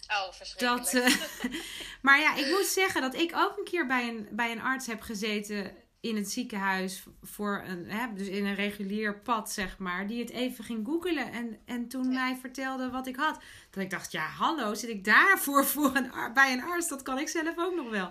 Oh, 0.09 0.33
verschrikkelijk. 0.33 0.93
Dat, 0.93 1.03
eh, 1.03 1.61
maar 2.03 2.21
ja, 2.21 2.35
ik 2.37 2.47
moet 2.47 2.67
zeggen 2.67 3.01
dat 3.01 3.15
ik 3.15 3.33
ook 3.37 3.59
een 3.59 3.65
keer 3.65 3.87
bij 3.87 4.09
een, 4.09 4.29
bij 4.31 4.53
een 4.53 4.63
arts 4.63 4.87
heb 4.87 5.01
gezeten 5.01 5.75
in 6.01 6.17
het 6.17 6.31
ziekenhuis 6.31 7.03
voor 7.23 7.63
een, 7.67 7.91
hè, 7.91 8.13
dus 8.15 8.27
in 8.29 8.47
een 8.47 8.55
regulier 8.55 9.19
pad, 9.19 9.51
zeg 9.53 9.79
maar, 9.79 10.07
die 10.07 10.21
het 10.21 10.31
even 10.31 10.65
ging 10.65 10.87
googelen 10.87 11.33
en, 11.33 11.59
en 11.65 11.89
toen 11.89 12.05
Ja. 12.05 12.11
mij 12.25 12.37
vertelde 12.37 12.91
wat 12.91 13.07
ik 13.07 13.17
had. 13.17 13.41
Dat 13.71 13.83
ik 13.83 13.91
dacht, 13.91 14.13
ja, 14.13 14.27
hallo, 14.27 14.75
zit 14.75 14.91
ik 14.91 15.05
daarvoor 15.05 15.65
voor 15.75 15.97
een, 15.97 16.11
bij 16.35 16.53
een 16.53 16.63
arts? 16.63 16.89
Dat 16.89 17.03
kan 17.03 17.19
ik 17.19 17.29
zelf 17.29 17.59
ook 17.59 17.75
nog 17.75 17.91
wel. 17.91 18.11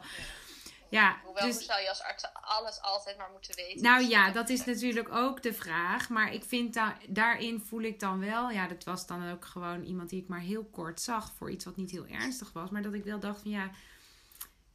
Ja, 0.89 1.17
Hoewel, 1.23 1.45
dus, 1.45 1.55
hoe 1.55 1.63
zou 1.63 1.81
je 1.81 1.89
als 1.89 2.01
arts 2.01 2.25
alles 2.33 2.81
altijd 2.81 3.17
maar 3.17 3.29
moeten 3.31 3.55
weten? 3.55 3.81
nou 3.83 3.99
Dus 3.99 4.09
ja, 4.09 4.31
dat 4.31 4.49
is 4.49 4.65
natuurlijk 4.65 5.09
ook 5.09 5.41
de 5.43 5.53
vraag. 5.53 6.09
Maar 6.09 6.33
ik 6.33 6.43
vind 6.43 6.73
da 6.73 6.97
daarin 7.09 7.59
voel 7.59 7.81
ik 7.81 7.99
dan 7.99 8.19
wel. 8.19 8.49
Ja, 8.51 8.67
dat 8.67 8.83
was 8.83 9.07
dan 9.07 9.31
ook 9.31 9.45
gewoon 9.45 9.83
iemand 9.83 10.09
die 10.09 10.21
ik 10.21 10.27
maar 10.27 10.39
heel 10.39 10.65
kort 10.65 11.01
zag 11.01 11.31
voor 11.37 11.51
iets 11.51 11.65
wat 11.65 11.75
niet 11.75 11.91
heel 11.91 12.05
ernstig 12.05 12.53
was. 12.53 12.69
Maar 12.69 12.81
dat 12.81 12.93
ik 12.93 13.03
wel 13.03 13.19
dacht 13.19 13.41
van 13.41 13.51
ja, 13.51 13.69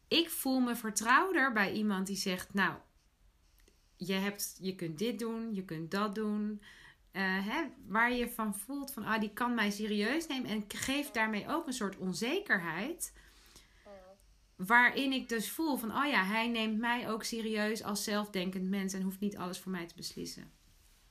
ik 0.09 0.31
voel 0.31 0.61
me 0.61 0.77
vertrouwder 0.77 1.53
bij 1.53 1.73
iemand 1.73 2.07
die 2.07 2.17
zegt, 2.17 2.55
nou, 2.55 2.75
je, 4.07 4.13
hebt, 4.13 4.57
je 4.61 4.75
kunt 4.75 4.99
dit 4.99 5.19
doen, 5.19 5.55
je 5.55 5.65
kunt 5.65 5.91
dat 5.91 6.15
doen. 6.15 6.63
Eh, 7.13 7.47
hè, 7.47 7.65
waar 7.87 8.13
je 8.13 8.31
van 8.31 8.55
voelt 8.55 8.93
van, 8.93 9.05
ah, 9.05 9.21
die 9.21 9.33
kan 9.33 9.55
mij 9.55 9.71
serieus 9.71 10.27
nemen. 10.27 10.51
En 10.51 10.65
geeft 10.69 11.15
daarmee 11.15 11.49
ook 11.49 11.67
een 11.67 11.73
soort 11.73 11.97
onzekerheid. 11.97 13.13
Waarin 14.57 15.13
ik 15.13 15.29
dus 15.29 15.51
voel 15.51 15.77
van, 15.77 15.97
oh 15.97 16.07
ja, 16.07 16.25
hij 16.25 16.49
neemt 16.49 16.79
mij 16.79 17.11
ook 17.11 17.25
serieus 17.25 17.83
als 17.83 18.05
zelfdenkend 18.05 18.65
mens 18.65 18.93
en 18.93 19.03
hoeft 19.03 19.21
niet 19.21 19.37
alles 19.37 19.59
voor 19.59 19.73
mij 19.73 19.87
te 19.87 19.95
beslissen. 19.95 20.53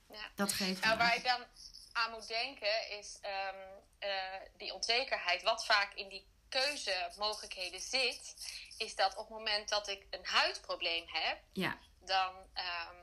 Ja. 0.10 0.30
Dat 0.36 0.54
geeft 0.54 0.84
Nou, 0.84 0.98
waar 0.98 1.16
ik 1.16 1.24
dan 1.24 1.46
aan 1.92 2.12
moet 2.12 2.28
denken 2.28 2.90
is 3.00 3.18
ehm, 3.22 3.56
eh, 4.00 4.10
die 4.58 4.74
onzekerheid. 4.74 5.44
Wat 5.44 5.66
vaak 5.66 5.94
in 5.94 6.10
die 6.10 6.26
keuzemogelijkheden 6.50 7.80
zit, 7.80 8.36
is 8.78 8.96
dat 8.96 9.16
op 9.16 9.28
het 9.28 9.38
moment 9.38 9.70
dat 9.70 9.88
ik 9.88 10.06
een 10.10 10.26
huidprobleem 10.26 11.04
heb, 11.08 11.40
Ja, 11.54 11.78
dan 12.06 12.34
ehm, 12.54 12.96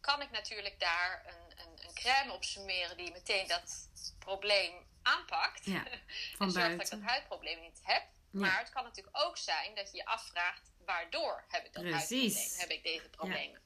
kan 0.00 0.22
ik 0.22 0.30
natuurlijk 0.30 0.80
daar 0.80 1.24
een, 1.26 1.58
een, 1.66 1.86
een 1.86 1.94
crème 1.94 2.32
op 2.32 2.44
smeren 2.44 2.96
die 2.96 3.12
meteen 3.12 3.46
dat 3.48 3.88
probleem 4.18 4.86
aanpakt. 5.02 5.64
ja, 5.64 5.86
en 6.38 6.50
zorgt 6.50 6.70
dat 6.70 6.80
ik 6.80 6.90
dat 6.90 7.00
huidprobleem 7.00 7.60
niet 7.60 7.80
heb. 7.82 8.02
Ja. 8.30 8.40
Maar 8.40 8.58
het 8.58 8.70
kan 8.70 8.84
natuurlijk 8.84 9.16
ook 9.24 9.36
zijn 9.36 9.74
dat 9.74 9.90
je 9.90 9.96
je 9.96 10.04
afvraagt: 10.04 10.70
waardoor 10.84 11.44
heb 11.48 11.64
ik 11.64 11.72
dat 11.72 11.82
Precies. 11.82 12.34
huidprobleem? 12.34 12.58
Heb 12.58 12.70
ik 12.70 12.82
deze 12.82 13.08
problemen? 13.08 13.60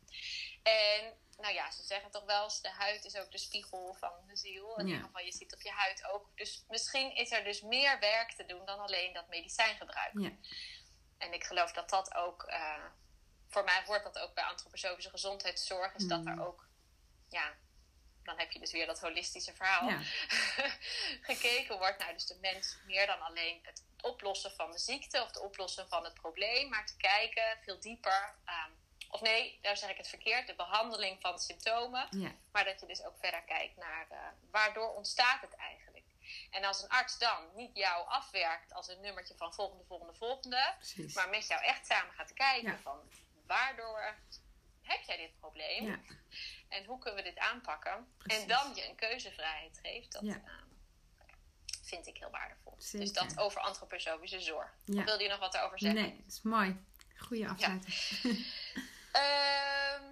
En 0.62 1.12
nou 1.39 1.55
ja, 1.55 1.70
ze 1.70 1.83
zeggen 1.83 2.11
toch 2.11 2.25
wel 2.25 2.45
eens: 2.45 2.61
de 2.61 2.70
huid 2.70 3.05
is 3.05 3.16
ook 3.16 3.31
de 3.31 3.39
spiegel 3.39 3.97
van 3.99 4.12
de 4.27 4.37
ziel. 4.37 4.79
In 4.79 4.87
ieder 4.87 5.03
geval, 5.03 5.25
je 5.25 5.33
ziet 5.33 5.55
op 5.55 5.62
je 5.62 5.70
huid 5.70 6.05
ook. 6.05 6.31
Dus 6.35 6.64
misschien 6.68 7.14
is 7.14 7.33
er 7.33 7.45
dus 7.45 7.61
meer 7.61 7.99
werk 7.99 8.33
te 8.33 8.45
doen 8.45 8.64
dan 8.64 8.79
alleen 8.79 9.12
dat 9.12 9.29
medicijn 9.29 9.77
gebruiken. 9.77 10.22
Ja. 10.22 10.49
En 11.18 11.33
ik 11.33 11.45
geloof 11.45 11.72
dat 11.72 11.91
dat 11.91 12.14
ook, 12.14 12.43
eh, 12.43 12.85
voor 13.55 13.64
mij 13.64 13.82
hoort 13.86 14.02
dat 14.05 14.18
ook 14.18 14.34
bij 14.34 14.44
antroposofische 14.44 15.11
gezondheidszorg, 15.11 15.94
is 15.94 16.07
dat 16.07 16.20
Mm. 16.20 16.26
er 16.28 16.46
ook, 16.46 16.66
ja, 17.28 17.52
dan 18.22 18.38
heb 18.38 18.50
je 18.50 18.59
dus 18.59 18.72
weer 18.72 18.86
dat 18.86 19.00
holistische 19.00 19.55
verhaal 19.55 19.88
Ja. 19.88 20.00
gekeken 21.30 21.78
wordt 21.78 21.98
naar 21.98 22.12
dus 22.12 22.26
de 22.26 22.38
mens 22.40 22.78
meer 22.86 23.07
dan 23.07 23.20
alleen 23.20 23.61
het 23.62 23.82
oplossen 24.00 24.50
van 24.52 24.70
de 24.70 24.78
ziekte 24.78 25.20
of 25.20 25.26
het 25.26 25.38
oplossen 25.40 25.88
van 25.88 26.05
het 26.05 26.14
probleem, 26.14 26.68
maar 26.68 26.86
te 26.86 26.96
kijken 26.96 27.59
veel 27.62 27.80
dieper. 27.80 28.34
ehm, 28.44 28.70
of 29.11 29.20
nee, 29.20 29.59
daar 29.62 29.76
zeg 29.76 29.90
ik 29.90 29.96
het 29.96 30.09
verkeerd, 30.09 30.46
de 30.46 30.55
behandeling 30.55 31.20
van 31.20 31.34
de 31.34 31.40
symptomen, 31.40 32.07
Ja, 32.11 32.32
maar 32.52 32.64
dat 32.64 32.80
je 32.80 32.86
dus 32.86 33.02
ook 33.05 33.18
verder 33.18 33.42
kijkt 33.42 33.76
naar 33.76 34.07
eh, 34.11 34.18
waardoor 34.50 34.94
ontstaat 34.94 35.40
het 35.40 35.55
eigenlijk. 35.57 36.05
En 36.50 36.64
als 36.64 36.82
een 36.82 36.88
arts 36.88 37.18
dan 37.18 37.55
niet 37.55 37.76
jou 37.76 38.09
afwerkt 38.09 38.72
als 38.72 38.88
een 38.88 39.00
nummertje 39.00 39.34
van 39.36 39.55
volgende, 39.55 39.84
volgende, 39.84 40.14
volgende, 40.14 40.74
precies. 40.76 41.14
maar 41.14 41.28
met 41.28 41.46
jou 41.46 41.62
echt 41.62 41.86
samen 41.86 42.12
gaat 42.14 42.32
kijken 42.32 42.70
Ja. 42.72 42.78
van 42.78 43.11
waardoor 43.47 44.14
heb 44.82 45.01
jij 45.03 45.16
dit 45.16 45.38
probleem 45.40 45.84
Ja, 45.86 45.99
en 46.68 46.84
hoe 46.84 46.99
kunnen 46.99 47.22
we 47.24 47.30
dit 47.30 47.38
aanpakken? 47.38 48.12
Precies. 48.18 48.42
En 48.42 48.49
dan 48.49 48.74
je 48.74 48.88
een 48.88 48.97
keuzevrijheid 48.97 49.78
geeft. 49.82 50.12
Dat 50.12 50.22
Ja. 50.22 50.34
eh, 50.45 50.53
vind 51.82 52.07
ik 52.07 52.18
heel 52.18 52.30
waardevol. 52.30 52.74
Zeker. 52.78 52.99
Dus 53.01 53.12
dat 53.12 53.38
over 53.38 53.61
antroposofische 53.61 54.40
zorg. 54.40 54.74
Ja. 54.84 54.99
Of 54.99 55.05
wilde 55.05 55.22
je 55.22 55.28
nog 55.28 55.38
wat 55.38 55.53
daarover 55.53 55.78
zeggen? 55.78 56.01
nee, 56.03 56.16
dat 56.22 56.32
is 56.32 56.42
mooi. 56.42 56.84
Goeie 57.16 57.49
afsluiting. 57.49 57.95
Ehm, 59.12 60.03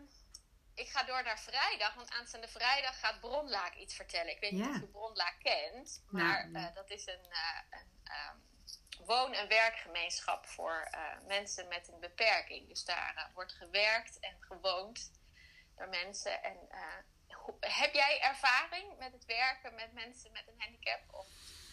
ik 0.75 0.89
ga 0.89 1.03
door 1.05 1.23
naar 1.23 1.39
vrijdag, 1.41 1.95
want 1.95 2.11
aanstaande 2.11 2.49
vrijdag 2.49 2.99
gaat 2.99 3.21
Bronlaak 3.21 3.75
iets 3.77 3.95
vertellen. 3.95 4.31
Ik 4.33 4.41
weet 4.41 4.53
niet 4.53 4.67
of 4.67 4.81
je 4.81 4.87
Bronlaak 4.87 5.37
kent, 5.43 6.03
maar 6.11 6.49
Nou. 6.51 6.67
eh, 6.67 6.75
dat 6.75 6.91
is 6.91 7.07
een, 7.07 7.27
eh, 7.31 7.59
een 7.71 7.87
ehm, 8.05 8.37
woon- 9.07 9.33
en 9.33 9.49
werkgemeenschap 9.49 10.47
voor 10.47 10.89
eh, 10.91 11.01
mensen 11.27 11.69
met 11.69 11.89
een 11.93 12.01
beperking. 12.01 12.69
Dus 12.69 12.85
daar 12.85 13.13
eh, 13.17 13.35
wordt 13.35 13.53
gewerkt 13.53 14.21
en 14.21 14.35
gewoond 14.41 15.11
door 15.77 15.89
mensen. 15.89 16.43
En, 16.43 16.57
eh, 16.71 17.35
hoe- 17.37 17.57
heb 17.61 17.95
jij 17.95 18.21
ervaring 18.21 18.99
met 18.99 19.13
het 19.13 19.25
werken 19.25 19.75
met 19.75 19.93
mensen 19.93 20.33
met 20.33 20.45
een 20.49 20.55
handicap 20.61 21.01
of 21.11 21.27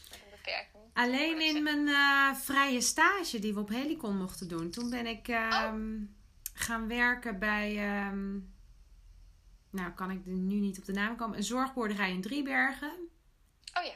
met 0.10 0.20
een 0.22 0.30
beperking? 0.32 0.84
Alleen 0.94 1.42
in 1.42 1.64
mijn 1.64 2.36
vrije 2.36 2.82
stage 2.82 3.40
die 3.40 3.54
we 3.54 3.60
op 3.60 3.70
Helicon 3.70 4.18
mochten 4.18 4.48
doen. 4.48 4.72
Toen 4.72 4.90
ben 4.90 5.06
ik 5.08 5.28
ehm, 5.28 5.94
Oh. 5.96 6.08
gaan 6.54 6.88
werken 6.88 7.40
bij, 7.40 7.78
ehm, 7.78 8.38
nou 9.70 9.92
kan 9.96 10.12
ik 10.12 10.26
er 10.26 10.32
nu 10.32 10.56
niet 10.56 10.78
op 10.80 10.86
de 10.86 10.94
naam 10.94 11.16
komen, 11.16 11.38
een 11.38 11.44
zorgboerderij 11.44 12.12
in 12.12 12.22
Driebergen. 12.22 13.10
Oh 13.74 13.84
ja. 13.84 13.94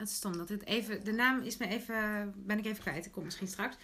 Het 0.00 0.08
is 0.08 0.14
stom 0.16 0.36
dat 0.36 0.48
het 0.48 0.66
even, 0.66 1.04
de 1.04 1.12
naam 1.12 1.42
is 1.42 1.56
me 1.56 1.68
even, 1.68 2.32
ben 2.36 2.58
ik 2.58 2.64
even 2.64 2.82
kwijt. 2.82 3.06
Ik 3.06 3.12
kom 3.12 3.24
misschien 3.24 3.48
straks. 3.48 3.76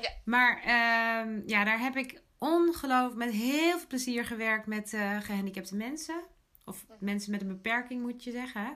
Ja. 0.00 0.10
Maar 0.24 0.56
ehm, 0.62 1.40
ja, 1.46 1.64
daar 1.64 1.78
heb 1.80 1.96
ik 1.96 2.20
ongelooflijk 2.38 3.16
met 3.24 3.30
heel 3.30 3.78
veel 3.78 3.86
plezier 3.86 4.24
gewerkt 4.24 4.66
met 4.66 4.92
eh, 4.92 5.20
gehandicapte 5.20 5.76
mensen. 5.76 6.22
Of 6.64 6.84
mensen 6.98 7.30
met 7.30 7.40
een 7.40 7.48
beperking 7.48 8.02
moet 8.02 8.24
je 8.24 8.30
zeggen. 8.30 8.64
hè. 8.64 8.70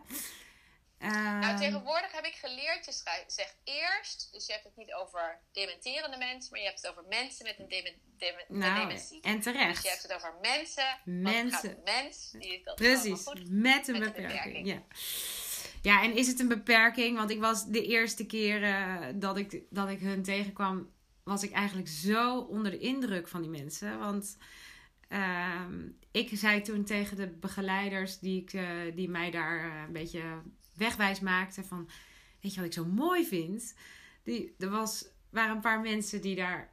Nou, 1.09 1.43
Ehm, 1.45 1.57
tegenwoordig 1.57 2.13
heb 2.13 2.25
ik 2.25 2.35
geleerd, 2.35 2.85
je 2.85 2.93
schrij- 2.93 3.25
zegt 3.27 3.57
eerst, 3.65 4.29
dus 4.33 4.47
je 4.47 4.53
hebt 4.53 4.65
het 4.65 4.77
niet 4.77 4.93
over 4.95 5.39
dementerende 5.53 6.17
mensen, 6.17 6.51
maar 6.51 6.61
je 6.61 6.67
hebt 6.67 6.81
het 6.83 6.91
over 6.91 7.05
mensen 7.09 7.45
met 7.47 7.59
een 7.59 7.69
demen, 7.69 7.93
demen, 8.19 8.45
nou, 8.49 8.81
dementie. 8.81 9.21
en 9.23 9.37
Dus 9.37 9.45
je 9.45 9.51
terecht. 9.53 9.89
hebt 9.89 10.03
het 10.03 10.15
over 10.15 10.35
mensen, 10.43 10.99
Mensen. 11.05 11.81
mens, 11.85 12.31
die 12.31 12.61
dat 12.65 12.81
is 12.81 12.87
Precies, 12.87 13.25
goed. 13.27 13.35
met 13.35 13.49
een 13.49 13.53
Met 13.53 13.89
een 13.89 14.01
beperking. 14.01 14.33
beperking. 14.33 14.67
Ja. 14.67 14.83
Ja, 15.85 16.03
en 16.03 16.17
is 16.17 16.27
het 16.27 16.41
een 16.41 16.49
beperking? 16.49 17.17
Want 17.17 17.31
ik 17.31 17.41
was 17.41 17.67
de 17.67 17.87
eerste 17.87 18.27
keer 18.27 18.63
eh, 18.63 19.07
dat, 19.15 19.37
ik, 19.37 19.63
dat 19.71 19.89
ik 19.89 20.01
hun 20.01 20.23
tegenkwam, 20.23 20.91
was 21.23 21.43
ik 21.43 21.53
eigenlijk 21.53 21.89
zo 21.89 22.39
onder 22.39 22.71
de 22.71 22.79
indruk 22.79 23.29
van 23.29 23.41
die 23.43 23.51
mensen. 23.51 23.99
Want 23.99 24.37
ehm, 25.09 25.89
ik 26.11 26.31
zei 26.33 26.61
toen 26.61 26.85
tegen 26.85 27.17
de 27.17 27.29
begeleiders 27.29 28.19
die, 28.19 28.41
ik, 28.43 28.53
eh, 28.53 28.67
die 28.95 29.09
mij 29.09 29.31
daar 29.31 29.59
eh, 29.59 29.83
een 29.87 29.93
beetje 29.93 30.23
wegwijs 30.77 31.21
maakten 31.21 31.65
van... 31.65 31.89
Weet 32.41 32.55
je 32.55 32.61
wat 32.61 32.69
ik 32.69 32.75
zo 32.75 32.85
mooi 32.85 33.25
vind? 33.27 33.75
Die, 34.23 34.55
er 34.59 34.71
was, 34.71 35.09
waren 35.31 35.55
een 35.55 35.61
paar 35.61 35.81
mensen 35.81 36.21
die 36.21 36.37
daar 36.37 36.73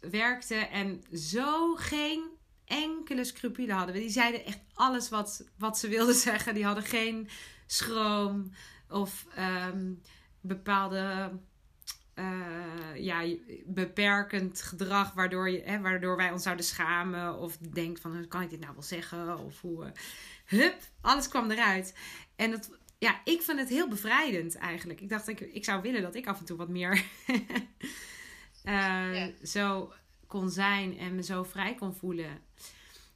werkten 0.00 0.70
en 0.70 1.02
zo 1.12 1.74
geen 1.74 2.38
enkele 2.70 3.24
scrupule 3.24 3.72
hadden. 3.72 3.94
Die 3.94 4.10
zeiden 4.10 4.44
echt 4.44 4.60
alles 4.74 5.08
wat, 5.08 5.44
wat 5.58 5.78
ze 5.78 5.88
wilden 5.88 6.14
zeggen. 6.28 6.54
Die 6.54 6.64
hadden 6.64 6.84
geen 6.84 7.28
schroom 7.66 8.50
of 8.88 9.26
ehm, 9.34 9.92
bepaalde 10.40 11.30
eh, 12.14 12.94
ja, 12.94 13.36
beperkend 13.64 14.62
gedrag 14.62 15.12
waardoor, 15.12 15.50
je, 15.50 15.62
hè, 15.62 15.80
waardoor 15.80 16.16
wij 16.16 16.30
ons 16.30 16.42
zouden 16.42 16.64
schamen 16.64 17.38
of 17.38 17.56
denken 17.56 18.02
van 18.02 18.28
kan 18.28 18.42
ik 18.42 18.50
dit 18.50 18.60
nou 18.60 18.72
wel 18.72 18.82
zeggen 18.82 19.38
of 19.38 19.60
hoe 19.60 19.84
eh, 19.84 19.90
hup 20.46 20.76
alles 21.00 21.28
kwam 21.28 21.50
eruit 21.50 21.94
en 22.36 22.50
dat 22.50 22.70
ja 22.98 23.20
ik 23.24 23.42
vind 23.42 23.58
het 23.58 23.68
heel 23.68 23.88
bevrijdend 23.88 24.56
eigenlijk 24.56 25.00
ik 25.00 25.08
dacht 25.08 25.28
ik, 25.28 25.40
ik 25.40 25.64
zou 25.64 25.82
willen 25.82 26.02
dat 26.02 26.14
ik 26.14 26.26
af 26.26 26.38
en 26.38 26.44
toe 26.44 26.56
wat 26.56 26.68
meer 26.68 26.92
eh, 28.64 29.14
Ja. 29.14 29.30
zo 29.42 29.92
kon 30.30 30.50
zijn 30.50 30.98
en 30.98 31.14
me 31.14 31.22
zo 31.22 31.42
vrij 31.42 31.74
kon 31.74 31.94
voelen 31.94 32.46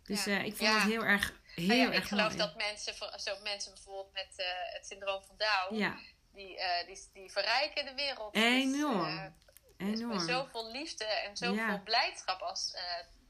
dus 0.02 0.24
Ja. 0.24 0.32
eh, 0.38 0.44
ik 0.44 0.56
vond 0.56 0.70
Ja. 0.70 0.78
het 0.78 0.90
heel 0.90 1.04
erg 1.04 1.42
Heel 1.54 1.66
Nou 1.66 1.78
ja, 1.80 1.86
erg 1.86 1.96
ik 2.02 2.04
geloof 2.08 2.26
mooi. 2.26 2.36
dat 2.38 2.56
mensen, 2.56 2.94
zo 3.20 3.40
mensen 3.42 3.74
bijvoorbeeld 3.74 4.12
met 4.12 4.32
eh, 4.36 4.46
het 4.72 4.86
syndroom 4.86 5.22
van 5.24 5.36
Down, 5.36 5.74
Ja, 5.82 5.98
die, 6.32 6.58
eh, 6.58 6.86
die, 6.86 6.98
die 7.12 7.32
verrijken 7.32 7.84
de 7.84 7.94
wereld. 7.94 8.34
Enorm. 8.34 9.34
Dus, 9.76 9.90
dus 9.90 9.98
enorm. 10.00 10.16
met 10.16 10.28
zoveel 10.28 10.70
liefde 10.70 11.04
en 11.04 11.36
zoveel 11.36 11.54
Ja. 11.54 11.76
blijdschap 11.84 12.40
als 12.40 12.76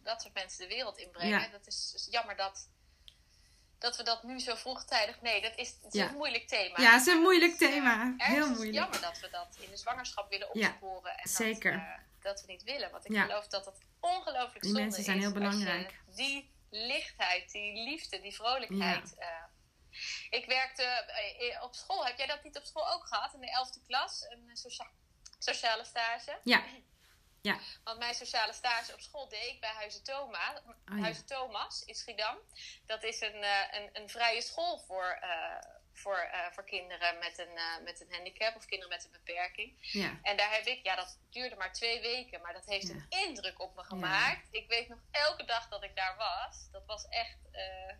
dat 0.02 0.22
soort 0.22 0.34
mensen 0.34 0.68
de 0.68 0.74
wereld 0.74 0.98
inbrengen. 0.98 1.40
Ja. 1.40 1.48
Dat 1.48 1.66
is, 1.66 1.92
is 1.94 2.08
jammer 2.10 2.36
dat, 2.36 2.68
dat 3.78 3.96
we 3.96 4.02
dat 4.02 4.22
nu 4.22 4.40
zo 4.40 4.54
vroegtijdig... 4.54 5.20
Nee, 5.20 5.40
dat 5.40 5.52
is, 5.56 5.68
het 5.82 5.94
is 5.94 6.00
Ja. 6.00 6.08
een 6.08 6.14
moeilijk 6.14 6.48
thema. 6.48 6.80
Ja, 6.80 6.92
het 6.92 7.06
is 7.06 7.12
een 7.14 7.20
moeilijk 7.20 7.52
is, 7.52 7.58
thema. 7.58 8.14
Heel 8.16 8.36
is 8.36 8.44
het 8.44 8.48
moeilijk. 8.54 8.76
jammer 8.76 9.00
dat 9.00 9.18
we 9.20 9.28
dat 9.30 9.56
in 9.60 9.70
de 9.70 9.76
zwangerschap 9.76 10.30
willen 10.30 10.48
Ja, 10.52 10.68
opsporen. 10.68 11.16
en 11.18 11.28
zeker. 11.28 11.72
Dat, 11.72 11.82
dat 12.24 12.40
we 12.40 12.46
niet 12.52 12.62
willen. 12.62 12.90
Want 12.90 13.04
ik 13.04 13.12
Ja. 13.12 13.22
geloof 13.22 13.46
dat 13.48 13.64
het 13.66 13.78
ongelooflijk 14.00 14.60
Die 14.60 14.70
zonde 14.70 14.80
mensen 14.80 15.04
zijn 15.04 15.16
is 15.16 15.22
heel 15.22 15.32
belangrijk. 15.32 15.94
die 16.06 16.52
lichtheid, 16.70 17.50
die 17.52 17.72
liefde, 17.84 18.20
die 18.20 18.34
vrolijkheid... 18.34 19.14
eh, 19.18 19.28
ik 20.30 20.46
werkte 20.46 20.82
eh, 20.82 21.62
op 21.62 21.74
school. 21.74 22.06
Heb 22.06 22.18
jij 22.18 22.26
dat 22.26 22.42
niet 22.44 22.56
op 22.58 22.64
school 22.64 22.90
ook 22.92 23.06
gehad? 23.06 23.34
In 23.34 23.40
de 23.40 23.46
11e 23.80 23.86
klas? 23.86 24.22
Een 24.28 24.48
eh, 24.48 24.54
socia- 24.54 24.90
sociale 25.38 25.84
stage? 25.84 26.38
Ja. 26.44 26.64
Ja. 27.40 27.58
Want 27.84 27.98
mijn 27.98 28.14
sociale 28.14 28.52
stage 28.52 28.92
op 28.92 29.00
school 29.00 29.28
deed 29.28 29.46
ik 29.46 29.60
bij 29.60 29.70
Huizen 29.72 30.02
Thomas, 30.04 30.58
Oh, 30.66 30.74
ja. 30.96 31.02
Huizen 31.02 31.26
Thomas 31.26 31.82
in 31.84 31.94
Schiedam. 31.94 32.36
Dat 32.86 33.02
is 33.02 33.20
een, 33.20 33.42
eh, 33.42 33.60
een, 33.70 33.90
een 33.92 34.08
vrije 34.08 34.42
school 34.42 34.78
voor, 34.78 35.18
eh, 35.20 35.56
voor, 35.94 36.16
eh, 36.18 36.46
voor 36.52 36.64
kinderen 36.64 37.18
met 37.18 37.38
een, 37.38 37.56
eh, 37.56 37.84
met 37.84 38.00
een 38.00 38.12
handicap 38.14 38.56
of 38.56 38.64
kinderen 38.64 38.94
met 38.96 39.04
een 39.04 39.10
beperking. 39.10 39.76
Ja. 39.80 40.18
En 40.22 40.36
daar 40.36 40.52
heb 40.52 40.64
ik, 40.66 40.80
ja, 40.82 40.94
dat 40.96 41.18
duurde 41.30 41.56
maar 41.56 41.72
twee 41.72 42.00
weken, 42.00 42.40
maar 42.40 42.52
dat 42.52 42.64
heeft 42.66 42.86
Ja. 42.88 42.94
een 42.94 43.06
indruk 43.08 43.60
op 43.60 43.74
me 43.76 43.82
gemaakt. 43.84 44.48
Ik 44.50 44.68
weet 44.68 44.88
nog 44.88 44.98
elke 45.10 45.44
dag 45.44 45.68
dat 45.68 45.82
ik 45.82 45.96
daar 45.96 46.16
was. 46.16 46.70
Dat 46.72 46.84
was 46.86 47.08
echt 47.08 47.38
eh, 47.52 47.94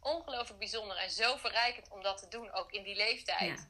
ongelooflijk 0.00 0.58
bijzonder 0.58 0.96
en 0.96 1.10
zo 1.10 1.36
verrijkend 1.36 1.88
om 1.88 2.02
dat 2.02 2.18
te 2.18 2.28
doen, 2.28 2.52
ook 2.52 2.72
in 2.72 2.82
die 2.82 2.96
leeftijd. 2.96 3.68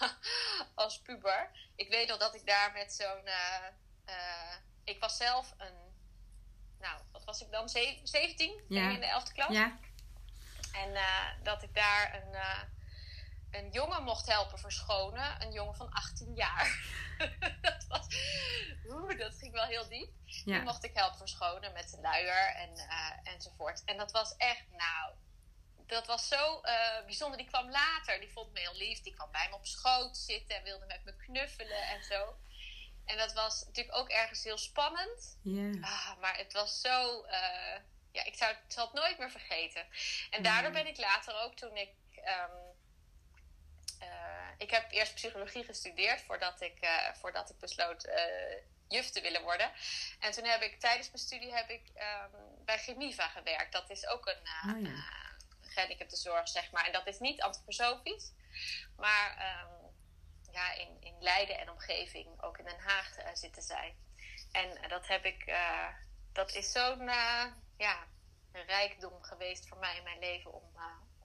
Als 0.74 1.00
puber. 1.00 1.50
Ik 1.76 1.88
weet 1.88 2.08
nog 2.08 2.18
dat 2.18 2.34
ik 2.34 2.46
daar 2.46 2.72
met 2.72 2.92
zo'n. 2.92 3.28
ik 4.84 5.00
was 5.00 5.16
zelf 5.16 5.54
een. 5.58 5.74
Nou, 6.80 7.00
wat 7.12 7.24
was 7.24 7.40
ik 7.40 7.50
dan? 7.50 7.68
Ze- 7.68 8.00
17 8.02 8.64
Ja. 8.68 8.90
in 8.90 9.00
de 9.00 9.06
11e 9.06 9.32
klas. 9.32 9.52
Ja. 9.52 9.78
En 10.72 10.98
dat 11.42 11.62
ik 11.62 11.74
daar 11.74 12.14
een, 12.14 12.30
een 13.52 13.70
jongen 13.70 14.02
mocht 14.02 14.26
helpen 14.26 14.58
verschonen. 14.58 15.42
Een 15.42 15.52
jongen 15.52 15.74
van 15.74 15.90
18 15.92 16.34
jaar. 16.34 16.84
dat, 17.60 17.84
was, 17.88 18.06
oeh, 18.84 19.18
dat 19.18 19.34
ging 19.38 19.52
wel 19.52 19.64
heel 19.64 19.88
diep. 19.88 20.10
Die 20.44 20.60
mocht 20.62 20.84
ik 20.84 20.94
helpen 20.94 21.18
verschonen 21.18 21.72
met 21.72 21.90
de 21.90 22.00
luier 22.00 22.54
en, 22.54 22.76
eh, 22.76 23.32
enzovoort. 23.32 23.82
En 23.84 23.96
dat 23.96 24.12
was 24.12 24.36
echt, 24.36 24.64
nou, 24.70 25.14
dat 25.86 26.06
was 26.06 26.28
zo 26.28 26.60
eh, 26.60 27.04
bijzonder. 27.04 27.38
Die 27.38 27.46
kwam 27.46 27.70
later, 27.70 28.20
die 28.20 28.32
vond 28.32 28.52
me 28.52 28.60
heel 28.60 28.74
lief. 28.76 29.00
Die 29.00 29.14
kwam 29.14 29.30
bij 29.30 29.48
me 29.50 29.54
op 29.54 29.66
schoot 29.66 30.16
zitten 30.16 30.56
en 30.56 30.62
wilde 30.62 30.86
met 30.86 31.04
me 31.04 31.16
knuffelen 31.16 31.82
en 31.88 32.02
zo. 32.04 32.36
En 33.04 33.16
dat 33.16 33.32
was 33.32 33.64
natuurlijk 33.64 33.96
ook 33.96 34.08
ergens 34.08 34.44
heel 34.44 34.58
spannend. 34.58 35.38
Ja. 35.42 35.70
Ah, 35.80 36.18
maar 36.20 36.36
het 36.36 36.52
was 36.52 36.80
zo. 36.80 37.22
eh, 37.24 37.80
ja, 38.12 38.24
ik, 38.24 38.34
zou, 38.36 38.54
zal 38.68 38.84
het 38.84 38.94
nooit 38.94 39.18
meer 39.18 39.30
vergeten. 39.30 39.86
En 40.30 40.42
daardoor 40.42 40.70
ben 40.72 40.86
ik 40.86 40.98
later 40.98 41.34
ook 41.42 41.54
toen 41.56 41.76
ik. 41.76 41.90
ehm, 42.24 42.50
eh, 42.50 42.61
ik 44.62 44.70
heb 44.70 44.90
eerst 44.90 45.14
psychologie 45.14 45.64
gestudeerd 45.64 46.20
voordat 46.20 46.60
ik, 46.60 46.78
eh, 46.80 47.12
voordat 47.14 47.50
ik 47.50 47.58
besloot 47.58 48.04
eh, 48.04 48.22
juf 48.88 49.10
te 49.10 49.20
willen 49.20 49.42
worden. 49.42 49.70
En 50.20 50.32
toen 50.32 50.44
heb 50.44 50.62
ik 50.62 50.80
tijdens 50.80 51.06
mijn 51.10 51.22
studie 51.22 51.54
heb 51.54 51.68
ik, 51.70 51.82
ehm, 51.94 52.30
bij 52.64 52.78
Gemiva 52.78 53.28
gewerkt. 53.28 53.72
Dat 53.72 53.90
is 53.90 54.06
ook 54.06 54.26
een 54.26 54.42
uh, 54.66 54.74
Oh 54.74 54.82
ja. 54.82 55.04
gehandicaptenzorg, 55.60 56.48
zeg 56.48 56.70
maar. 56.70 56.86
En 56.86 56.92
dat 56.92 57.06
is 57.06 57.18
niet 57.18 57.42
antroposofisch. 57.42 58.32
Maar 58.96 59.36
ehm, 59.38 59.72
ja, 60.52 60.72
in, 60.74 60.96
in 61.00 61.14
Leiden 61.20 61.58
en 61.58 61.70
omgeving, 61.70 62.42
ook 62.42 62.58
in 62.58 62.64
Den 62.64 62.80
Haag 62.80 63.16
eh, 63.16 63.28
zitten 63.34 63.62
zij. 63.62 63.96
En 64.52 64.76
eh, 64.76 64.88
dat 64.88 65.06
heb 65.06 65.24
ik, 65.24 65.42
eh, 65.46 65.88
dat 66.32 66.52
is 66.54 66.72
zo'n 66.72 67.08
eh, 67.08 67.44
ja, 67.76 68.06
een 68.52 68.64
rijkdom 68.66 69.22
geweest 69.22 69.68
voor 69.68 69.78
mij 69.78 69.96
in 69.96 70.02
mijn 70.02 70.18
leven 70.18 70.52
om, 70.52 70.70
eh, 70.76 70.82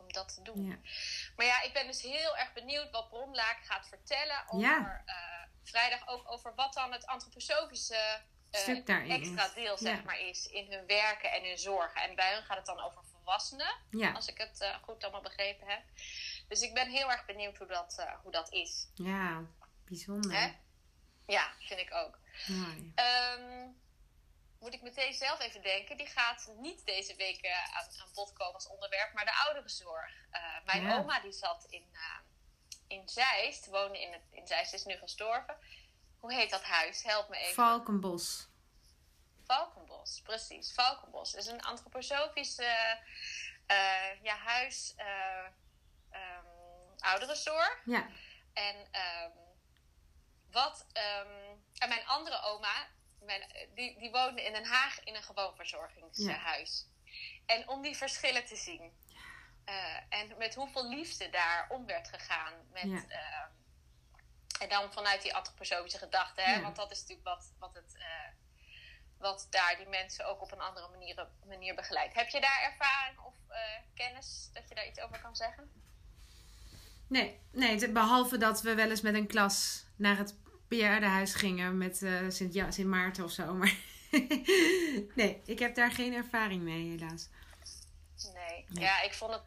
om 0.08 0.14
dat 0.14 0.34
te 0.34 0.42
doen. 0.42 0.66
Ja. 0.66 0.78
Maar 1.36 1.46
ja, 1.46 1.62
ik 1.62 1.74
ben 1.74 1.88
dus 1.88 2.02
heel 2.02 2.38
erg 2.38 2.54
benieuwd 2.54 2.92
wat 2.92 3.10
Bromlaak 3.10 3.58
gaat 3.66 3.88
vertellen 3.88 4.44
over 4.48 4.68
Ja. 4.68 5.02
eh, 5.06 5.16
vrijdag 5.64 6.08
ook 6.08 6.32
over 6.32 6.56
wat 6.56 6.74
dan 6.74 6.92
het 6.92 7.06
antroposofische 7.06 8.22
daarin 8.86 9.12
extra 9.12 9.46
is. 9.46 9.54
deel 9.54 9.78
zeg 9.78 9.98
Ja. 9.98 10.04
maar 10.04 10.20
is 10.20 10.46
in 10.48 10.72
hun 10.72 10.86
werken 10.86 11.32
en 11.32 11.44
hun 11.44 11.58
zorgen. 11.58 12.02
En 12.02 12.16
bij 12.16 12.34
hun 12.34 12.44
gaat 12.44 12.58
het 12.58 12.66
dan 12.66 12.80
over 12.80 13.04
volwassenen, 13.12 13.76
als 14.14 14.28
ik 14.28 14.38
het 14.38 14.62
eh, 14.62 14.76
goed 14.84 15.04
allemaal 15.04 15.22
begrepen 15.22 15.68
heb. 15.68 15.82
Dus 16.48 16.62
ik 16.62 16.74
ben 16.74 16.90
heel 16.90 17.12
erg 17.12 17.26
benieuwd 17.26 17.58
hoe 17.58 17.68
dat, 17.68 18.06
hoe 18.24 18.32
dat 18.32 18.52
is. 18.54 18.88
Ja. 18.96 19.42
Bijzonder. 19.86 20.32
Hè? 20.40 20.52
Ja, 21.26 21.52
vind 21.60 21.80
ik 21.80 21.94
ook. 21.94 22.20
Mooi. 22.48 22.92
Ehm, 22.96 23.68
moet 24.60 24.74
ik 24.74 24.82
meteen 24.82 25.14
zelf 25.14 25.40
even 25.40 25.62
denken. 25.62 25.98
Die 25.98 26.08
gaat 26.08 26.48
niet 26.58 26.86
deze 26.86 27.16
week 27.16 27.42
eh, 27.42 27.64
aan, 27.78 27.88
aan 28.02 28.14
bod 28.14 28.34
komen 28.34 28.54
als 28.54 28.68
onderwerp, 28.68 29.14
maar 29.14 29.26
de 29.26 29.36
ouderenzorg. 29.46 30.12
Eh, 30.32 30.42
mijn 30.66 30.82
Ja. 30.84 30.98
oma 30.98 31.20
die 31.20 31.32
zat 31.32 31.66
in, 31.70 31.90
eh, 31.94 32.20
in 32.88 33.10
Zeist, 33.10 33.66
woonde 33.66 34.02
in, 34.02 34.12
het, 34.14 34.22
in 34.32 34.48
Zeist, 34.48 34.74
is 34.74 34.84
nu 34.86 34.96
gestorven. 34.98 35.58
Hoe 36.20 36.34
heet 36.34 36.50
dat 36.50 36.64
huis? 36.64 37.04
Help 37.04 37.30
me 37.30 37.38
even. 37.38 37.54
Valkenbos. 37.54 38.48
Valkenbos, 39.46 40.22
precies. 40.24 40.74
Valkenbos 40.74 41.34
is 41.34 41.46
een 41.46 41.62
antroposofisch 41.62 42.56
ja, 44.22 44.36
huis, 44.38 44.94
ehm, 44.96 45.52
ouderenzorg. 47.00 47.82
Ja. 47.86 48.08
En 48.54 48.88
ehm, 48.92 49.32
wat. 50.52 50.86
ehm, 50.94 51.56
en 51.78 51.90
mijn 51.90 52.08
andere 52.08 52.42
oma, 52.42 52.88
mijn, 53.28 53.70
die, 53.76 54.00
die 54.00 54.12
woonde 54.12 54.44
in 54.44 54.54
Den 54.54 54.66
Haag 54.66 55.04
in 55.04 55.16
een 55.16 55.24
gewoon 55.24 55.56
verzorgingshuis. 55.56 56.86
En 57.46 57.68
om 57.70 57.82
die 57.82 57.98
verschillen 57.98 58.46
te 58.46 58.56
zien. 58.56 59.06
eh, 59.66 59.96
en 60.10 60.38
met 60.38 60.56
hoeveel 60.56 60.90
liefde 60.90 61.30
daar 61.30 61.66
om 61.70 61.86
werd 61.86 62.08
gegaan. 62.08 62.54
Met, 62.72 62.84
Ja. 62.84 63.06
ehm, 63.08 63.50
en 64.60 64.70
dan 64.70 64.94
vanuit 64.94 65.22
die 65.22 65.36
antroposofische 65.36 65.98
gedachte. 65.98 66.42
Hè? 66.42 66.54
Ja. 66.54 66.62
Want 66.62 66.76
dat 66.76 66.92
is 66.92 67.00
natuurlijk 67.00 67.28
wat, 67.28 67.52
wat, 67.60 67.74
het, 67.74 67.96
eh, 67.98 68.30
wat 69.18 69.48
daar 69.50 69.76
die 69.78 69.88
mensen 69.88 70.26
ook 70.26 70.42
op 70.42 70.52
een 70.52 70.60
andere 70.62 70.88
manier, 70.90 71.28
manier 71.48 71.76
begeleidt. 71.76 72.14
Heb 72.14 72.28
je 72.30 72.42
daar 72.42 72.62
ervaring 72.62 73.20
of 73.20 73.34
eh, 73.48 73.60
kennis 73.96 74.50
dat 74.54 74.70
je 74.70 74.76
daar 74.76 74.88
iets 74.88 75.00
over 75.00 75.20
kan 75.20 75.36
zeggen? 75.36 75.72
Nee, 77.08 77.40
nee, 77.52 77.92
behalve 77.92 78.38
dat 78.38 78.62
we 78.62 78.76
wel 78.76 78.90
eens 78.90 79.02
met 79.02 79.14
een 79.16 79.28
klas 79.28 79.86
naar 79.96 80.18
het 80.18 80.36
bejaardenhuis 80.68 81.34
gingen 81.34 81.78
met 81.78 82.02
eh, 82.02 82.30
Sint, 82.30 82.54
ja, 82.54 82.72
Sint 82.72 82.88
Maarten 82.88 83.24
of 83.24 83.32
zo. 83.32 83.54
Maar 83.60 83.76
nee, 85.16 85.42
ik 85.46 85.60
heb 85.60 85.76
daar 85.76 85.92
geen 85.92 86.14
ervaring 86.14 86.62
mee, 86.62 86.90
helaas. 86.90 87.30
Nee. 88.34 88.66
Nee. 88.70 88.84
Ja, 88.84 89.02
ik 89.02 89.14
vond 89.14 89.32
het 89.34 89.42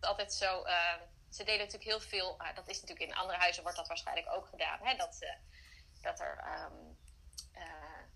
altijd 0.00 0.32
zo. 0.32 0.62
eh, 0.62 0.94
ze 1.30 1.44
deden 1.44 1.58
natuurlijk 1.66 1.84
heel 1.90 2.00
veel. 2.00 2.34
ah, 2.38 2.54
dat 2.56 2.68
is 2.68 2.80
natuurlijk 2.80 3.10
in 3.10 3.16
andere 3.16 3.38
huizen 3.38 3.62
wordt 3.62 3.78
dat 3.78 3.88
waarschijnlijk 3.88 4.28
ook 4.36 4.46
gedaan. 4.46 4.78
Hè? 4.82 4.96
Dat, 4.96 5.14
ze 5.14 5.34
dat 6.02 6.20
er 6.20 6.38
ehm, 6.38 6.72
eh, 7.52 7.62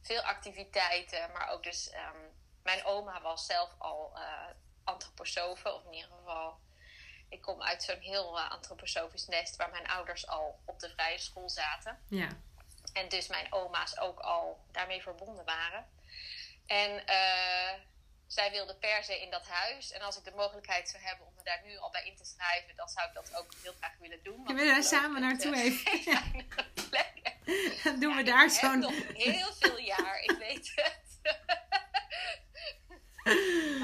veel 0.03 0.21
activiteiten, 0.21 1.31
maar 1.33 1.49
ook 1.49 1.63
dus. 1.63 1.91
ehm, 1.91 2.17
mijn 2.63 2.85
oma 2.85 3.21
was 3.23 3.47
zelf 3.47 3.75
al 3.79 4.13
eh 4.15 4.51
antroposofe, 4.85 5.73
of 5.75 5.85
in 5.85 5.93
ieder 5.93 6.11
geval. 6.19 6.59
Ik 7.33 7.43
kom 7.43 7.63
uit 7.63 7.83
zo'n 7.83 8.01
heel 8.01 8.39
eh, 8.39 8.51
antroposofisch 8.51 9.27
nest 9.27 9.57
waar 9.57 9.71
mijn 9.71 9.89
ouders 9.89 10.27
al 10.27 10.59
op 10.65 10.81
de 10.81 10.91
vrije 10.91 11.19
school 11.19 11.49
zaten. 11.49 11.99
Ja, 12.09 12.29
En 12.93 13.09
dus 13.09 13.27
mijn 13.29 13.53
oma's 13.53 13.99
ook 13.99 14.19
al 14.21 14.61
daarmee 14.73 15.03
verbonden 15.03 15.45
waren. 15.45 15.87
En 16.67 17.07
eh, 17.07 17.73
zij 18.27 18.51
wilde 18.51 18.75
per 18.75 19.05
se 19.05 19.21
in 19.21 19.31
dat 19.31 19.47
huis. 19.47 19.93
En 19.93 20.01
als 20.01 20.17
ik 20.17 20.25
de 20.25 20.33
mogelijkheid 20.37 20.89
zou 20.89 21.03
hebben 21.03 21.27
om 21.27 21.33
me 21.37 21.43
daar 21.43 21.61
nu 21.65 21.77
al 21.77 21.91
bij 21.91 22.05
in 22.05 22.17
te 22.17 22.25
schrijven, 22.25 22.77
dan 22.77 22.89
zou 22.89 23.09
ik 23.09 23.15
dat 23.15 23.35
ook 23.37 23.47
heel 23.63 23.75
graag 23.79 23.93
willen 24.01 24.23
doen. 24.23 24.45
we 24.47 24.55
willen 24.55 24.75
daar 24.75 24.83
samen 24.83 25.21
naartoe 25.21 25.55
eh, 25.55 25.65
even. 25.65 25.93
Dan 27.85 28.01
doen 28.01 28.11
Ja, 28.11 28.17
we 28.17 28.23
daar 28.23 28.51
zo'n... 28.51 28.79
nog 28.79 28.95
heel 29.13 29.53
veel 29.53 29.79
jaar, 29.79 30.21
ik 30.21 30.31
weet 30.39 30.73
het. 30.75 31.21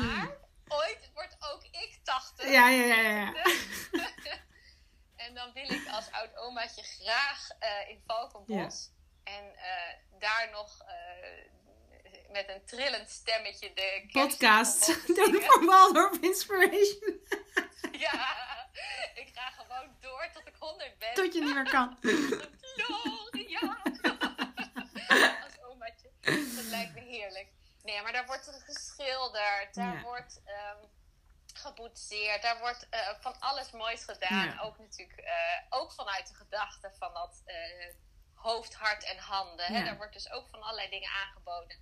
maar 0.01 0.36
ooit 0.68 1.11
wordt 1.14 1.36
ook 1.53 1.62
ik 1.64 1.97
80. 2.09 2.50
Ja, 2.50 2.68
ja, 2.68 2.84
ja, 2.94 3.11
ja. 3.11 3.32
en 5.24 5.34
dan 5.34 5.52
wil 5.52 5.70
ik 5.70 5.88
als 5.90 6.11
oud 6.11 6.36
omaatje 6.36 6.82
graag 6.82 7.48
eh, 7.59 7.88
in 7.88 8.02
Valkenbos. 8.06 8.90
En 9.24 9.56
eh, 9.56 10.18
daar 10.18 10.48
nog 10.52 10.80
eh, 10.86 11.52
met 12.32 12.48
een 12.48 12.64
trillend 12.64 13.11
stemmetje 13.11 13.72
de 13.74 14.09
Podcast 14.12 14.86
doen 15.06 15.16
zingen. 15.24 15.42
voor 15.42 15.64
Waldorf 15.64 16.18
Inspiration. 16.20 17.20
Ja, 17.92 18.36
ik 19.14 19.30
ga 19.34 19.50
gewoon 19.50 19.96
door 20.00 20.28
tot 20.32 20.46
ik 20.46 20.54
100 20.59 20.98
ben. 20.98 21.14
Tot 21.14 21.34
je 21.34 21.40
niet 21.44 21.54
meer 21.54 21.70
kan. 21.70 21.98
Gloria! 22.76 23.82
Als 25.44 25.59
omaatje. 25.70 26.11
Dat 26.56 26.64
lijkt 26.64 26.94
me 26.94 27.00
heerlijk. 27.00 27.48
Nee, 27.82 28.02
maar 28.02 28.12
daar 28.12 28.26
wordt 28.26 28.46
er 28.46 28.62
geschilderd. 28.66 29.74
Daar 29.74 29.94
Ja. 29.94 30.02
wordt 30.02 30.40
ehm, 30.44 30.76
geboetseerd. 31.59 32.42
Daar 32.42 32.59
wordt 32.59 32.88
eh, 32.88 33.09
van 33.20 33.40
alles 33.40 33.70
moois 33.70 34.04
gedaan. 34.04 34.46
Ja. 34.46 34.61
Ook 34.61 34.78
natuurlijk 34.78 35.18
eh, 35.18 35.32
ook 35.68 35.92
vanuit 35.92 36.28
de 36.28 36.34
gedachte 36.34 36.90
van 36.98 37.14
dat 37.14 37.42
eh, 37.44 37.94
hoofd, 38.34 38.74
hart 38.74 39.04
en 39.04 39.18
handen. 39.18 39.66
Hè? 39.66 39.84
Daar 39.84 39.96
wordt 39.96 40.12
dus 40.12 40.30
ook 40.30 40.48
van 40.50 40.62
allerlei 40.62 40.90
dingen 40.90 41.11
aangeboden. 41.11 41.76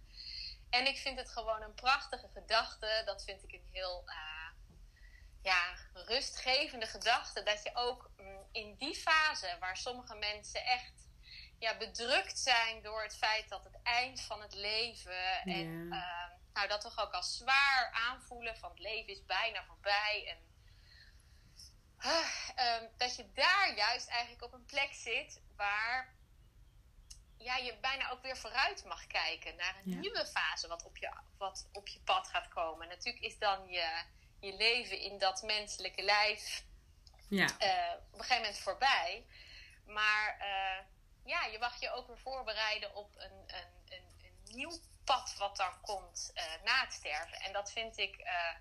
En 0.71 0.87
ik 0.87 0.97
vind 0.97 1.19
het 1.19 1.31
gewoon 1.31 1.63
een 1.63 1.75
prachtige 1.75 2.29
gedachte. 2.35 3.03
Dat 3.05 3.25
vind 3.25 3.43
ik 3.43 3.53
een 3.53 3.69
heel 3.73 4.05
ja, 5.43 5.77
rustgevende 5.93 6.87
gedachte. 6.87 7.43
Dat 7.43 7.63
je 7.63 7.71
ook 7.75 8.11
mm, 8.17 8.47
in 8.53 8.77
die 8.79 8.95
fase 8.95 9.57
waar 9.61 9.77
sommige 9.77 10.15
mensen 10.15 10.65
echt 10.65 10.93
ja, 11.59 11.77
bedrukt 11.77 12.39
zijn 12.39 12.83
door 12.83 13.03
het 13.03 13.17
feit 13.17 13.49
dat 13.49 13.65
het 13.65 13.79
eind 13.83 14.21
van 14.21 14.43
het 14.43 14.55
leven 14.55 15.43
en 15.45 15.89
Ja. 15.89 16.36
Nou, 16.57 16.69
dat 16.69 16.81
toch 16.81 16.99
ook 16.99 17.13
als 17.13 17.37
zwaar 17.37 17.91
aanvoelen 17.93 18.57
van 18.57 18.71
het 18.71 18.79
leven 18.79 19.13
is 19.13 19.25
bijna 19.25 19.65
voorbij. 19.65 20.27
En 20.29 20.39
ah, 21.97 22.49
ehm, 22.55 22.85
dat 22.97 23.17
je 23.17 23.33
daar 23.33 23.75
juist 23.77 24.09
eigenlijk 24.09 24.43
op 24.43 24.53
een 24.53 24.65
plek 24.65 24.93
zit 24.93 25.41
waar 25.57 26.15
ja, 27.39 27.57
je 27.57 27.79
bijna 27.81 28.11
ook 28.11 28.23
weer 28.23 28.37
vooruit 28.37 28.85
mag 28.85 29.07
kijken 29.07 29.57
naar 29.57 29.77
een 29.77 29.91
Ja. 29.91 29.99
nieuwe 29.99 30.27
fase 30.27 30.69
wat 30.69 30.85
op, 30.85 30.97
je, 30.97 31.13
wat 31.39 31.69
op 31.73 31.89
je 31.89 32.01
pad 32.01 32.29
gaat 32.29 32.49
komen. 32.49 32.89
Natuurlijk 32.89 33.25
is 33.25 33.39
dan 33.39 33.69
je, 33.69 34.03
je 34.41 34.53
leven 34.57 34.99
in 34.99 35.19
dat 35.19 35.43
menselijke 35.43 36.03
lijf 36.03 36.65
Ja. 37.29 37.59
eh, 37.59 37.93
op 37.97 38.13
een 38.13 38.25
gegeven 38.25 38.43
moment 38.43 38.59
voorbij. 38.59 39.27
Maar 39.87 40.37
eh, 40.39 40.85
ja, 41.25 41.45
je 41.45 41.59
mag 41.59 41.81
je 41.81 41.91
ook 41.91 42.07
weer 42.07 42.19
voorbereiden 42.19 42.95
op 42.95 43.15
een, 43.17 43.33
een, 43.47 43.83
een, 43.89 44.05
een 44.25 44.55
nieuw 44.55 44.79
pad 45.07 45.35
wat 45.39 45.57
dan 45.57 45.81
komt 45.81 46.31
eh, 46.35 46.45
na 46.65 46.81
het 46.85 46.93
sterven. 46.93 47.39
En 47.41 47.53
dat 47.53 47.73
vind 47.73 47.99
ik, 47.99 48.17
eh, 48.17 48.55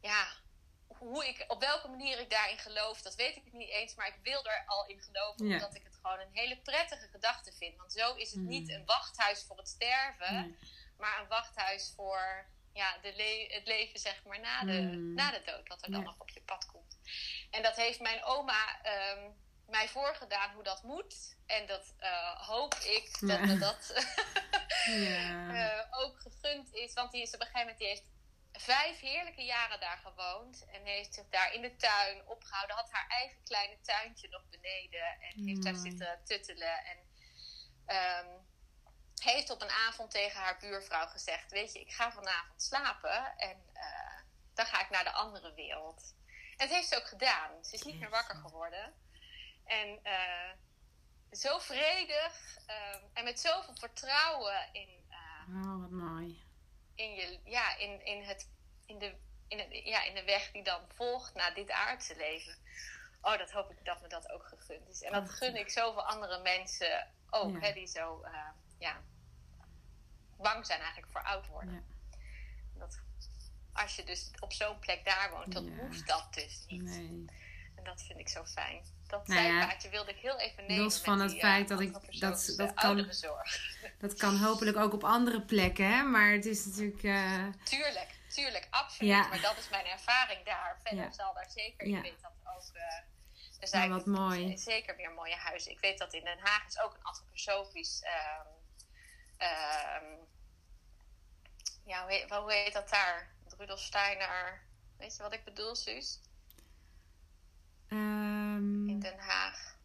ja, 0.00 0.26
hoe 0.86 1.26
ik, 1.26 1.44
op 1.48 1.60
welke 1.60 1.88
manier 1.88 2.18
ik 2.18 2.30
daarin 2.30 2.58
geloof, 2.58 3.02
dat 3.02 3.14
weet 3.14 3.36
ik 3.36 3.52
niet 3.52 3.68
eens. 3.70 3.94
Maar 3.94 4.06
ik 4.06 4.18
wil 4.22 4.44
er 4.46 4.62
al 4.66 4.86
in 4.86 5.00
geloven, 5.02 5.46
Ja. 5.46 5.54
omdat 5.54 5.74
ik 5.74 5.82
het 5.84 5.94
gewoon 6.02 6.20
een 6.20 6.32
hele 6.32 6.56
prettige 6.60 7.08
gedachte 7.08 7.52
vind. 7.52 7.76
Want 7.76 7.92
zo 7.92 8.14
is 8.14 8.30
het 8.30 8.40
Mm. 8.40 8.48
niet 8.48 8.68
een 8.70 8.84
wachthuis 8.84 9.44
voor 9.46 9.56
het 9.56 9.68
sterven, 9.68 10.58
maar 10.98 11.20
een 11.20 11.28
wachthuis 11.28 11.92
voor 11.96 12.46
ja, 12.72 12.98
de 12.98 13.12
le- 13.16 13.54
het 13.54 13.66
leven 13.66 14.00
zeg 14.00 14.24
maar 14.24 14.40
na 14.40 14.64
de, 14.64 14.72
Mm. 14.80 15.14
na 15.14 15.30
de 15.30 15.42
dood, 15.44 15.68
wat 15.68 15.82
er 15.84 15.90
dan 15.90 16.00
Ja. 16.00 16.06
nog 16.06 16.18
op 16.18 16.28
je 16.30 16.42
pad 16.42 16.66
komt. 16.66 16.98
En 17.50 17.62
dat 17.62 17.76
heeft 17.76 18.00
mijn 18.00 18.24
oma 18.24 18.82
ehm, 18.82 19.30
mij 19.68 19.88
voorgedaan 19.88 20.54
hoe 20.54 20.62
dat 20.62 20.82
moet. 20.82 21.36
En 21.46 21.66
dat 21.66 21.94
eh, 21.98 22.46
hoop 22.46 22.74
ik 22.74 23.16
dat 23.20 23.38
Ja. 23.38 23.44
me 23.46 23.58
dat 23.58 23.92
Ja. 24.86 25.54
eh, 25.54 25.98
ook 26.02 26.20
gegund 26.20 26.72
is. 26.74 26.92
Want 26.92 27.12
die 27.12 27.22
is 27.22 27.34
op 27.34 27.40
een 27.40 27.46
gegeven 27.46 27.60
moment, 27.60 27.78
die 27.78 27.88
heeft 27.88 28.10
vijf 28.52 29.00
heerlijke 29.00 29.42
jaren 29.44 29.80
daar 29.80 29.98
gewoond. 29.98 30.64
En 30.72 30.84
heeft 30.84 31.14
zich 31.14 31.28
daar 31.30 31.52
in 31.54 31.62
de 31.62 31.76
tuin 31.76 32.26
opgehouden. 32.28 32.76
Had 32.76 32.90
haar 32.90 33.06
eigen 33.08 33.42
kleine 33.44 33.80
tuintje 33.80 34.28
nog 34.28 34.42
beneden. 34.50 35.20
En 35.20 35.46
heeft 35.46 35.62
daar 35.62 35.74
zitten 35.74 36.20
tuttelen. 36.24 36.84
En 36.84 36.98
ehm, 37.86 38.28
heeft 39.22 39.50
op 39.50 39.62
een 39.62 39.70
avond 39.70 40.10
tegen 40.10 40.40
haar 40.40 40.58
buurvrouw 40.58 41.06
gezegd: 41.06 41.50
Weet 41.50 41.72
je, 41.72 41.80
ik 41.80 41.92
ga 41.92 42.12
vanavond 42.12 42.62
slapen. 42.62 43.36
En 43.38 43.62
eh, 43.72 44.20
dan 44.54 44.66
ga 44.66 44.80
ik 44.80 44.90
naar 44.90 45.04
de 45.04 45.12
andere 45.12 45.54
wereld. 45.54 46.14
En 46.56 46.66
dat 46.66 46.76
heeft 46.76 46.88
ze 46.88 46.96
ook 46.96 47.08
gedaan. 47.08 47.64
Ze 47.64 47.74
is 47.74 47.82
niet 47.82 47.98
meer 48.00 48.10
wakker 48.10 48.36
geworden. 48.36 48.94
En 49.66 49.98
eh, 50.02 50.50
zo 51.32 51.58
vredig 51.58 52.56
ehm, 52.66 53.00
en 53.12 53.24
met 53.24 53.40
zoveel 53.40 53.74
vertrouwen 53.74 54.68
in, 54.72 54.88
eh, 55.08 55.16
Oh, 55.48 55.80
wat 55.80 55.90
mooi. 55.90 56.42
in, 56.94 57.14
je, 57.14 57.38
ja, 57.44 57.76
in, 57.76 58.04
in, 58.04 58.22
het, 58.22 58.48
in, 58.86 58.98
de, 58.98 59.14
in, 59.48 59.58
het, 59.58 59.68
ja, 59.84 60.02
in 60.04 60.14
de 60.14 60.24
weg 60.24 60.50
die 60.50 60.62
dan 60.62 60.80
volgt 60.94 61.34
na 61.34 61.50
dit 61.50 61.70
aardse 61.70 62.16
leven. 62.16 62.56
Oh, 63.22 63.38
dat 63.38 63.50
hoop 63.50 63.70
ik 63.70 63.84
dat 63.84 64.00
me 64.02 64.08
dat 64.08 64.30
ook 64.30 64.46
gegund 64.46 64.88
is. 64.88 65.02
En 65.02 65.12
dat 65.12 65.30
gun 65.30 65.56
ik 65.56 65.70
zoveel 65.70 66.06
andere 66.06 66.42
mensen 66.42 67.08
ook, 67.30 67.52
Ja. 67.52 67.58
hè, 67.60 67.72
die 67.72 67.86
zo 67.86 68.22
eh, 68.22 68.48
ja, 68.78 69.00
bang 70.36 70.66
zijn 70.66 70.80
eigenlijk 70.80 71.12
voor 71.12 71.22
oud 71.22 71.46
worden. 71.46 71.74
Ja. 71.74 72.18
Dat, 72.78 73.00
als 73.72 73.96
je 73.96 74.04
dus 74.04 74.30
op 74.40 74.52
zo'n 74.52 74.78
plek 74.78 75.04
daar 75.04 75.30
woont, 75.30 75.52
dan 75.52 75.78
hoeft 75.78 76.06
dat 76.06 76.34
dus 76.34 76.64
niet. 76.66 76.82
Nee. 76.82 77.24
Dat 77.86 78.02
vind 78.02 78.18
ik 78.18 78.28
zo 78.28 78.44
fijn. 78.44 78.84
Dat 79.06 79.26
Nou 79.28 79.40
ja, 79.42 79.58
zijpaadje 79.60 79.88
wilde 79.88 80.10
ik 80.10 80.16
heel 80.16 80.38
even 80.38 80.66
nemen. 80.66 80.84
los 80.84 81.00
van 81.00 81.20
het 81.20 81.30
die, 81.30 81.40
feit 81.40 81.62
eh, 81.62 81.68
dat 81.68 81.80
ik- 81.80 82.20
dat- 82.20 82.52
dat 82.56 82.74
kan-. 82.74 83.10
Dat 83.98 84.14
kan 84.14 84.36
hopelijk 84.36 84.76
ook 84.76 84.92
op 84.92 85.04
andere 85.04 85.42
plekken, 85.42 85.90
hè? 85.96 86.02
Maar 86.02 86.30
het 86.32 86.44
is 86.46 86.64
natuurlijk. 86.66 87.02
eh, 87.02 87.44
Tuurlijk, 87.64 88.10
tuurlijk, 88.28 88.66
absoluut. 88.70 89.10
Ja. 89.12 89.28
Maar 89.28 89.40
dat 89.40 89.58
is 89.58 89.68
mijn 89.68 89.86
ervaring 89.86 90.44
daar. 90.44 90.80
Verder 90.82 91.04
Ja. 91.04 91.12
zal 91.12 91.34
daar 91.34 91.50
zeker, 91.50 91.86
ik 91.86 92.02
weet 92.02 92.20
dat 92.22 92.32
ook. 92.56 92.74
eh, 92.76 92.82
er 93.60 93.68
zijn 93.68 93.90
wat 93.90 94.06
mooi. 94.06 94.58
zeker 94.58 94.96
meer 94.96 95.10
mooie 95.10 95.34
huizen. 95.36 95.70
Ik 95.72 95.80
weet 95.80 95.98
dat 95.98 96.12
in 96.14 96.24
Den 96.24 96.38
Haag 96.38 96.66
is 96.66 96.78
ook 96.80 96.94
een 96.94 97.02
antroposofisch. 97.02 98.00
ehm, 98.02 98.46
ehm, 99.36 100.04
ja, 101.84 102.02
hoe 102.02 102.12
heet, 102.12 102.30
hoe 102.30 102.52
heet 102.52 102.72
dat 102.72 102.88
daar? 102.88 103.34
Rudolf 103.58 103.80
Steiner. 103.80 104.62
Weet 104.98 105.16
je 105.16 105.22
wat 105.22 105.32
ik 105.32 105.44
bedoel, 105.44 105.74
Suus? 105.74 106.20
ehm, 107.88 108.88
In 108.88 109.00
Den 109.00 109.18
Haag. 109.18 109.76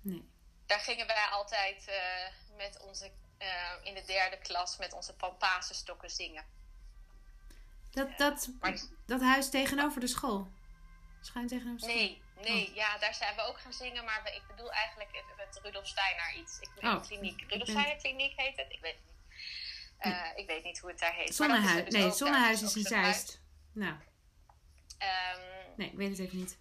nee. 0.00 0.28
Daar 0.66 0.80
gingen 0.80 1.06
wij 1.06 1.26
altijd 1.30 1.88
eh, 1.88 2.56
met 2.56 2.80
onze, 2.80 3.10
eh, 3.38 3.72
in 3.82 3.94
de 3.94 4.04
derde 4.04 4.38
klas 4.38 4.76
met 4.76 4.92
onze 4.92 5.14
pampazenstokken 5.14 6.10
zingen. 6.10 6.44
Dat, 7.90 8.18
dat, 8.18 8.48
Maar- 8.60 8.78
dat 9.06 9.20
huis 9.20 9.50
tegenover 9.50 10.00
de 10.00 10.06
school. 10.06 10.48
Schuin 11.20 11.46
tegenover 11.46 11.80
de 11.80 11.84
school. 11.92 11.96
Nee, 11.96 12.22
nee, 12.42 12.74
ja, 12.74 12.98
daar 12.98 13.14
zijn 13.14 13.36
we 13.36 13.42
ook 13.42 13.60
gaan 13.60 13.72
zingen, 13.72 14.04
maar 14.04 14.34
ik 14.34 14.42
bedoel 14.48 14.72
eigenlijk 14.72 15.10
het- 15.12 15.36
met 15.36 15.58
Rudolf 15.62 15.86
Steiner 15.86 16.34
iets. 16.36 16.58
Ik 16.60 16.68
weet 16.80 16.94
Oh, 16.94 17.02
kliniek. 17.02 17.40
Rudolf 17.40 17.58
ben- 17.58 17.66
Steiner 17.66 17.96
kliniek 17.96 18.32
heet 18.36 18.56
het? 18.56 18.72
Ik 18.72 18.80
weet 18.80 18.94
het 18.94 19.02
niet. 19.04 19.12
Eh, 19.98 20.30
Ik 20.36 20.46
weet 20.46 20.64
niet 20.64 20.78
hoe 20.78 20.90
het 20.90 20.98
daar 20.98 21.14
heet. 21.14 21.34
Zonnehuis. 21.34 21.84
dus 21.84 21.92
Nee, 21.94 22.10
Zonnehuis 22.12 22.62
is 22.62 22.76
in. 22.76 22.82
Zeist. 22.82 23.40
Nou, 23.72 23.94
Ehm, 24.98 25.40
nee, 25.76 25.88
ik 25.90 25.96
weet 25.96 26.08
het 26.10 26.18
even 26.18 26.38
niet. 26.38 26.56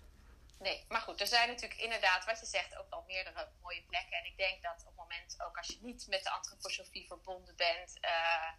Nee, 0.63 0.85
maar 0.87 1.01
goed, 1.01 1.21
er 1.21 1.27
zijn 1.27 1.47
natuurlijk 1.47 1.79
inderdaad, 1.81 2.25
wat 2.25 2.39
je 2.39 2.45
zegt, 2.45 2.77
ook 2.77 2.89
wel 2.89 3.03
meerdere 3.07 3.49
mooie 3.61 3.83
plekken. 3.83 4.17
En 4.17 4.25
ik 4.25 4.37
denk 4.37 4.63
dat 4.63 4.79
op 4.81 4.85
het 4.87 4.95
moment, 4.95 5.35
ook 5.41 5.57
als 5.57 5.67
je 5.67 5.77
niet 5.81 6.07
met 6.07 6.23
de 6.23 6.29
antroposofie 6.29 7.07
verbonden 7.07 7.55
bent, 7.55 7.99
eh, 7.99 8.51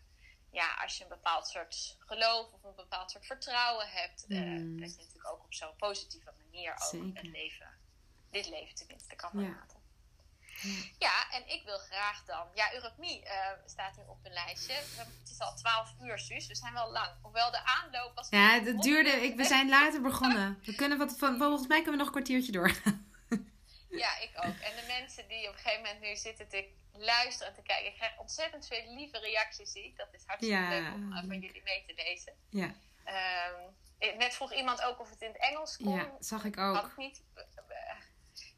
ja, 0.51 0.75
als 0.83 0.97
je 0.97 1.03
een 1.03 1.09
bepaald 1.09 1.49
soort 1.49 1.97
geloof 1.99 2.53
of 2.53 2.63
een 2.65 2.75
bepaald 2.75 3.11
soort 3.11 3.27
vertrouwen 3.27 3.89
hebt, 3.91 4.25
Mm. 4.29 4.81
dat 4.81 4.91
je 4.95 4.97
natuurlijk 5.01 5.29
ook 5.33 5.45
op 5.45 5.55
zo'n 5.55 5.77
positieve 5.77 6.33
manier 6.43 6.73
ook 6.73 6.79
Zeker. 6.83 7.11
het 7.15 7.27
leven, 7.27 7.79
dit 8.31 8.49
leven 8.49 8.75
tenminste, 8.75 9.15
kan 9.17 9.41
Ja. 9.41 9.67
Ja, 10.99 11.31
en 11.31 11.49
ik 11.49 11.63
wil 11.65 11.79
graag 11.79 12.25
dan. 12.25 12.47
Ja, 12.55 12.73
Eurythmie 12.75 13.25
eh, 13.25 13.49
staat 13.67 13.97
nu 13.97 14.03
op 14.07 14.19
mijn 14.23 14.35
lijstje. 14.35 14.73
Het 14.73 15.31
is 15.31 15.39
al 15.41 15.55
12 15.57 15.93
uur, 16.03 16.19
Suus. 16.19 16.47
We 16.47 16.55
zijn 16.55 16.73
wel 16.73 16.91
lang. 16.93 17.09
Hoewel 17.23 17.51
de 17.51 17.65
aanloop 17.65 18.15
was. 18.15 18.29
Ja, 18.29 18.61
het 18.61 18.83
duurde. 18.83 19.11
Ik, 19.11 19.37
we 19.37 19.45
zijn 19.45 19.69
later 19.69 20.01
begonnen. 20.01 20.59
We 20.65 20.75
kunnen 20.75 20.99
wat, 20.99 21.15
van, 21.19 21.39
volgens 21.39 21.67
mij 21.69 21.83
kunnen 21.83 21.93
we 21.93 22.05
nog 22.05 22.07
een 22.07 22.13
kwartiertje 22.23 22.53
door. 22.53 22.73
Ja, 23.91 24.19
ik 24.19 24.31
ook. 24.37 24.45
En 24.69 24.77
de 24.77 24.85
mensen 24.87 25.29
die 25.29 25.49
op 25.49 25.55
een 25.55 25.61
gegeven 25.61 25.83
moment 25.83 26.01
nu 26.01 26.17
zitten 26.17 26.49
te 26.49 26.69
luisteren 26.93 27.49
en 27.49 27.55
te 27.55 27.63
kijken. 27.63 27.87
Ik 27.87 27.95
krijg 27.95 28.19
ontzettend 28.19 28.67
veel 28.67 28.95
lieve 28.95 29.19
reacties. 29.19 29.73
Zie. 29.73 29.85
ik. 29.85 29.97
Dat 29.97 30.09
is 30.13 30.23
hartstikke 30.27 30.61
Ja, 30.63 30.69
leuk 30.69 30.95
om 30.95 31.13
eh, 31.13 31.19
van 31.27 31.39
jullie 31.41 31.63
mee 31.65 31.85
te 31.87 31.93
lezen. 31.97 32.33
Ja, 32.49 32.75
Ehm, 33.05 33.55
eh, 33.99 34.17
net 34.17 34.35
vroeg 34.35 34.53
iemand 34.55 34.83
ook 34.83 35.01
of 35.01 35.11
het 35.11 35.23
in 35.23 35.29
het 35.29 35.39
Engels 35.41 35.77
kon. 35.77 35.95
ja, 35.95 36.11
zag 36.21 36.45
ik 36.45 36.55
Had 36.55 36.77
ook. 36.85 36.91
ik 36.91 36.97
niet. 36.97 37.23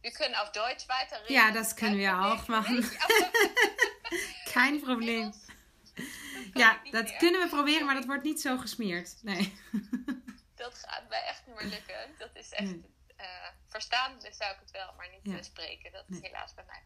We 0.07 0.13
kunnen 0.13 0.39
auf 0.39 0.53
Deutsch 0.53 0.87
weiterreden. 0.89 1.35
Ja, 1.35 1.51
das 1.51 1.75
können 1.75 1.99
wir 1.99 2.11
Kein 2.13 2.23
auch 2.33 2.49
machen. 2.49 2.91
Probleem. 4.81 5.23
Engels, 5.23 5.47
kan 6.53 6.61
Ja, 6.61 6.81
dat 6.91 7.17
kunnen 7.17 7.41
we 7.41 7.49
proberen, 7.49 7.87
maar 7.87 7.95
dat 7.95 8.05
wordt 8.05 8.23
niet 8.23 8.41
zo 8.41 8.57
gesmeerd. 8.59 9.23
Nee. 9.23 9.53
Dat 10.55 10.79
gaat 10.79 11.09
mij 11.09 11.23
echt 11.23 11.47
niet 11.47 11.55
meer 11.57 11.65
lukken. 11.65 12.15
Dat 12.19 12.35
is 12.37 12.51
echt. 12.51 12.75
Eh, 13.17 13.27
verstaan 13.69 14.19
dus 14.19 14.37
zou 14.37 14.53
ik 14.53 14.59
het 14.61 14.71
wel, 14.71 14.93
maar 14.97 15.09
niet 15.11 15.37
Ja. 15.37 15.43
spreken. 15.43 15.93
Dat 15.93 16.05
is 16.09 16.21
Nee. 16.21 16.31
helaas 16.31 16.55
bij 16.55 16.65
mij. 16.67 16.83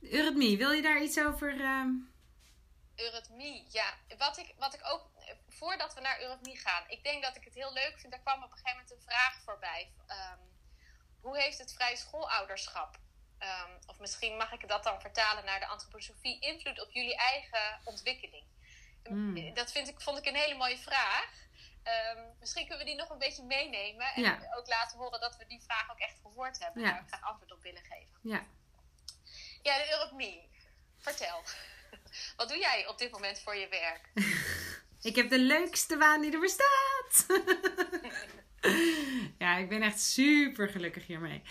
Eurythmie, 0.00 0.58
wil 0.58 0.70
je 0.70 0.82
daar 0.82 1.02
iets 1.02 1.18
over? 1.20 1.54
Eurythmie, 2.96 3.66
ja. 3.68 3.94
Wat 4.18 4.38
ik, 4.38 4.54
wat 4.58 4.74
ik 4.74 4.80
ook, 4.84 5.10
voordat 5.48 5.94
we 5.94 6.00
naar 6.00 6.20
Eurythmie 6.20 6.58
gaan, 6.58 6.84
ik 6.88 7.02
denk 7.04 7.22
dat 7.22 7.36
ik 7.36 7.44
het 7.44 7.54
heel 7.54 7.72
leuk 7.72 7.98
vind. 7.98 8.12
Daar 8.12 8.20
kwam 8.22 8.42
op 8.42 8.50
een 8.50 8.56
gegeven 8.58 8.72
moment 8.80 8.90
een 8.90 9.02
vraag 9.12 9.40
voorbij. 9.44 9.92
Ehm, 10.06 10.38
hoe 11.20 11.38
heeft 11.40 11.58
het 11.58 11.72
vrije 11.74 11.96
schoolouderschap, 11.96 12.96
ehm, 13.38 13.70
of 13.86 13.98
misschien 13.98 14.36
mag 14.36 14.52
ik 14.52 14.68
dat 14.68 14.84
dan 14.84 15.00
vertalen 15.00 15.44
naar 15.44 15.60
de 15.60 15.66
antroposofie, 15.66 16.40
invloed 16.40 16.80
op 16.80 16.90
jullie 16.90 17.16
eigen 17.16 17.80
ontwikkeling? 17.84 18.46
Hmm. 19.04 19.54
Dat 19.54 19.72
vind 19.72 19.88
ik, 19.88 20.00
vond 20.00 20.18
ik 20.18 20.26
een 20.26 20.34
hele 20.34 20.54
mooie 20.54 20.78
vraag. 20.78 21.30
Ehm, 21.82 22.22
misschien 22.40 22.66
kunnen 22.66 22.84
we 22.84 22.90
die 22.90 23.00
nog 23.00 23.10
een 23.10 23.18
beetje 23.18 23.42
meenemen 23.44 24.06
en 24.14 24.22
Ja. 24.22 24.38
ook 24.56 24.66
laten 24.66 24.98
horen 24.98 25.20
dat 25.20 25.36
we 25.36 25.46
die 25.46 25.62
vraag 25.62 25.90
ook 25.90 25.98
echt 25.98 26.18
gehoord 26.22 26.58
hebben. 26.58 26.82
Ja. 26.82 26.90
Daar 26.92 27.04
graag 27.06 27.22
antwoord 27.22 27.52
op 27.52 27.62
willen 27.62 27.82
geven. 27.84 28.18
ja. 28.22 28.44
Ja, 29.62 29.76
de 29.78 29.90
Eurythmie. 29.90 30.50
Vertel. 30.98 31.42
Wat 32.36 32.48
doe 32.48 32.58
jij 32.58 32.86
op 32.86 32.98
dit 32.98 33.10
moment 33.10 33.40
voor 33.40 33.56
je 33.56 33.68
werk? 33.68 34.10
Ik 35.02 35.16
heb 35.16 35.30
de 35.30 35.38
leukste 35.38 35.96
baan 35.96 36.20
die 36.20 36.32
er 36.32 36.40
bestaat. 36.40 37.26
ja, 39.38 39.56
ik 39.56 39.68
ben 39.68 39.82
echt 39.82 40.00
super 40.00 40.68
gelukkig 40.68 41.06
hiermee. 41.06 41.42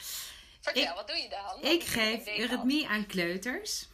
Vertel, 0.62 0.84
Ik- 0.84 0.92
wat 0.96 1.08
doe 1.08 1.16
je 1.18 1.30
dan? 1.30 1.72
Ik 1.72 1.84
geef 1.84 2.28
eurythmie 2.38 2.88
aan 2.88 3.06
kleuters. 3.06 3.88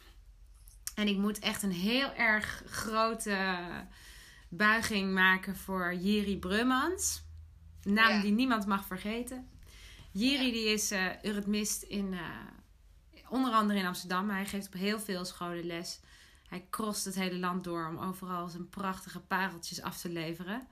En 0.94 1.08
ik 1.08 1.16
moet 1.16 1.38
echt 1.38 1.62
een 1.62 1.72
heel 1.72 2.12
erg 2.14 2.62
grote 2.66 3.58
buiging 4.48 5.12
maken 5.14 5.56
voor 5.56 5.94
Jiri 5.94 6.38
Brummans. 6.38 7.22
Een 7.82 7.92
naam 7.92 8.12
Ja. 8.14 8.20
die 8.20 8.32
niemand 8.32 8.66
mag 8.66 8.86
vergeten. 8.86 9.48
Jiri 10.12 10.46
Ja. 10.46 10.52
die 10.52 10.64
is 10.66 10.90
eurythmist 11.22 11.82
in, 11.82 12.12
eh, 12.14 13.20
onder 13.28 13.52
andere 13.52 13.78
in 13.78 13.86
Amsterdam. 13.86 14.30
Hij 14.30 14.46
geeft 14.46 14.66
op 14.66 14.72
heel 14.72 15.00
veel 15.00 15.24
scholen 15.24 15.66
les. 15.66 16.00
Hij 16.54 16.66
crost 16.70 17.04
het 17.04 17.14
hele 17.14 17.38
land 17.38 17.64
door 17.64 17.88
om 17.88 17.98
overal 17.98 18.48
zijn 18.48 18.68
prachtige 18.68 19.20
pareltjes 19.20 19.82
af 19.82 20.00
te 20.00 20.08
leveren. 20.08 20.68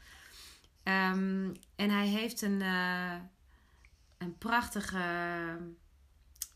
Ehm, 0.83 1.55
en 1.76 1.91
hij 1.91 2.07
heeft 2.07 2.43
een, 2.43 2.62
eh, 2.62 3.14
een 4.18 4.39
prachtige 4.39 5.01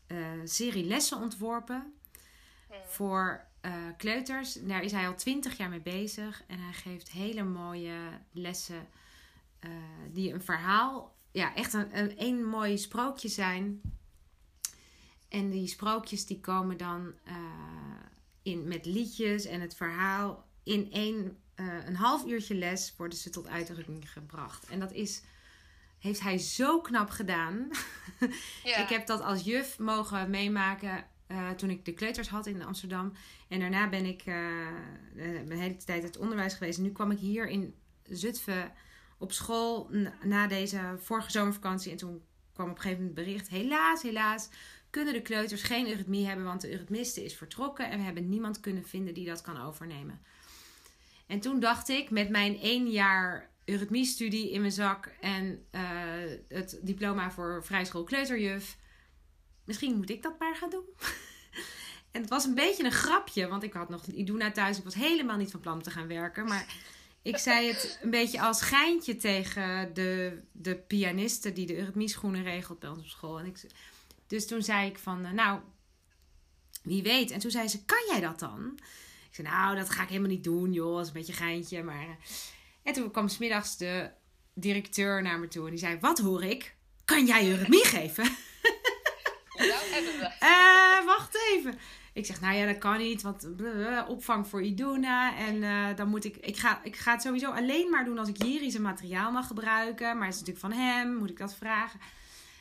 eh, 0.07 0.17
serie 0.43 0.85
lessen 0.85 1.17
ontworpen 1.17 1.93
Mhm. 2.69 2.79
voor 2.87 3.45
eh, 3.61 3.73
kleuters. 3.97 4.53
Daar 4.53 4.83
is 4.83 4.91
hij 4.91 5.07
al 5.07 5.15
twintig 5.15 5.57
jaar 5.57 5.69
mee 5.69 5.81
bezig. 5.81 6.43
En 6.47 6.59
hij 6.59 6.73
geeft 6.73 7.11
hele 7.11 7.43
mooie 7.43 7.97
lessen 8.31 8.87
die 10.11 10.33
een 10.33 10.41
verhaal, 10.41 11.15
ja, 11.31 11.55
echt 11.55 11.73
een, 11.73 11.97
een, 11.97 12.13
een 12.17 12.45
mooi 12.45 12.77
sprookje 12.77 13.27
zijn. 13.27 13.81
En 15.29 15.49
die 15.49 15.67
sprookjes 15.67 16.25
die 16.25 16.39
komen 16.39 16.77
dan 16.77 17.13
in, 18.51 18.67
met 18.67 18.85
liedjes 18.85 19.45
en 19.45 19.61
het 19.61 19.75
verhaal 19.75 20.45
in 20.63 20.91
één, 20.91 21.37
eh, 21.55 21.65
een 21.85 21.95
half 21.95 22.25
uurtje 22.25 22.55
les 22.55 22.93
worden 22.97 23.17
ze 23.17 23.29
tot 23.29 23.47
uitdrukking 23.47 24.11
gebracht. 24.11 24.67
En 24.67 24.79
dat 24.79 24.91
is, 24.91 25.21
heeft 25.99 26.19
hij 26.21 26.37
zo 26.37 26.81
knap 26.81 27.09
gedaan. 27.09 27.69
Ja. 28.63 28.77
Ik 28.83 28.89
heb 28.89 29.07
dat 29.07 29.21
als 29.21 29.43
juf 29.43 29.79
mogen 29.79 30.29
meemaken 30.29 31.05
eh, 31.27 31.49
toen 31.49 31.69
ik 31.69 31.85
de 31.85 31.93
kleuters 31.93 32.29
had 32.29 32.45
in 32.45 32.63
Amsterdam. 32.63 33.13
En 33.47 33.59
daarna 33.59 33.89
ben 33.89 34.05
ik 34.05 34.21
eh, 34.25 34.67
eh, 34.67 34.75
mijn 35.15 35.59
hele 35.59 35.77
tijd 35.77 36.03
het 36.03 36.17
onderwijs 36.17 36.53
geweest. 36.53 36.77
En 36.77 36.83
nu 36.83 36.91
kwam 36.91 37.11
ik 37.11 37.19
hier 37.19 37.47
in 37.47 37.75
Zutphen 38.03 38.71
op 39.17 39.31
school 39.31 39.89
n- 39.93 40.13
na 40.23 40.47
deze 40.47 40.95
vorige 40.99 41.31
zomervakantie. 41.31 41.91
En 41.91 41.97
toen 41.97 42.21
kwam 42.53 42.69
op 42.69 42.75
een 42.75 42.81
gegeven 42.81 43.03
moment 43.05 43.25
bericht. 43.25 43.47
Helaas, 43.49 44.01
helaas 44.01 44.49
kunnen 44.89 45.13
de 45.13 45.21
kleuters 45.21 45.63
geen 45.63 45.87
eurythmie 45.87 46.27
hebben. 46.27 46.45
Want 46.45 46.61
de 46.61 46.71
eurythmiste 46.71 47.23
is 47.23 47.33
vertrokken. 47.33 47.89
En 47.89 47.97
we 47.97 48.03
hebben 48.03 48.29
niemand 48.29 48.59
kunnen 48.59 48.85
vinden 48.85 49.13
die 49.13 49.25
dat 49.25 49.41
kan 49.41 49.61
overnemen. 49.61 50.21
En 51.27 51.39
toen 51.39 51.59
dacht 51.59 51.89
ik 51.89 52.09
met 52.09 52.29
mijn 52.29 52.59
één 52.59 52.89
jaar 52.89 53.49
eurythmiestudie 53.65 54.51
in 54.51 54.59
mijn 54.61 54.71
zak. 54.71 55.11
En 55.21 55.65
eh, 55.71 55.81
het 56.47 56.79
diploma 56.81 57.31
voor 57.31 57.63
vrijschool 57.65 58.03
kleuterjuf. 58.03 58.77
Misschien 59.65 59.95
moet 59.95 60.09
ik 60.09 60.23
dat 60.23 60.39
maar 60.39 60.55
gaan 60.55 60.69
doen. 60.69 60.85
en 62.11 62.21
het 62.21 62.29
was 62.29 62.45
een 62.45 62.55
beetje 62.55 62.83
een 62.83 62.91
grapje. 62.91 63.47
Want 63.47 63.63
ik 63.63 63.73
had 63.73 63.89
nog 63.89 64.05
Iduna 64.05 64.51
thuis. 64.51 64.77
Ik 64.77 64.83
was 64.83 64.93
helemaal 64.93 65.37
niet 65.37 65.51
van 65.51 65.59
plan 65.59 65.73
om 65.73 65.83
te 65.83 65.91
gaan 65.91 66.07
werken. 66.07 66.45
Maar 66.45 66.75
ik 67.21 67.37
zei 67.37 67.67
het 67.67 67.99
een 68.01 68.09
beetje 68.09 68.41
als 68.41 68.61
geintje 68.61 69.15
tegen 69.15 69.93
de, 69.93 70.41
de 70.51 70.75
pianiste 70.75 71.53
die 71.53 71.65
de 71.65 71.77
eurythmieschoenen 71.77 72.43
regelt 72.43 72.79
bij 72.79 72.89
ons 72.89 72.99
op 72.99 73.05
school. 73.05 73.39
En 73.39 73.45
ik, 73.45 73.57
dus 74.27 74.47
toen 74.47 74.61
zei 74.61 74.89
ik 74.89 74.97
van, 74.99 75.25
eh, 75.25 75.31
nou, 75.31 75.59
wie 76.83 77.03
weet. 77.03 77.31
En 77.31 77.39
toen 77.39 77.51
zei 77.51 77.67
ze, 77.67 77.85
kan 77.85 78.03
jij 78.07 78.19
dat 78.19 78.39
dan? 78.39 78.71
Ik 79.29 79.35
zei, 79.35 79.47
nou, 79.47 79.75
dat 79.75 79.89
ga 79.89 80.01
ik 80.03 80.09
helemaal 80.09 80.29
niet 80.29 80.43
doen, 80.43 80.73
joh. 80.73 80.91
Dat 80.95 81.01
is 81.01 81.07
een 81.07 81.13
beetje 81.13 81.33
geintje. 81.33 81.83
Maar... 81.83 82.01
eh. 82.01 82.09
En 82.83 82.93
toen 82.93 83.11
kwam 83.11 83.27
smiddags 83.27 83.77
de 83.77 84.09
directeur 84.53 85.21
naar 85.21 85.39
me 85.39 85.47
toe. 85.47 85.63
En 85.63 85.69
die 85.69 85.79
zei, 85.79 85.97
wat 85.99 86.19
hoor 86.19 86.43
ik? 86.43 86.75
Kan 87.05 87.25
jij 87.25 87.49
eurythmie 87.49 87.85
geven? 87.85 88.23
Nou 89.55 89.71
hebben 89.71 90.19
we. 90.19 90.35
Eh, 90.99 91.05
wacht 91.05 91.37
even. 91.51 91.77
Ik 92.13 92.25
zeg, 92.25 92.41
nou 92.41 92.55
ja, 92.55 92.65
dat 92.65 92.77
kan 92.77 92.97
niet, 92.97 93.21
want 93.21 93.47
opvang 94.07 94.47
voor 94.47 94.61
Iduna. 94.61 95.37
En 95.37 95.61
dan 95.95 96.07
moet 96.09 96.25
ik, 96.25 96.35
ik 96.37 96.57
ga, 96.57 96.83
ik 96.83 96.95
ga 96.95 97.11
het 97.11 97.21
sowieso 97.21 97.51
alleen 97.51 97.89
maar 97.89 98.05
doen 98.05 98.17
als 98.17 98.29
ik 98.29 98.43
Jiri 98.43 98.71
zijn 98.71 98.83
materiaal 98.83 99.31
mag 99.31 99.47
gebruiken. 99.47 100.17
Maar 100.17 100.27
het 100.27 100.35
is 100.35 100.39
natuurlijk 100.39 100.73
van 100.73 100.83
hem, 100.83 101.15
moet 101.15 101.29
ik 101.29 101.37
dat 101.37 101.55
vragen. 101.55 101.99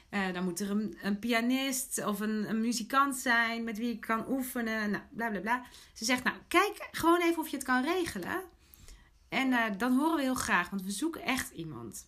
Eh, 0.08 0.32
dan 0.32 0.44
moet 0.44 0.60
er 0.60 0.70
een, 0.70 0.98
een 1.02 1.18
pianist 1.18 2.04
of 2.04 2.20
een, 2.20 2.48
een 2.48 2.60
muzikant 2.60 3.16
zijn 3.16 3.64
met 3.64 3.78
wie 3.78 3.90
ik 3.90 4.00
kan 4.00 4.24
oefenen. 4.28 4.90
Nou, 4.90 5.02
bla 5.10 5.28
bla 5.30 5.40
bla. 5.40 5.62
Ze 5.92 6.04
zegt, 6.04 6.24
nou, 6.24 6.36
kijk 6.48 6.88
gewoon 6.90 7.22
even 7.22 7.38
of 7.38 7.48
je 7.48 7.56
het 7.56 7.64
kan 7.64 7.84
regelen. 7.84 8.42
En 9.28 9.52
eh, 9.52 9.64
dan 9.78 9.98
horen 9.98 10.16
we 10.16 10.22
heel 10.22 10.34
graag, 10.34 10.70
want 10.70 10.82
we 10.82 10.90
zoeken 10.90 11.22
echt 11.22 11.50
iemand. 11.50 12.06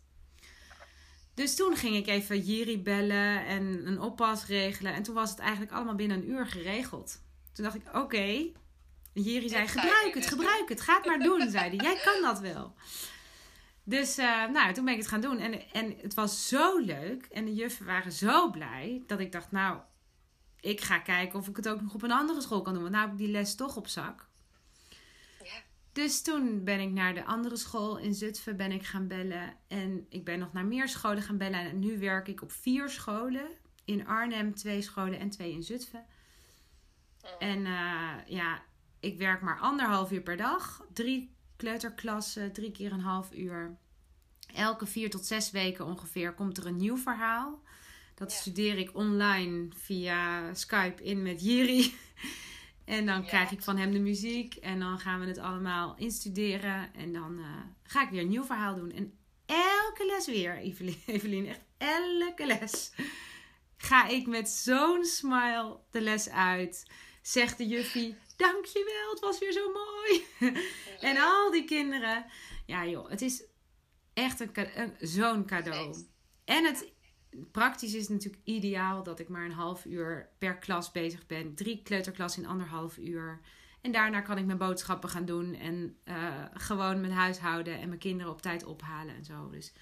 Dus 1.34 1.54
toen 1.54 1.76
ging 1.76 1.96
ik 1.96 2.06
even 2.06 2.40
Jiri 2.40 2.82
bellen 2.82 3.46
en 3.46 3.86
een 3.86 4.00
oppas 4.00 4.46
regelen. 4.46 4.94
En 4.94 5.02
toen 5.02 5.14
was 5.14 5.30
het 5.30 5.38
eigenlijk 5.38 5.72
allemaal 5.72 5.94
binnen 5.94 6.16
een 6.16 6.30
uur 6.30 6.46
geregeld. 6.46 7.20
Toen 7.52 7.64
dacht 7.64 7.76
ik, 7.76 7.96
oké. 7.96 8.46
Jiri 9.12 9.48
zei, 9.48 9.68
gebruik 9.68 10.14
het, 10.14 10.24
hè?" 10.24 10.30
gebruik 10.30 10.68
het. 10.68 10.80
Ga 10.80 10.96
het 10.96 11.06
maar 11.06 11.18
doen, 11.18 11.50
zei 11.50 11.76
hij. 11.76 11.76
Jij 11.76 12.00
kan 12.04 12.22
dat 12.22 12.40
wel. 12.40 12.74
Dus 13.88 14.18
eh, 14.18 14.48
nou, 14.48 14.72
toen 14.72 14.84
ben 14.84 14.94
ik 14.94 15.00
het 15.00 15.08
gaan 15.08 15.20
doen. 15.20 15.38
En, 15.38 15.70
en 15.72 15.96
het 16.00 16.14
was 16.14 16.48
zo 16.48 16.78
leuk. 16.78 17.26
En 17.26 17.44
de 17.44 17.54
juffen 17.54 17.86
waren 17.86 18.12
zo 18.12 18.50
blij. 18.50 19.02
Dat 19.06 19.20
ik 19.20 19.32
dacht, 19.32 19.50
nou, 19.50 19.80
ik 20.60 20.80
ga 20.80 20.98
kijken 20.98 21.38
of 21.38 21.48
ik 21.48 21.56
het 21.56 21.68
ook 21.68 21.80
nog 21.80 21.94
op 21.94 22.02
een 22.02 22.12
andere 22.12 22.40
school 22.40 22.62
kan 22.62 22.72
doen. 22.72 22.82
Want 22.82 22.94
nou 22.94 23.04
heb 23.04 23.14
ik 23.14 23.24
die 23.24 23.30
les 23.30 23.54
toch 23.54 23.76
op 23.76 23.86
zak. 23.86 24.28
Ja. 25.42 25.62
Dus 25.92 26.22
toen 26.22 26.64
ben 26.64 26.80
ik 26.80 26.90
naar 26.90 27.14
de 27.14 27.24
andere 27.24 27.56
school 27.56 27.98
in 27.98 28.14
Zutphen 28.14 28.56
ben 28.56 28.72
ik 28.72 28.84
gaan 28.84 29.08
bellen. 29.08 29.56
En 29.68 30.06
ik 30.08 30.24
ben 30.24 30.38
nog 30.38 30.52
naar 30.52 30.66
meer 30.66 30.88
scholen 30.88 31.22
gaan 31.22 31.38
bellen. 31.38 31.60
En 31.60 31.78
nu 31.78 31.98
werk 31.98 32.28
ik 32.28 32.42
op 32.42 32.52
vier 32.52 32.88
scholen. 32.88 33.48
In 33.84 34.06
Arnhem 34.06 34.54
twee 34.54 34.82
scholen 34.82 35.18
en 35.18 35.30
twee 35.30 35.52
in 35.52 35.62
Zutphen. 35.62 36.04
En 37.38 37.66
eh, 37.66 38.12
ja, 38.26 38.62
ik 39.00 39.18
werk 39.18 39.40
maar 39.40 39.58
anderhalf 39.58 40.12
uur 40.12 40.22
per 40.22 40.36
dag. 40.36 40.86
Drie 40.92 41.36
kleuterklassen, 41.58 42.52
drie 42.52 42.70
keer 42.72 42.92
een 42.92 43.00
half 43.00 43.32
uur. 43.34 43.76
Elke 44.54 44.86
vier 44.86 45.10
tot 45.10 45.26
zes 45.26 45.50
weken 45.50 45.84
ongeveer 45.86 46.32
komt 46.34 46.58
er 46.58 46.66
een 46.66 46.76
nieuw 46.76 46.96
verhaal. 46.96 47.62
Dat 48.14 48.32
Ja. 48.32 48.38
studeer 48.38 48.78
ik 48.78 48.94
online 48.96 49.68
via 49.76 50.54
Skype 50.54 51.02
in 51.02 51.22
met 51.22 51.44
Jiri. 51.44 51.94
En 52.84 53.06
dan 53.06 53.20
Ja. 53.22 53.26
krijg 53.26 53.50
ik 53.50 53.62
van 53.62 53.76
hem 53.76 53.92
de 53.92 53.98
muziek. 53.98 54.54
En 54.54 54.78
dan 54.80 54.98
gaan 54.98 55.20
we 55.20 55.26
het 55.26 55.38
allemaal 55.38 55.94
instuderen. 55.96 56.94
En 56.94 57.12
dan 57.12 57.38
eh, 57.38 57.44
ga 57.82 58.02
ik 58.02 58.08
weer 58.10 58.20
een 58.20 58.28
nieuw 58.28 58.44
verhaal 58.44 58.74
doen. 58.74 58.92
En 58.92 59.12
elke 59.46 60.06
les 60.06 60.26
weer, 60.26 60.56
Evelien, 60.68 60.96
Evelien 61.06 61.46
echt 61.46 61.60
elke 61.78 62.46
les. 62.46 62.92
Ga 63.76 64.06
ik 64.08 64.26
met 64.26 64.48
zo'n 64.48 65.04
smile 65.04 65.76
de 65.90 66.00
les 66.00 66.28
uit. 66.28 66.86
Zegt 67.22 67.58
de 67.58 67.66
juffie, 67.66 68.14
dankjewel, 68.38 69.10
het 69.10 69.20
was 69.20 69.38
weer 69.38 69.52
zo 69.52 69.72
mooi. 69.72 70.26
en 71.10 71.16
al 71.16 71.50
die 71.50 71.64
kinderen. 71.64 72.26
Ja 72.66 72.86
joh, 72.86 73.10
het 73.10 73.22
is 73.22 73.44
echt 74.14 74.40
een, 74.40 74.50
een- 74.80 74.96
zo'n 75.00 75.44
cadeau. 75.46 75.94
En 76.44 76.64
het 76.64 76.92
praktisch 77.52 77.94
is 77.94 78.00
het 78.02 78.10
natuurlijk 78.10 78.42
ideaal 78.44 79.02
dat 79.02 79.18
ik 79.18 79.28
maar 79.28 79.44
een 79.44 79.52
half 79.52 79.84
uur 79.84 80.28
per 80.38 80.56
klas 80.58 80.92
bezig 80.92 81.26
ben. 81.26 81.54
Drie 81.54 81.82
kleuterklassen 81.82 82.42
in 82.42 82.48
anderhalf 82.48 82.96
uur. 82.96 83.40
En 83.80 83.92
daarna 83.92 84.20
kan 84.20 84.38
ik 84.38 84.44
mijn 84.44 84.58
boodschappen 84.58 85.08
gaan 85.08 85.24
doen. 85.24 85.54
En 85.54 85.98
eh, 86.04 86.44
gewoon 86.52 87.00
mijn 87.00 87.12
huishouden 87.12 87.78
en 87.78 87.88
mijn 87.88 88.00
kinderen 88.00 88.32
op 88.32 88.42
tijd 88.42 88.64
ophalen 88.64 89.14
en 89.14 89.24
zo. 89.24 89.50
Dus 89.50 89.72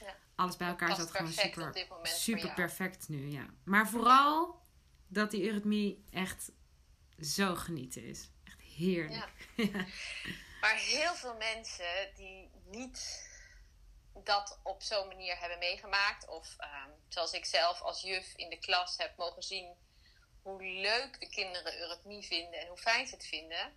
Ja. 0.00 0.14
alles 0.34 0.56
bij 0.56 0.68
elkaar 0.68 0.96
dat 0.96 1.10
gewoon 1.10 1.32
super, 1.32 1.86
super 2.02 2.52
perfect 2.54 3.08
nu. 3.08 3.30
Ja. 3.30 3.46
Maar 3.64 3.88
vooral 3.88 4.62
dat 5.08 5.30
die 5.30 5.44
eurythmie 5.46 6.04
echt 6.10 6.52
zo 7.20 7.54
genieten 7.54 8.02
is. 8.04 8.28
Echt 8.44 8.60
heerlijk. 8.60 9.48
Ja. 9.56 9.86
Maar 10.60 10.76
heel 10.76 11.14
veel 11.14 11.34
mensen 11.36 12.12
die 12.14 12.50
niet 12.64 13.26
dat 14.24 14.60
op 14.62 14.82
zo'n 14.82 15.06
manier 15.08 15.38
hebben 15.38 15.58
meegemaakt, 15.58 16.28
of 16.28 16.54
ehm, 16.58 16.90
zoals 17.08 17.32
ik 17.32 17.44
zelf 17.44 17.80
als 17.80 18.00
juf 18.02 18.32
in 18.36 18.50
de 18.50 18.58
klas 18.58 18.96
heb 18.96 19.16
mogen 19.16 19.42
zien 19.42 19.76
hoe 20.42 20.62
leuk 20.64 21.20
de 21.20 21.28
kinderen 21.28 21.78
eurythmie 21.80 22.22
vinden 22.26 22.60
en 22.60 22.66
hoe 22.66 22.78
fijn 22.78 23.06
ze 23.06 23.14
het 23.14 23.26
vinden. 23.26 23.76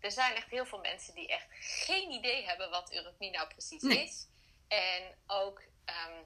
Er 0.00 0.10
zijn 0.12 0.34
echt 0.34 0.50
heel 0.50 0.66
veel 0.66 0.78
mensen 0.80 1.14
die 1.14 1.28
echt 1.28 1.46
geen 1.50 2.10
idee 2.10 2.44
hebben 2.44 2.70
wat 2.70 2.92
eurythmie 2.92 3.30
nou 3.30 3.48
precies 3.48 3.82
Nee. 3.82 4.04
is. 4.04 4.26
En 4.68 5.14
ook 5.26 5.62
ehm, 5.84 6.22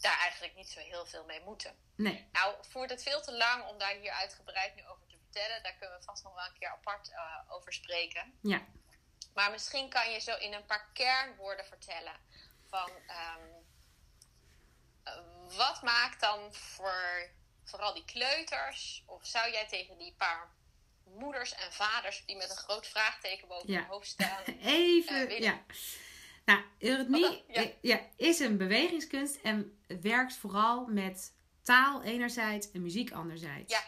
daar 0.00 0.18
eigenlijk 0.18 0.54
niet 0.54 0.68
zo 0.68 0.80
heel 0.80 1.06
veel 1.06 1.24
mee 1.24 1.40
moeten. 1.40 1.76
Nee, 1.96 2.28
Nou, 2.32 2.54
voert 2.60 2.90
het 2.90 3.02
veel 3.02 3.22
te 3.22 3.32
lang 3.32 3.68
om 3.68 3.78
daar 3.78 3.94
hier 3.94 4.10
uitgebreid 4.12 4.74
nu 4.74 4.86
over 4.86 5.05
te 5.05 5.05
vertellen. 5.36 5.62
Daar 5.62 5.74
kunnen 5.78 5.98
we 5.98 6.04
vast 6.04 6.24
nog 6.24 6.34
wel 6.34 6.44
een 6.44 6.58
keer 6.58 6.68
apart 6.68 7.10
eh, 7.10 7.54
over 7.54 7.72
spreken. 7.72 8.38
ja. 8.42 8.62
Maar 9.34 9.50
misschien 9.50 9.88
kan 9.88 10.10
je 10.10 10.20
zo 10.20 10.36
in 10.36 10.52
een 10.52 10.64
paar 10.64 10.90
kernwoorden 10.92 11.64
vertellen 11.66 12.16
van 12.68 12.90
ehm, 13.06 13.40
eh, 15.02 15.12
wat 15.56 15.82
maakt 15.82 16.20
dan 16.20 16.54
voor 16.54 17.28
vooral 17.64 17.94
die 17.94 18.04
kleuters, 18.04 19.02
of 19.06 19.26
zou 19.26 19.50
jij 19.50 19.66
tegen 19.66 19.98
die 19.98 20.14
paar 20.18 20.48
moeders 21.04 21.54
en 21.54 21.72
vaders 21.72 22.22
die 22.26 22.36
met 22.36 22.50
een 22.50 22.56
groot 22.56 22.86
vraagteken 22.86 23.48
boven 23.48 23.72
Ja. 23.72 23.78
hun 23.78 23.86
hoofd 23.88 24.06
staan. 24.06 24.42
Even, 24.62 25.28
Eh, 25.28 25.38
ja. 25.38 25.64
Nou, 26.44 26.64
eurythmie? 26.78 27.44
Ja. 27.48 27.54
eh, 27.62 27.68
ja, 27.80 28.00
is 28.16 28.38
een 28.38 28.56
bewegingskunst 28.56 29.36
en 29.36 29.82
werkt 30.00 30.36
vooral 30.36 30.86
met 30.86 31.32
taal 31.62 32.02
enerzijds 32.02 32.70
en 32.70 32.82
muziek 32.82 33.12
anderzijds. 33.12 33.72
Ja. 33.72 33.82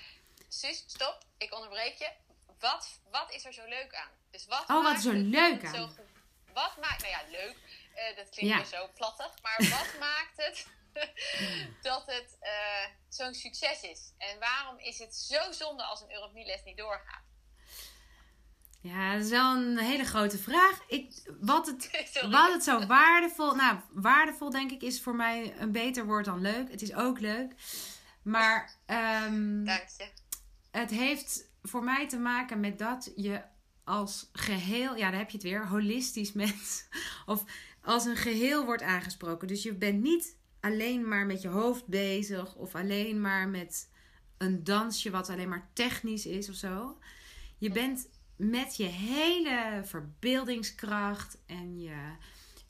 Suus, 0.48 0.84
stop. 0.86 1.18
Ik 1.38 1.54
onderbreek 1.54 1.94
je. 1.94 2.10
Wat, 2.58 3.00
wat 3.10 3.32
is 3.34 3.44
er 3.44 3.52
zo 3.52 3.62
leuk 3.68 3.94
aan? 3.94 4.10
Dus 4.30 4.46
wat 4.46 4.64
Oh, 4.68 4.82
wat 4.82 4.96
is 4.98 5.04
er 5.04 5.14
leuk 5.14 5.64
aan? 5.64 5.90
Wat 6.54 6.76
maakt... 6.80 7.00
Nou 7.02 7.12
ja, 7.12 7.20
leuk. 7.30 7.56
Eh, 7.94 8.16
dat 8.16 8.28
klinkt 8.30 8.50
Ja. 8.52 8.56
weer 8.56 8.64
zo 8.80 8.88
plattig. 8.94 9.42
Maar 9.42 9.56
wat 9.58 9.94
maakt 10.08 10.36
het 10.36 10.66
dat 11.82 12.02
het 12.06 12.36
eh, 12.40 12.84
zo'n 13.08 13.34
succes 13.34 13.82
is? 13.82 14.12
En 14.18 14.38
waarom 14.38 14.78
is 14.78 14.98
het 14.98 15.14
zo 15.14 15.52
zonde 15.52 15.82
als 15.82 16.00
een 16.00 16.12
eurythmieles 16.12 16.64
niet 16.64 16.76
doorgaat? 16.76 17.22
Ja, 18.80 19.12
dat 19.12 19.24
is 19.24 19.30
wel 19.30 19.56
een 19.56 19.78
hele 19.78 20.04
grote 20.04 20.38
vraag. 20.38 20.80
Ik, 20.86 21.12
wat, 21.40 21.66
het, 21.66 21.82
Sorry. 22.12 22.30
wat 22.30 22.52
het 22.52 22.64
zo 22.64 22.86
waardevol... 22.86 23.54
Nou, 23.54 23.78
waardevol 23.90 24.50
denk 24.50 24.70
ik 24.70 24.82
is 24.82 25.00
voor 25.02 25.14
mij 25.14 25.54
een 25.58 25.72
beter 25.72 26.04
woord 26.06 26.24
dan 26.24 26.40
leuk. 26.40 26.70
Het 26.70 26.82
is 26.82 26.94
ook 26.94 27.20
leuk. 27.20 27.52
Maar 28.22 28.74
ehm, 28.86 29.64
Dank 29.64 29.88
je. 29.96 30.08
Het 30.70 30.90
heeft 30.90 31.50
voor 31.62 31.84
mij 31.84 32.08
te 32.08 32.18
maken 32.18 32.60
met 32.60 32.78
dat 32.78 33.12
je 33.16 33.42
als 33.84 34.28
geheel... 34.32 34.96
Ja, 34.96 35.10
daar 35.10 35.18
heb 35.18 35.30
je 35.30 35.36
het 35.36 35.46
weer. 35.46 35.68
Holistisch 35.68 36.32
mens. 36.42 36.88
Of 37.26 37.44
als 37.82 38.04
een 38.04 38.16
geheel 38.16 38.64
wordt 38.64 38.82
aangesproken. 38.82 39.48
Dus 39.48 39.62
je 39.62 39.74
bent 39.74 40.02
niet 40.02 40.36
alleen 40.60 41.08
maar 41.08 41.26
met 41.26 41.42
je 41.42 41.48
hoofd 41.48 41.86
bezig. 41.86 42.54
Of 42.54 42.74
alleen 42.74 43.20
maar 43.20 43.48
met 43.48 43.88
een 44.38 44.64
dansje 44.64 45.10
wat 45.10 45.28
alleen 45.28 45.48
maar 45.48 45.70
technisch 45.72 46.26
is 46.26 46.48
of 46.48 46.54
zo. 46.54 46.98
Je 47.58 47.70
bent 47.70 48.08
met 48.36 48.76
je 48.76 48.84
hele 48.84 49.80
verbeeldingskracht 49.84 51.38
en 51.46 51.80
je, 51.80 52.12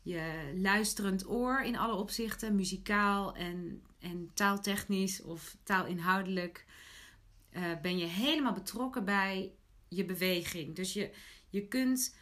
je 0.03 0.53
luisterend 0.57 1.29
oor 1.29 1.61
in 1.61 1.77
alle 1.77 1.95
opzichten, 1.95 2.55
muzikaal 2.55 3.35
en, 3.35 3.83
en 3.99 4.31
taaltechnisch 4.35 5.23
of 5.23 5.57
taalinhoudelijk, 5.63 6.65
eh, 7.51 7.63
ben 7.83 7.99
je 7.99 8.07
helemaal 8.07 8.53
betrokken 8.53 9.05
bij 9.05 9.53
je 9.89 10.05
beweging. 10.05 10.77
Dus 10.77 10.93
je, 10.93 11.11
je 11.49 11.69
kunt 11.69 12.17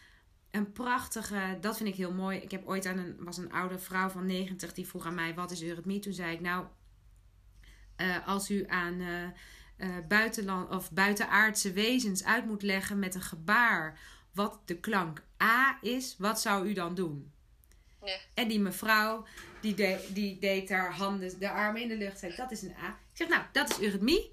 een 0.50 0.72
prachtige, 0.72 1.58
dat 1.60 1.76
vind 1.76 1.88
ik 1.88 1.94
heel 1.94 2.12
mooi. 2.12 2.38
Ik 2.38 2.50
heb 2.50 2.66
ooit 2.66 2.86
aan 2.86 2.98
een, 2.98 3.16
was 3.18 3.36
een 3.36 3.52
oude 3.52 3.78
vrouw 3.78 4.08
van 4.08 4.26
90 4.26 4.72
die 4.72 4.86
vroeg 4.86 5.06
aan 5.06 5.14
mij: 5.14 5.34
wat 5.34 5.50
is 5.50 5.62
eurythmie? 5.62 6.00
Toen 6.00 6.12
zei 6.12 6.32
ik: 6.32 6.40
Nou, 6.40 6.66
eh, 7.96 8.28
als 8.28 8.50
u 8.50 8.64
aan 8.66 9.00
eh, 9.76 9.88
buitenland 10.08 10.70
of 10.70 10.92
buitenaardse 10.92 11.72
wezens 11.72 12.24
uit 12.24 12.46
moet 12.46 12.62
leggen 12.62 12.98
met 12.98 13.14
een 13.14 13.22
gebaar 13.22 13.98
wat 14.32 14.60
de 14.64 14.80
klank 14.80 15.22
A 15.42 15.78
is, 15.80 16.14
wat 16.18 16.40
zou 16.40 16.68
u 16.68 16.72
dan 16.72 16.94
doen? 16.94 17.32
En 18.34 18.48
die 18.48 18.60
mevrouw, 18.60 19.26
die, 19.60 19.74
de, 19.74 20.08
die 20.12 20.38
deed 20.38 20.70
haar 20.70 20.94
handen, 20.94 21.38
de 21.38 21.50
armen 21.50 21.82
in 21.82 21.88
de 21.88 21.96
lucht. 21.96 22.18
Zei, 22.18 22.36
dat 22.36 22.50
is 22.50 22.62
een 22.62 22.74
A. 22.82 22.88
Ik 22.88 23.16
zeg, 23.16 23.28
nou, 23.28 23.42
dat 23.52 23.70
is 23.70 23.80
eurythmie. 23.80 24.30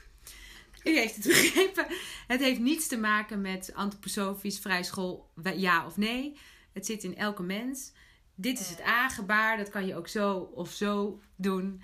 U 0.84 0.98
heeft 0.98 1.16
het 1.16 1.28
begrepen. 1.42 1.86
Het 2.28 2.40
heeft 2.40 2.60
niets 2.60 2.88
te 2.88 2.98
maken 2.98 3.42
met 3.42 3.72
antroposofisch, 3.74 4.60
vrijschool, 4.60 5.32
ja 5.56 5.86
of 5.86 5.98
nee. 5.98 6.38
Het 6.74 6.86
zit 6.86 7.04
in 7.04 7.18
elke 7.18 7.44
mens. 7.44 7.92
Dit 8.36 8.60
is 8.60 8.70
het 8.70 8.82
A-gebaar. 8.82 9.58
Dat 9.58 9.70
kan 9.70 9.86
je 9.86 9.96
ook 9.96 10.08
zo 10.08 10.38
of 10.38 10.72
zo 10.72 11.22
doen. 11.36 11.82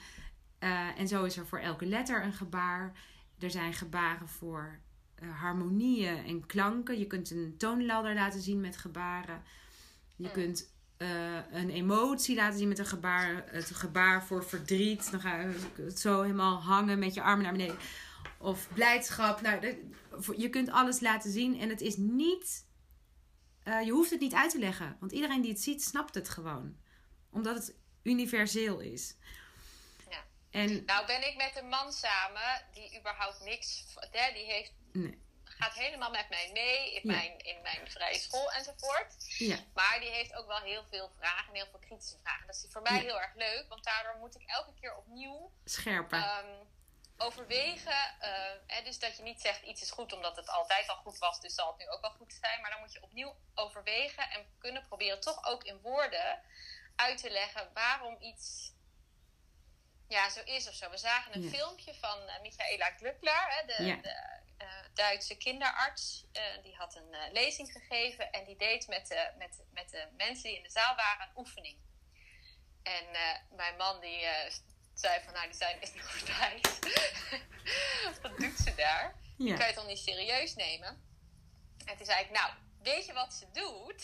Eh, 0.59 0.99
en 0.99 1.07
zo 1.07 1.23
is 1.23 1.37
er 1.37 1.47
voor 1.47 1.59
elke 1.59 1.85
letter 1.85 2.23
een 2.23 2.33
gebaar. 2.33 2.93
Er 3.39 3.51
zijn 3.51 3.73
gebaren 3.73 4.27
voor 4.27 4.79
eh, 5.15 5.39
harmonieën 5.39 6.25
en 6.25 6.45
klanken. 6.45 6.99
Je 6.99 7.07
kunt 7.07 7.31
een 7.31 7.55
toonladder 7.57 8.13
laten 8.13 8.41
zien 8.41 8.61
met 8.61 8.77
gebaren. 8.77 9.43
Je 10.15 10.31
kunt 10.31 10.73
eh, 10.97 11.07
een 11.51 11.69
emotie 11.69 12.35
laten 12.35 12.59
zien 12.59 12.67
met 12.67 12.79
een 12.79 12.85
gebaar. 12.85 13.43
Het 13.45 13.71
gebaar 13.71 14.23
voor 14.25 14.43
verdriet. 14.43 15.11
Dan 15.11 15.19
ga 15.19 15.39
je 15.39 15.55
het 15.75 15.99
zo 15.99 16.21
helemaal 16.21 16.61
hangen 16.61 16.99
met 16.99 17.13
je 17.13 17.21
armen 17.21 17.43
naar 17.43 17.51
beneden. 17.51 17.77
Of 18.41 18.67
blijdschap. 18.73 19.41
Nou, 19.41 19.83
je 20.37 20.49
kunt 20.49 20.69
alles 20.69 20.99
laten 20.99 21.31
zien. 21.31 21.59
En 21.59 21.69
het 21.69 21.81
is 21.81 21.97
niet... 21.97 22.65
eh, 23.63 23.81
je 23.85 23.91
hoeft 23.91 24.09
het 24.09 24.19
niet 24.19 24.33
uit 24.33 24.51
te 24.51 24.59
leggen. 24.59 24.97
Want 24.99 25.11
iedereen 25.11 25.41
die 25.41 25.51
het 25.51 25.61
ziet, 25.61 25.83
snapt 25.83 26.15
het 26.15 26.29
gewoon. 26.29 26.77
Omdat 27.31 27.55
het 27.55 27.75
universeel 28.03 28.79
is. 28.79 29.15
Ja. 30.09 30.23
En 30.51 30.85
Nou 30.85 31.05
ben 31.05 31.27
ik 31.27 31.35
met 31.35 31.57
een 31.57 31.69
man 31.69 31.91
samen 31.93 32.65
die 32.73 32.99
überhaupt 32.99 33.39
niks... 33.43 33.83
Hè, 34.11 34.33
die 34.33 34.45
heeft, 34.45 34.71
nee. 34.93 35.17
gaat 35.43 35.73
helemaal 35.73 36.09
met 36.11 36.29
mij 36.29 36.49
mee 36.53 36.93
in, 36.95 37.09
Ja. 37.09 37.15
mijn, 37.15 37.39
in 37.39 37.61
mijn 37.61 37.91
vrije 37.91 38.19
school 38.19 38.51
enzovoort. 38.51 39.37
Ja, 39.37 39.57
Maar 39.73 39.97
die 39.99 40.09
heeft 40.09 40.35
ook 40.35 40.47
wel 40.47 40.61
heel 40.61 40.83
veel 40.89 41.11
vragen 41.17 41.47
en 41.47 41.55
heel 41.55 41.67
veel 41.71 41.79
kritische 41.79 42.17
vragen. 42.21 42.47
Dat 42.47 42.55
is 42.55 42.65
voor 42.71 42.81
mij 42.81 42.95
Ja. 42.95 43.01
heel 43.01 43.21
erg 43.21 43.35
leuk, 43.35 43.65
want 43.69 43.83
daardoor 43.83 44.15
moet 44.19 44.35
ik 44.35 44.43
elke 44.45 44.73
keer 44.81 44.95
opnieuw 44.95 45.51
scherper. 45.65 46.17
ehm, 46.19 46.65
overwegen. 47.19 48.19
eh, 48.19 48.51
hè, 48.67 48.81
dus 48.83 48.99
dat 48.99 49.17
je 49.17 49.23
niet 49.23 49.41
zegt 49.41 49.61
iets 49.63 49.81
is 49.81 49.91
goed 49.91 50.13
omdat 50.13 50.35
het 50.35 50.49
altijd 50.49 50.89
al 50.89 50.95
goed 50.95 51.17
was, 51.17 51.39
dus 51.41 51.53
zal 51.55 51.67
het 51.67 51.77
nu 51.77 51.89
ook 51.89 52.01
wel 52.01 52.11
goed 52.11 52.33
zijn. 52.41 52.61
Maar 52.61 52.71
dan 52.71 52.79
moet 52.79 52.93
je 52.93 53.03
opnieuw 53.03 53.35
overwegen 53.55 54.29
en 54.29 54.55
kunnen 54.59 54.87
proberen 54.87 55.19
toch 55.21 55.45
ook 55.45 55.63
in 55.63 55.81
woorden 55.81 56.41
uit 56.95 57.17
te 57.17 57.29
leggen 57.29 57.73
waarom 57.73 58.17
iets 58.21 58.71
ja, 60.07 60.29
zo 60.29 60.41
is 60.45 60.67
of 60.67 60.73
zo. 60.73 60.89
We 60.89 60.97
zagen 60.97 61.35
een 61.35 61.41
Ja. 61.43 61.49
filmpje 61.49 61.93
van 61.95 62.27
eh, 62.27 62.41
Michaela 62.41 62.91
Glückler, 62.97 63.45
hè, 63.47 63.65
de, 63.65 63.83
Ja. 63.83 63.95
de 63.95 64.39
eh, 64.57 64.67
Duitse 64.93 65.37
kinderarts. 65.37 66.25
Die 66.63 66.75
had 66.75 66.95
een 66.95 67.15
lezing 67.31 67.71
gegeven 67.71 68.31
en 68.31 68.43
die 68.45 68.57
deed 68.57 68.87
met 68.87 69.07
de, 69.07 69.31
met, 69.37 69.63
met 69.71 69.89
de 69.89 70.07
mensen 70.17 70.43
die 70.43 70.57
in 70.57 70.63
de 70.63 70.69
zaal 70.69 70.95
waren 70.95 71.27
een 71.27 71.37
oefening. 71.37 71.77
En 72.83 73.05
mijn 73.49 73.77
man 73.77 73.99
die 73.99 74.27
zei 74.93 75.23
van, 75.23 75.33
nou 75.33 75.45
die 75.45 75.55
zijn 75.55 75.81
is 75.81 75.93
niet 75.93 76.03
goed 76.03 76.37
wijs. 76.37 76.79
wat 78.21 78.37
doet 78.37 78.57
ze 78.57 78.75
daar? 78.75 79.15
Ja. 79.47 79.55
kan 79.55 79.57
je 79.57 79.63
het 79.63 79.75
toch 79.75 79.87
niet 79.87 79.99
serieus 79.99 80.55
nemen? 80.55 81.03
En 81.85 81.97
toen 81.97 82.05
zei 82.05 82.23
ik, 82.23 82.29
nou, 82.31 82.53
weet 82.81 83.05
je 83.05 83.13
wat 83.13 83.33
ze 83.33 83.51
doet? 83.51 84.01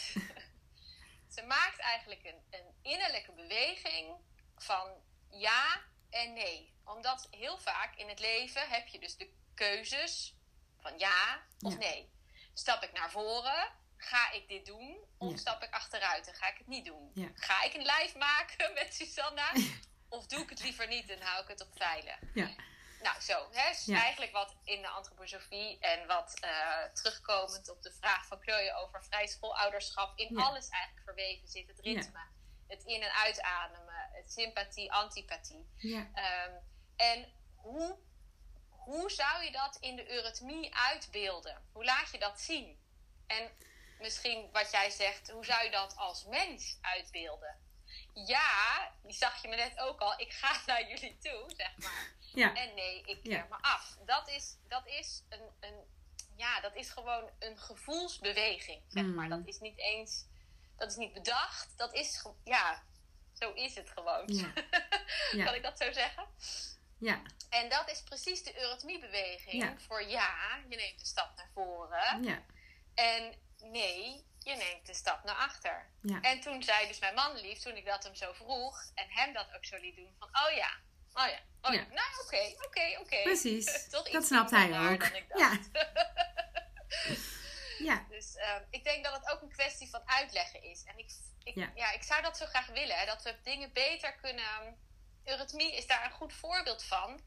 ze 1.36 1.42
maakt 1.48 1.80
eigenlijk 1.80 2.24
een, 2.24 2.42
een 2.50 2.74
innerlijke 2.82 3.32
beweging 3.32 4.16
van 4.58 4.92
ja 5.30 5.82
en 6.10 6.34
nee. 6.34 6.74
Omdat 6.86 7.28
heel 7.32 7.58
vaak 7.58 7.96
in 7.96 8.10
het 8.10 8.20
leven 8.20 8.70
heb 8.70 8.88
je 8.88 9.00
dus 9.00 9.18
de 9.18 9.30
keuzes 9.54 10.36
van 10.80 10.98
ja 10.98 11.42
of 11.60 11.72
Ja. 11.72 11.78
nee. 11.80 12.14
Stap 12.54 12.84
ik 12.84 12.92
naar 12.92 13.12
voren, 13.12 13.72
ga 13.98 14.32
ik 14.32 14.48
dit 14.48 14.66
doen? 14.66 14.98
Of 15.18 15.32
Ja. 15.32 15.38
stap 15.38 15.64
ik 15.64 15.74
achteruit 15.74 16.28
en 16.28 16.34
ga 16.36 16.48
ik 16.52 16.58
het 16.58 16.68
niet 16.68 16.86
doen? 16.86 17.12
Ja. 17.14 17.30
Ga 17.34 17.64
ik 17.64 17.74
een 17.74 17.82
live 17.86 18.18
maken 18.18 18.74
met 18.80 18.94
Susanna? 18.94 19.52
of 20.10 20.26
doe 20.26 20.42
ik 20.44 20.50
het 20.50 20.64
liever 20.64 20.88
niet 20.88 21.10
en 21.10 21.22
hou 21.22 21.42
ik 21.44 21.48
het 21.48 21.62
op 21.62 21.70
veilig? 21.76 22.20
ja. 22.34 22.50
Nou, 23.02 23.22
zo. 23.22 23.48
Hè? 23.52 23.70
Dus 23.70 23.86
Ja. 23.86 24.02
eigenlijk 24.02 24.32
wat 24.32 24.56
in 24.64 24.82
de 24.82 24.88
antroposofie 24.88 25.80
en 25.80 26.08
wat 26.08 26.40
eh, 26.40 26.84
terugkomend 26.94 27.70
op 27.70 27.82
de 27.82 27.92
vraag 27.92 28.28
van 28.28 28.42
Chloe 28.42 28.74
over 28.74 29.04
vrij 29.04 29.28
schoolouderschap 29.28 30.18
in 30.18 30.36
Ja. 30.38 30.44
alles 30.44 30.70
eigenlijk 30.70 31.04
verweven 31.06 31.48
zit. 31.48 31.68
Het 31.68 31.80
ritme, 31.80 32.20
het 32.68 32.84
in- 32.84 33.02
en 33.04 33.12
uitademen, 33.14 34.10
het 34.14 34.32
sympathie, 34.32 34.92
antipathie. 34.92 35.70
ja. 35.78 36.10
Ehm, 36.14 36.54
en 36.96 37.34
hoe, 37.56 38.00
hoe 38.70 39.12
zou 39.12 39.44
je 39.44 39.52
dat 39.52 39.76
in 39.80 39.96
de 39.96 40.12
eurythmie 40.12 40.76
uitbeelden? 40.76 41.70
Hoe 41.74 41.86
laat 41.86 42.12
je 42.12 42.20
dat 42.20 42.40
zien? 42.40 42.80
En 43.28 43.52
misschien 44.00 44.50
wat 44.52 44.72
jij 44.72 44.90
zegt, 44.90 45.30
hoe 45.30 45.46
zou 45.46 45.64
je 45.64 45.72
dat 45.72 45.96
als 45.96 46.24
mens 46.26 46.78
uitbeelden? 46.82 47.64
Ja, 48.16 48.92
die 49.04 49.14
zag 49.14 49.42
je 49.42 49.48
me 49.48 49.56
net 49.56 49.80
ook 49.80 50.00
al. 50.00 50.20
Ik 50.20 50.32
ga 50.34 50.62
naar 50.66 50.88
jullie 50.90 51.18
toe, 51.18 51.44
zeg 51.58 51.78
maar. 51.78 52.12
ja. 52.34 52.54
En 52.56 52.74
nee, 52.74 53.02
ik 53.06 53.24
keer 53.24 53.32
Ja. 53.32 53.46
me 53.50 53.56
af. 53.62 53.98
Dat 54.06 54.30
is, 54.30 54.56
dat 54.68 54.88
is 54.88 55.24
een, 55.30 55.50
een, 55.60 55.84
ja, 56.36 56.60
dat 56.62 56.76
is 56.76 56.90
gewoon 56.90 57.30
een 57.40 57.58
gevoelsbeweging, 57.58 58.82
zeg 58.88 59.04
maar. 59.06 59.24
Mm. 59.26 59.30
Dat 59.30 59.48
is 59.48 59.60
niet 59.60 59.78
eens, 59.78 60.26
dat 60.78 60.90
is 60.92 60.96
niet 60.98 61.14
bedacht. 61.14 61.78
Dat 61.78 61.94
is, 61.94 62.26
ja, 62.44 62.84
zo 63.34 63.52
is 63.54 63.76
het 63.76 63.90
gewoon. 63.90 64.24
Ja. 65.32 65.46
Kan 65.46 65.54
ik 65.54 65.64
dat 65.64 65.78
zo 65.78 65.92
zeggen? 65.92 66.28
ja. 66.98 67.22
En 67.50 67.70
dat 67.70 67.90
is 67.92 68.02
precies 68.04 68.44
de 68.44 68.60
eurythmiebeweging 68.62 69.82
voor 69.82 70.04
ja, 70.04 70.60
je 70.70 70.76
neemt 70.76 71.00
de 71.00 71.06
stap 71.06 71.36
naar 71.36 71.50
voren. 71.54 72.24
ja. 72.24 72.44
En 72.94 73.36
nee, 73.62 74.26
je 74.46 74.56
neemt 74.56 74.86
de 74.86 74.94
stap 74.94 75.24
naar 75.24 75.36
achter. 75.36 75.90
Ja. 76.02 76.22
En 76.22 76.40
toen 76.40 76.64
zei 76.64 76.88
dus 76.88 77.00
mijn 77.00 77.14
man 77.16 77.36
lief, 77.36 77.60
toen 77.60 77.76
ik 77.76 77.86
dat 77.86 78.04
hem 78.04 78.16
zo 78.16 78.34
vroeg 78.34 78.84
en 78.94 79.10
hem 79.10 79.34
dat 79.34 79.48
ook 79.56 79.66
zo 79.66 79.78
liet 79.78 79.96
doen, 79.96 80.16
van 80.20 80.28
oh 80.28 80.56
ja, 80.56 80.72
oh 81.14 81.28
ja, 81.28 81.40
oh 81.62 81.74
ja. 81.74 81.80
Ja. 81.80 81.88
Nou 81.88 82.24
oké, 82.26 82.66
oké, 82.66 83.00
oké. 83.00 83.22
Precies. 83.24 83.90
Dat 84.12 84.26
snapt 84.26 84.52
hij 84.52 84.92
ook. 84.92 85.00
dan 85.00 85.16
ik 85.16 85.30
dacht. 85.30 85.70
Ja. 85.74 85.84
Ja. 87.80 88.06
Dus 88.10 88.36
ehm, 88.36 88.64
ik 88.70 88.84
denk 88.84 89.04
dat 89.04 89.14
het 89.14 89.30
ook 89.32 89.42
een 89.42 89.50
kwestie 89.50 89.90
van 89.90 90.02
uitleggen 90.06 90.62
is. 90.64 90.84
En 90.84 90.98
ik, 90.98 91.12
ik, 91.44 91.56
Ja. 91.56 91.72
ja. 91.76 91.92
ik 91.92 92.04
zou 92.04 92.22
dat 92.22 92.38
zo 92.38 92.46
graag 92.46 92.68
willen. 92.68 92.98
Hè, 92.98 93.06
dat 93.06 93.24
we 93.24 93.36
dingen 93.44 93.74
beter 93.74 94.16
kunnen... 94.16 94.78
Eurythmie 95.24 95.76
is 95.76 95.88
daar 95.88 96.06
een 96.06 96.12
goed 96.12 96.34
voorbeeld 96.34 96.84
van. 96.84 97.22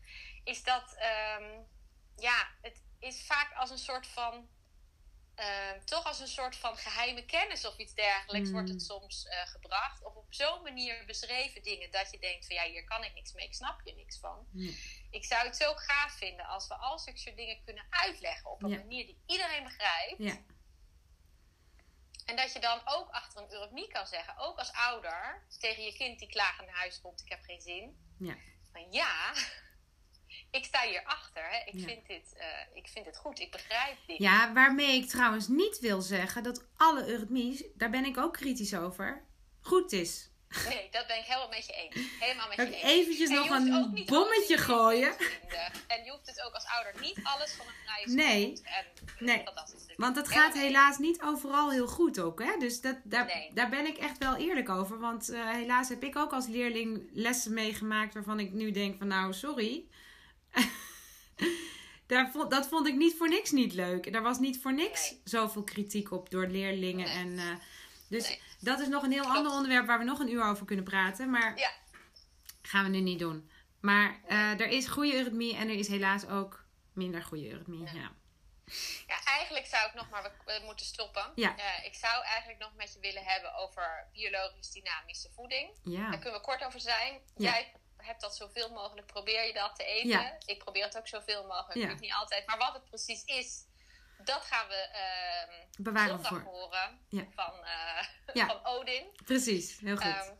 Is 0.45 0.63
dat... 0.63 0.95
ehm, 0.95 1.61
ja, 2.17 2.49
het 2.63 2.83
is 2.99 3.27
vaak 3.27 3.53
als 3.55 3.71
een 3.71 3.79
soort 3.79 4.07
van 4.07 4.49
ehm, 5.39 5.85
toch 5.85 6.05
als 6.05 6.21
een 6.21 6.29
soort 6.29 6.57
van 6.57 6.77
geheime 6.77 7.25
kennis 7.25 7.65
of 7.67 7.77
iets 7.77 7.95
dergelijks 7.95 8.49
Mm. 8.49 8.55
wordt 8.55 8.69
het 8.69 8.83
soms 8.83 9.27
eh, 9.27 9.47
gebracht. 9.47 10.05
Of 10.05 10.15
op 10.15 10.35
zo'n 10.35 10.63
manier 10.63 11.05
beschreven 11.07 11.63
dingen 11.63 11.91
dat 11.91 12.11
je 12.11 12.19
denkt 12.19 12.47
van 12.47 12.55
ja, 12.57 12.65
hier 12.65 12.85
kan 12.85 13.05
ik 13.05 13.15
niks 13.15 13.33
mee, 13.33 13.47
ik 13.47 13.55
snap 13.55 13.81
je 13.85 13.95
niks 13.95 14.19
van. 14.19 14.47
Ja. 14.53 14.73
Ik 15.11 15.25
zou 15.25 15.47
het 15.47 15.57
zo 15.57 15.75
gaaf 15.75 16.13
vinden 16.13 16.47
als 16.47 16.67
we 16.69 16.75
al 16.75 16.99
zulke 16.99 17.19
soort 17.19 17.37
dingen 17.37 17.65
kunnen 17.65 17.87
uitleggen 17.91 18.51
op 18.51 18.63
een 18.63 18.69
Ja. 18.71 18.77
manier 18.77 19.07
die 19.07 19.23
iedereen 19.27 19.65
begrijpt. 19.65 20.19
Ja. 20.19 20.37
En 22.27 22.37
dat 22.37 22.53
je 22.53 22.59
dan 22.61 22.81
ook 22.85 23.11
achter 23.11 23.43
een 23.43 23.53
eurythmie 23.53 23.89
kan 23.89 24.07
zeggen, 24.07 24.37
ook 24.39 24.59
als 24.59 24.73
ouder, 24.73 25.47
tegen 25.59 25.83
je 25.83 25.93
kind 25.95 26.19
die 26.19 26.29
klagend 26.29 26.67
naar 26.67 26.77
huis 26.77 27.01
komt, 27.01 27.21
ik 27.21 27.29
heb 27.29 27.43
geen 27.43 27.61
zin. 27.61 28.15
Ja. 28.19 28.37
Van 28.73 28.93
ja, 28.93 29.33
ik 30.51 30.65
sta 30.65 30.81
hier 30.87 31.03
achter. 31.05 31.43
Hè. 31.51 31.57
Ik, 31.65 31.75
Ja. 31.75 31.85
vind 31.87 32.07
dit, 32.07 32.35
eh, 32.37 32.47
ik 32.75 32.89
vind 32.89 33.05
dit 33.05 33.17
goed, 33.17 33.41
ik 33.41 33.51
begrijp 33.51 33.97
dit. 34.07 34.19
Ja, 34.19 34.53
waarmee 34.53 34.97
ik 35.03 35.09
trouwens 35.09 35.49
niet 35.49 35.79
wil 35.79 36.01
zeggen 36.01 36.43
dat 36.43 36.65
alle 36.77 37.07
eurythmies, 37.07 37.65
daar 37.75 37.91
ben 37.91 38.05
ik 38.05 38.19
ook 38.19 38.33
kritisch 38.33 38.75
over, 38.75 39.25
goed 39.61 39.93
is. 39.93 40.31
Nee, 40.69 40.89
dat 40.91 41.07
ben 41.07 41.17
ik 41.19 41.25
helemaal 41.25 41.49
met 41.49 41.67
je 41.67 41.73
eens. 41.73 41.95
Helemaal 42.21 42.49
met 42.49 42.57
je 42.57 42.75
eens. 42.75 42.83
eventjes 42.83 43.29
En 43.29 43.35
je 43.35 43.41
nog 43.51 43.61
een 43.61 44.05
bommetje 44.07 44.57
gooien? 44.59 45.17
En 45.87 46.05
je 46.05 46.11
hoeft 46.11 46.27
het 46.27 46.43
ook 46.47 46.53
als 46.53 46.65
ouder 46.67 47.01
niet 47.01 47.21
alles 47.23 47.53
van 47.53 47.67
een 47.67 47.73
vrije 47.85 48.07
Nee. 48.17 48.47
goed 48.47 48.63
en 48.63 48.85
Nee. 49.25 49.45
Want 49.97 50.17
het 50.17 50.29
Helemaal 50.29 50.47
gaat 50.47 50.55
mee. 50.55 50.65
helaas 50.67 50.99
niet 50.99 51.23
overal 51.23 51.71
heel 51.71 51.87
goed 51.87 52.21
ook. 52.21 52.43
Hè? 52.43 52.57
Dus 52.59 52.81
dat, 52.81 52.97
daar, 53.05 53.25
Nee. 53.27 53.51
daar 53.55 53.69
ben 53.69 53.87
ik 53.87 53.97
echt 53.99 54.19
wel 54.19 54.37
eerlijk 54.37 54.69
over. 54.69 54.99
Want 54.99 55.29
eh, 55.29 55.51
helaas 55.51 55.89
heb 55.89 56.03
ik 56.03 56.17
ook 56.17 56.33
als 56.33 56.47
leerling 56.47 57.09
lessen 57.13 57.55
meegemaakt 57.55 58.15
waarvan 58.15 58.41
ik 58.41 58.53
nu 58.53 58.71
denk 58.71 58.99
van 58.99 59.07
nou 59.07 59.33
sorry. 59.33 59.85
Daar 62.07 62.31
vond, 62.31 62.51
dat 62.51 62.69
vond 62.69 62.87
ik 62.87 62.95
niet 62.95 63.17
voor 63.17 63.29
niks 63.29 63.51
niet 63.51 63.73
leuk. 63.73 64.13
Daar 64.13 64.23
was 64.23 64.39
niet 64.39 64.61
voor 64.63 64.75
niks 64.75 65.11
Nee. 65.11 65.21
zoveel 65.25 65.65
kritiek 65.65 66.11
op 66.11 66.31
door 66.31 66.47
leerlingen. 66.47 67.07
Nee. 67.07 67.17
En, 67.17 67.39
eh, 67.39 67.57
dus 68.09 68.29
Nee. 68.29 68.41
dat 68.61 68.81
is 68.81 68.89
nog 68.89 69.03
een 69.03 69.13
heel 69.13 69.23
Klopt. 69.23 69.37
ander 69.37 69.53
onderwerp 69.53 69.87
waar 69.87 69.99
we 69.99 70.05
nog 70.05 70.19
een 70.19 70.33
uur 70.33 70.45
over 70.45 70.67
kunnen 70.67 70.85
praten. 70.85 71.31
Maar 71.31 71.59
Ja. 71.59 71.71
gaan 72.63 72.85
we 72.85 72.91
nu 72.91 73.01
niet 73.01 73.19
doen. 73.19 73.51
Maar 73.81 74.21
eh, 74.27 74.61
er 74.61 74.67
is 74.69 74.87
goede 74.87 75.15
eurythmie 75.15 75.57
en 75.57 75.69
er 75.69 75.75
is 75.79 75.89
helaas 75.89 76.27
ook 76.27 76.65
minder 76.93 77.23
goede 77.23 77.51
eurythmie. 77.51 77.85
Ja. 77.85 77.93
Ja. 77.93 78.13
Ja, 79.07 79.25
eigenlijk 79.25 79.67
zou 79.67 79.87
ik 79.89 79.95
nog 79.95 80.09
maar, 80.11 80.33
moeten 80.65 80.87
stoppen. 80.87 81.33
Ja. 81.35 81.57
Eh, 81.57 81.85
ik 81.87 81.95
zou 81.95 82.25
eigenlijk 82.25 82.59
nog 82.61 82.75
met 82.77 82.93
je 82.93 83.01
willen 83.01 83.25
hebben 83.25 83.55
over 83.55 84.07
biologisch 84.13 84.71
dynamische 84.71 85.29
voeding. 85.35 85.71
Ja. 85.83 86.11
Daar 86.11 86.19
kunnen 86.19 86.39
we 86.39 86.45
kort 86.47 86.65
over 86.65 86.81
zijn. 86.81 87.21
Jij 87.37 87.73
hebt 88.03 88.21
dat 88.21 88.37
zoveel 88.37 88.71
mogelijk, 88.71 89.07
probeer 89.07 89.47
je 89.47 89.53
dat 89.53 89.77
te 89.77 89.85
eten. 89.85 90.09
Ja. 90.09 90.37
Ik 90.45 90.59
probeer 90.59 90.85
het 90.85 90.99
ook 90.99 91.09
zoveel 91.09 91.47
mogelijk, 91.47 91.91
Ja. 91.91 91.95
niet 91.99 92.13
altijd. 92.13 92.47
Maar 92.47 92.59
wat 92.59 92.73
het 92.75 92.85
precies 92.85 93.25
is, 93.25 93.67
dat 94.25 94.43
gaan 94.45 94.69
we 94.69 94.75
ehm 94.75 95.67
Bewaren 95.83 96.09
zondag 96.09 96.29
voor. 96.29 96.41
horen 96.41 97.07
Ja. 97.09 97.27
van, 97.35 97.65
eh, 97.65 98.47
van 98.47 98.67
Odin. 98.67 99.11
Precies, 99.25 99.79
heel 99.81 99.97
goed. 99.97 100.05
Ehm, 100.07 100.35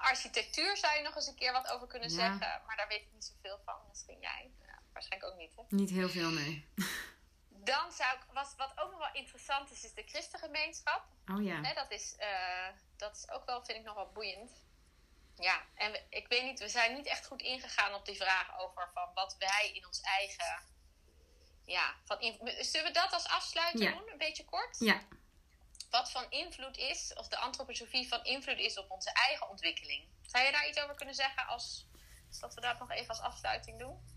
architectuur 0.00 0.76
zou 0.76 0.96
je 0.96 1.02
nog 1.02 1.14
eens 1.16 1.26
een 1.26 1.34
keer 1.34 1.52
wat 1.52 1.68
over 1.70 1.86
kunnen 1.86 2.10
zeggen. 2.10 2.62
Maar 2.66 2.76
daar 2.76 2.88
weet 2.88 3.00
ik 3.00 3.12
niet 3.12 3.24
zoveel 3.24 3.60
van. 3.64 3.80
Misschien 3.88 4.20
jij. 4.20 4.50
Waarschijnlijk 4.92 5.32
ook 5.32 5.38
niet. 5.38 5.56
Hè? 5.56 5.62
Niet 5.68 5.90
heel 5.90 6.08
veel, 6.08 6.30
nee. 6.30 6.68
Dan 7.48 7.92
zou 7.92 8.16
ik, 8.16 8.24
wat, 8.32 8.54
wat 8.56 8.72
ook 8.78 8.90
nog 8.90 8.98
wel 8.98 9.12
interessant 9.12 9.70
is, 9.70 9.84
is 9.84 9.94
de 9.94 10.02
christengemeenschap. 10.06 11.04
Oh 11.26 11.42
ja. 11.42 11.74
Dat, 11.74 11.90
is, 11.90 12.16
eh, 12.16 12.68
dat 12.96 13.16
is 13.16 13.30
ook 13.30 13.44
wel, 13.46 13.64
vind 13.64 13.78
ik, 13.78 13.84
nog 13.84 13.94
wel 13.94 14.10
boeiend. 14.12 14.62
Ja, 15.40 15.62
en 15.74 16.00
ik 16.10 16.26
weet 16.28 16.42
niet, 16.44 16.58
we 16.58 16.68
zijn 16.68 16.94
niet 16.94 17.06
echt 17.06 17.26
goed 17.26 17.42
ingegaan 17.42 17.94
op 17.94 18.06
die 18.06 18.16
vraag 18.16 18.60
over 18.60 18.90
van 18.94 19.08
wat 19.14 19.36
wij 19.38 19.70
in 19.74 19.86
ons 19.86 20.00
eigen. 20.00 20.62
Ja, 21.64 21.94
van 22.04 22.16
zullen 22.60 22.86
we 22.86 22.92
dat 22.92 23.12
als 23.12 23.26
afsluiter 23.28 23.82
Ja. 23.82 23.90
doen? 23.92 24.10
Een 24.12 24.18
beetje 24.18 24.44
kort? 24.44 24.76
Ja. 24.78 25.00
Wat 25.90 26.10
van 26.10 26.26
invloed 26.30 26.76
is, 26.76 27.12
of 27.14 27.28
de 27.28 27.36
antroposofie 27.38 28.08
van 28.08 28.24
invloed 28.24 28.58
is 28.58 28.78
op 28.78 28.90
onze 28.90 29.10
eigen 29.12 29.48
ontwikkeling. 29.48 30.04
Zou 30.22 30.44
je 30.44 30.52
daar 30.52 30.68
iets 30.68 30.80
over 30.82 30.94
kunnen 30.94 31.14
zeggen 31.14 31.46
als 31.46 31.86
dat 32.40 32.54
we 32.54 32.60
dat 32.60 32.78
nog 32.78 32.90
even 32.90 33.08
als 33.08 33.20
afsluiting 33.20 33.78
doen? 33.78 34.16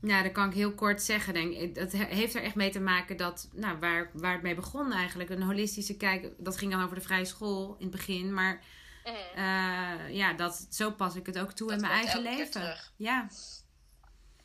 Nou, 0.00 0.22
dat 0.22 0.32
kan 0.32 0.48
ik 0.48 0.54
heel 0.54 0.74
kort 0.74 1.02
zeggen, 1.02 1.34
denk 1.34 1.52
ik. 1.54 1.74
Dat 1.74 1.92
he- 1.92 2.04
heeft 2.14 2.34
er 2.34 2.42
echt 2.42 2.54
mee 2.54 2.70
te 2.70 2.80
maken 2.80 3.16
dat, 3.16 3.48
nou, 3.52 3.78
waar, 3.78 4.10
waar 4.12 4.32
het 4.32 4.42
mee 4.42 4.54
begon 4.54 4.92
eigenlijk. 4.92 5.30
Een 5.30 5.42
holistische 5.42 5.96
kijk, 5.96 6.32
dat 6.38 6.56
ging 6.56 6.72
dan 6.72 6.82
over 6.84 6.96
de 6.96 7.02
vrije 7.02 7.24
school 7.24 7.74
in 7.78 7.82
het 7.86 7.90
begin. 7.90 8.34
Maar 8.34 8.64
Mhm. 9.06 9.16
eh, 9.34 10.14
ja, 10.14 10.32
dat, 10.32 10.66
zo 10.70 10.90
pas 10.90 11.14
ik 11.14 11.26
het 11.26 11.38
ook 11.38 11.52
toe 11.52 11.68
Dat 11.68 11.76
in 11.76 11.82
mijn 11.82 11.98
eigen 11.98 12.22
leven. 12.22 12.76
Ja. 12.96 13.28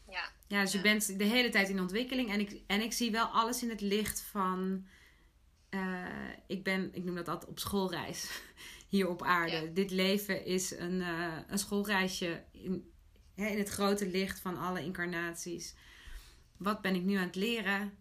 Ja, 0.07 0.29
ja, 0.47 0.61
dus 0.61 0.71
je 0.71 0.81
bent 0.81 1.17
de 1.17 1.23
hele 1.23 1.49
tijd 1.49 1.69
in 1.69 1.79
ontwikkeling. 1.79 2.29
En 2.31 2.39
ik, 2.39 2.61
en 2.67 2.81
ik 2.81 2.93
zie 2.93 3.11
wel 3.11 3.25
alles 3.25 3.63
in 3.63 3.69
het 3.69 3.81
licht 3.81 4.21
van... 4.21 4.87
eh, 5.69 6.05
ik 6.47 6.63
ben, 6.63 6.89
ik 6.93 7.03
noem 7.03 7.15
dat 7.15 7.27
altijd 7.27 7.49
op 7.49 7.59
schoolreis 7.59 8.29
hier 8.89 9.09
op 9.09 9.21
aarde. 9.21 9.55
Ja. 9.55 9.71
Dit 9.73 9.91
leven 9.91 10.45
is 10.45 10.71
een, 10.77 11.01
eh, 11.01 11.37
een 11.47 11.57
schoolreisje 11.59 12.43
in, 12.51 12.91
hè, 13.35 13.45
in 13.47 13.57
het 13.57 13.69
grote 13.69 14.07
licht 14.07 14.39
van 14.39 14.57
alle 14.57 14.83
incarnaties. 14.83 15.75
Wat 16.57 16.81
ben 16.81 16.95
ik 16.95 17.03
nu 17.03 17.15
aan 17.15 17.25
het 17.25 17.35
leren? 17.35 17.97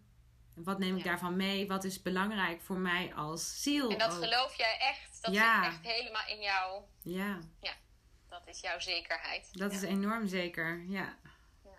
Wat 0.63 0.79
neem 0.79 0.95
ik 0.97 1.03
Ja. 1.03 1.09
daarvan 1.09 1.35
mee? 1.35 1.67
Wat 1.67 1.83
is 1.83 2.01
belangrijk 2.01 2.61
voor 2.61 2.77
mij 2.77 3.13
als 3.13 3.61
ziel? 3.61 3.89
en 3.91 3.97
dat 3.97 4.11
ook? 4.13 4.23
geloof 4.23 4.55
jij 4.55 4.77
echt? 4.79 5.21
Dat 5.21 5.33
Ja. 5.33 5.63
zit 5.63 5.73
echt 5.73 5.93
helemaal 5.95 6.27
in 6.27 6.41
jou. 6.41 6.83
Ja, 7.01 7.39
Dat 8.29 8.47
is 8.47 8.59
jouw 8.59 8.79
zekerheid. 8.79 9.49
dat 9.57 9.71
Ja. 9.71 9.77
is 9.77 9.83
enorm 9.83 10.27
zeker. 10.27 10.83
Ja. 10.87 11.17
Ja. 11.63 11.69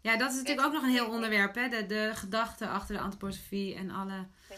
Ja, 0.00 0.16
dat 0.16 0.30
is 0.30 0.36
natuurlijk 0.36 0.66
ook 0.66 0.72
nog 0.72 0.82
een 0.82 0.88
heel 0.90 1.04
Ja. 1.06 1.10
onderwerp, 1.10 1.54
hè? 1.54 1.68
De, 1.68 1.86
de 1.86 2.10
gedachten 2.14 2.68
achter 2.68 2.96
de 2.96 3.02
antroposofie 3.02 3.74
en 3.74 3.90
alle. 3.90 4.28
Ja. 4.48 4.56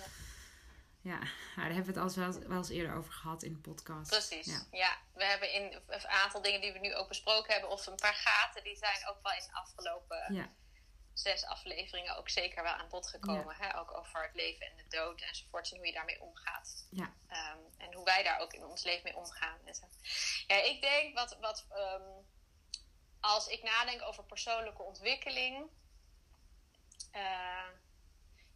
Ja, 1.01 1.19
nou, 1.19 1.29
daar 1.57 1.65
hebben 1.65 1.83
we 1.85 1.89
het 1.89 1.97
al 1.97 2.03
eens 2.05 2.17
wel, 2.17 2.49
wel 2.49 2.57
eens 2.59 2.69
eerder 2.69 2.95
over 2.97 3.13
gehad 3.13 3.43
in 3.43 3.53
de 3.53 3.59
podcast. 3.59 4.11
Precies. 4.11 4.47
Ja. 4.47 4.63
Ja. 4.79 4.97
we 5.15 5.25
hebben 5.25 5.53
in 5.53 5.83
een 5.87 6.07
aantal 6.09 6.43
dingen 6.43 6.61
die 6.61 6.73
we 6.73 6.79
nu 6.79 6.95
ook 6.95 7.09
besproken 7.09 7.53
hebben, 7.53 7.71
of 7.71 7.87
een 7.87 7.95
paar 7.97 8.15
gaten, 8.15 8.65
die 8.65 8.77
zijn 8.77 8.97
ook 9.09 9.19
wel 9.23 9.33
in 9.33 9.39
de 9.47 9.53
afgelopen 9.55 10.35
Ja, 10.35 10.49
zes 11.15 11.45
afleveringen 11.45 12.17
ook 12.17 12.29
zeker 12.29 12.63
wel 12.63 12.73
aan 12.73 12.89
bod 12.89 13.09
gekomen. 13.09 13.57
Hè? 13.57 13.79
Ook 13.79 13.93
over 13.97 14.23
het 14.23 14.35
leven 14.35 14.67
en 14.67 14.77
de 14.77 14.87
dood 14.89 15.21
enzovoort. 15.21 15.71
En 15.71 15.77
hoe 15.77 15.87
je 15.87 15.93
daarmee 15.93 16.21
omgaat. 16.21 16.87
Ja. 16.91 17.13
Ehm, 17.29 17.59
en 17.79 17.93
hoe 17.95 18.05
wij 18.05 18.23
daar 18.23 18.41
ook 18.41 18.53
in 18.53 18.65
ons 18.65 18.83
leven 18.83 19.03
mee 19.05 19.17
omgaan. 19.17 19.59
En 19.65 19.75
zo. 19.75 19.87
Ja, 20.47 20.63
ik 20.63 20.81
denk 20.81 21.15
wat, 21.15 21.37
wat 21.41 21.67
ehm, 21.71 22.03
als 23.21 23.47
ik 23.47 23.63
nadenk 23.63 24.03
over 24.03 24.25
persoonlijke 24.25 24.83
ontwikkeling. 24.83 25.71
eh, 27.13 27.69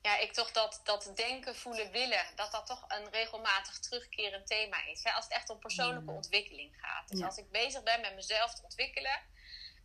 ja, 0.02 0.16
ik 0.18 0.32
toch 0.32 0.52
dat, 0.52 0.80
dat 0.84 1.12
denken, 1.14 1.56
voelen, 1.56 1.90
willen, 1.90 2.26
dat 2.36 2.52
dat 2.52 2.66
toch 2.66 2.84
een 2.88 3.11
regelmatig 3.11 3.78
terugkerend 3.78 4.46
thema 4.46 4.84
is. 4.86 5.02
Hè? 5.02 5.11
Als 5.12 5.24
het 5.24 5.32
echt 5.34 5.50
om 5.50 5.59
persoonlijke 5.59 6.11
Mm. 6.11 6.16
ontwikkeling 6.16 6.76
gaat. 6.80 7.09
Dus 7.09 7.18
Ja. 7.18 7.26
als 7.26 7.36
ik 7.36 7.50
bezig 7.50 7.82
ben 7.82 8.00
met 8.00 8.14
mezelf 8.14 8.54
te 8.54 8.62
ontwikkelen. 8.62 9.20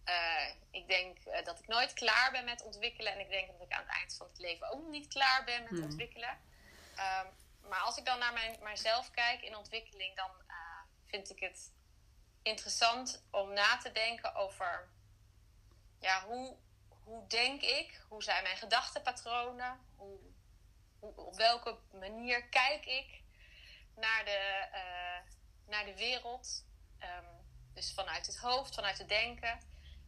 Eh, 0.04 0.50
ik 0.72 0.88
denk 0.88 1.18
eh, 1.18 1.46
dat 1.46 1.60
ik 1.60 1.68
nooit 1.68 1.94
klaar 1.94 2.32
ben 2.32 2.46
met 2.46 2.64
ontwikkelen. 2.64 3.14
En 3.14 3.20
ik 3.20 3.30
denk 3.30 3.48
dat 3.48 3.62
ik 3.62 3.72
aan 3.72 3.84
het 3.84 3.96
eind 3.96 4.16
van 4.16 4.28
het 4.28 4.40
leven 4.40 4.70
ook 4.70 4.88
niet 4.88 5.08
klaar 5.08 5.44
ben 5.44 5.64
met 5.64 5.72
Mm. 5.72 5.84
ontwikkelen. 5.84 6.38
Ehm, 6.96 7.28
maar 7.70 7.80
als 7.80 7.98
ik 7.98 8.06
dan 8.06 8.20
naar 8.20 8.34
mijn, 8.34 8.58
mijzelf 8.62 9.12
kijk 9.12 9.42
in 9.42 9.56
ontwikkeling, 9.56 10.16
dan 10.16 10.32
eh, 10.48 10.56
vind 11.06 11.30
ik 11.30 11.40
het 11.40 11.72
interessant 12.42 13.24
om 13.32 13.54
na 13.54 13.78
te 13.78 13.92
denken 13.92 14.36
over 14.36 14.90
ja, 16.00 16.26
hoe, 16.26 16.58
hoe 17.04 17.28
denk 17.28 17.62
ik, 17.62 18.02
hoe 18.10 18.24
zijn 18.24 18.44
mijn 18.44 18.58
gedachtenpatronen, 18.58 19.80
hoe, 19.96 20.20
hoe, 21.00 21.16
op 21.16 21.36
welke 21.36 21.78
manier 21.92 22.50
kijk 22.50 22.86
ik 22.86 23.22
naar 23.96 24.26
de, 24.26 24.68
naar 25.66 25.86
de 25.86 25.96
wereld. 25.96 26.66
Ehm, 27.00 27.26
dus 27.74 27.94
vanuit 27.94 28.26
het 28.26 28.38
hoofd, 28.38 28.76
vanuit 28.76 28.98
het 28.98 29.10
denken. 29.10 29.60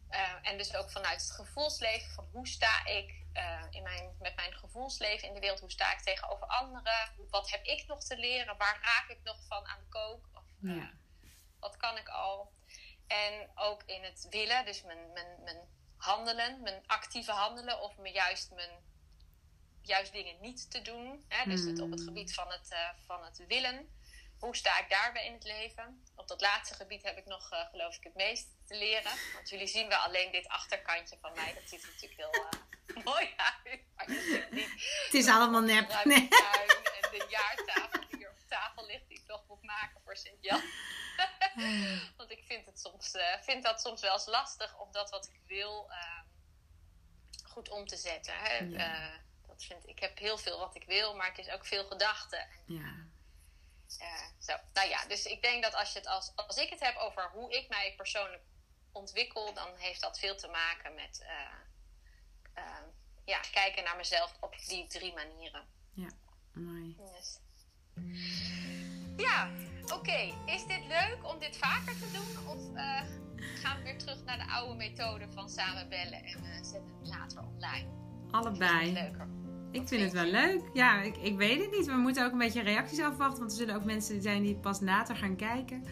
Eh, 0.10 0.34
en 0.42 0.58
dus 0.58 0.76
ook 0.76 0.92
vanuit 0.92 1.22
het 1.22 1.32
gevoelsleven. 1.32 2.12
Van 2.12 2.28
hoe 2.32 2.48
sta 2.48 2.86
ik 2.86 3.24
eh, 3.34 3.64
in 3.70 3.84
mijn, 3.84 4.16
met 4.20 4.36
mijn 4.36 4.54
gevoelsleven 4.54 5.28
in 5.28 5.34
de 5.34 5.40
wereld? 5.40 5.60
Hoe 5.60 5.72
sta 5.72 5.92
ik 5.92 6.00
tegenover 6.00 6.48
anderen? 6.48 7.14
Wat 7.30 7.50
heb 7.50 7.64
ik 7.64 7.88
nog 7.88 8.04
te 8.04 8.18
leren? 8.18 8.58
Waar 8.58 8.80
raak 8.82 9.10
ik 9.10 9.24
nog 9.24 9.38
van 9.48 9.66
aan 9.66 9.80
de 9.80 9.88
kook? 9.90 10.30
Of, 10.34 10.44
eh, 10.64 10.76
ja, 10.76 10.92
wat 11.60 11.78
kan 11.78 11.98
ik 11.98 12.08
al? 12.10 12.54
En 13.08 13.52
ook 13.56 13.84
in 13.84 14.04
het 14.04 14.28
willen, 14.30 14.66
dus 14.66 14.84
mijn, 14.84 15.14
mijn, 15.14 15.44
mijn 15.44 15.68
handelen, 15.98 16.62
mijn 16.62 16.84
actieve 16.88 17.32
handelen, 17.32 17.82
of 17.82 17.98
me 17.98 18.12
juist, 18.12 18.52
mijn, 18.52 18.84
juist 19.82 20.12
dingen 20.12 20.42
niet 20.42 20.72
te 20.72 20.82
doen. 20.82 21.26
Hè? 21.28 21.50
Dus 21.50 21.64
het, 21.64 21.80
op 21.80 21.90
het 21.90 22.00
Hmm. 22.00 22.08
gebied 22.08 22.34
van 22.34 22.52
het, 22.52 22.76
van 23.06 23.24
het 23.24 23.46
willen. 23.48 23.90
Hoe 24.40 24.56
sta 24.56 24.80
ik 24.80 24.90
daarbij 24.90 25.26
in 25.26 25.34
het 25.34 25.44
leven? 25.44 26.04
Op 26.16 26.28
dat 26.28 26.42
laatste 26.42 26.76
gebied 26.76 27.04
heb 27.04 27.18
ik 27.18 27.26
nog, 27.26 27.52
eh, 27.52 27.70
geloof 27.70 27.96
ik, 27.96 28.04
het 28.04 28.16
meest 28.16 28.48
te 28.68 28.76
leren. 28.76 29.12
Want 29.34 29.50
jullie 29.50 29.68
zien 29.68 29.88
wel 29.88 29.98
alleen 29.98 30.32
dit 30.32 30.48
achterkantje 30.48 31.18
van 31.22 31.34
mij. 31.34 31.54
Dat 31.54 31.64
ziet 31.66 31.84
er 31.84 31.90
natuurlijk 31.90 32.22
heel 32.22 32.46
eh, 32.46 33.04
mooi 33.14 33.34
uit. 33.36 33.82
Maar 33.96 34.10
niet 34.10 34.72
het 35.06 35.14
is 35.14 35.28
allemaal 35.28 35.62
nep. 35.62 36.04
Nee. 36.04 36.18
en 36.18 37.12
de 37.12 37.26
jaartafel 37.38 38.00
die 38.00 38.18
hier 38.18 38.30
op 38.30 38.48
tafel 38.48 38.86
ligt, 38.86 39.08
die 39.08 39.18
ik 39.18 39.28
nog 39.28 39.48
moet 39.48 39.64
maken 39.64 40.02
voor 40.04 40.18
Sint-Jan. 40.18 40.62
Want 42.18 42.32
ik 42.32 42.44
vind, 42.48 42.66
het 42.66 42.80
soms, 42.80 43.12
eh, 43.12 43.42
vind 43.42 43.64
dat 43.64 43.82
soms 43.82 44.02
wel 44.02 44.14
eens 44.14 44.26
lastig 44.26 44.78
om 44.78 44.92
dat 44.92 45.10
wat 45.10 45.28
ik 45.28 45.40
wil 45.48 45.92
ehm, 45.92 46.26
goed 47.44 47.70
om 47.70 47.88
te 47.88 47.98
zetten. 47.98 48.34
Hè? 48.38 48.58
Ja. 48.58 49.24
Dat 49.48 49.64
vind, 49.64 49.88
ik 49.88 50.00
heb 50.00 50.18
heel 50.18 50.38
veel 50.38 50.60
wat 50.60 50.76
ik 50.76 50.84
wil, 50.84 51.16
maar 51.16 51.28
het 51.28 51.38
is 51.38 51.50
ook 51.50 51.66
veel 51.66 51.86
gedachten. 51.86 52.48
Ja. 52.66 53.06
Uh, 54.02 54.08
zo. 54.40 54.54
Nou 54.74 54.90
ja, 54.90 55.06
dus 55.06 55.26
ik 55.26 55.42
denk 55.42 55.64
dat 55.64 55.76
als, 55.76 55.94
je 55.94 56.00
het 56.00 56.08
als, 56.08 56.32
als 56.36 56.58
ik 56.58 56.70
het 56.70 56.80
heb 56.80 56.96
over 56.96 57.30
hoe 57.30 57.52
ik 57.52 57.70
mij 57.70 57.94
persoonlijk 57.96 58.44
ontwikkel, 58.92 59.54
dan 59.54 59.76
heeft 59.76 60.02
dat 60.02 60.20
veel 60.20 60.36
te 60.36 60.48
maken 60.48 60.96
met 60.96 61.22
uh, 61.22 62.64
ja, 63.26 63.40
kijken 63.52 63.84
naar 63.84 63.96
mezelf 63.96 64.38
op 64.40 64.56
die 64.68 64.88
drie 64.88 65.14
manieren. 65.14 65.68
Ja, 65.94 66.10
mooi. 66.54 66.98
Yes. 67.14 67.40
Ja, 69.18 69.52
oké. 69.94 70.34
Is 70.46 70.66
dit 70.66 70.86
leuk 70.86 71.18
om 71.22 71.40
dit 71.40 71.58
vaker 71.58 72.00
te 72.00 72.12
doen? 72.12 72.48
Of 72.48 72.70
uh, 72.74 73.02
gaan 73.62 73.78
we 73.78 73.84
weer 73.84 73.98
terug 73.98 74.24
naar 74.24 74.38
de 74.38 74.52
oude 74.52 74.76
methode 74.76 75.32
van 75.32 75.50
samen 75.50 75.90
bellen 75.90 76.24
en 76.24 76.42
we 76.42 76.64
zetten 76.64 76.88
hem 76.88 77.06
later 77.06 77.44
online? 77.44 77.90
Allebei. 78.32 78.94
leuker? 78.94 79.45
Ik 79.76 79.88
vind 79.88 80.02
het 80.02 80.12
wel 80.14 80.26
leuk. 80.26 80.62
Ja, 80.74 81.02
ik, 81.02 81.18
ik 81.18 81.38
weet 81.38 81.62
het 81.62 81.72
niet. 81.72 81.86
We 81.86 81.94
moeten 81.98 82.26
ook 82.26 82.32
een 82.32 82.38
beetje 82.38 82.62
reacties 82.62 83.00
afwachten. 83.02 83.40
Want 83.40 83.52
er 83.52 83.58
zullen 83.58 83.76
ook 83.76 83.84
mensen 83.84 84.22
zijn 84.22 84.42
die 84.44 84.56
pas 84.56 84.80
later 84.80 85.16
gaan 85.16 85.36
kijken. 85.36 85.84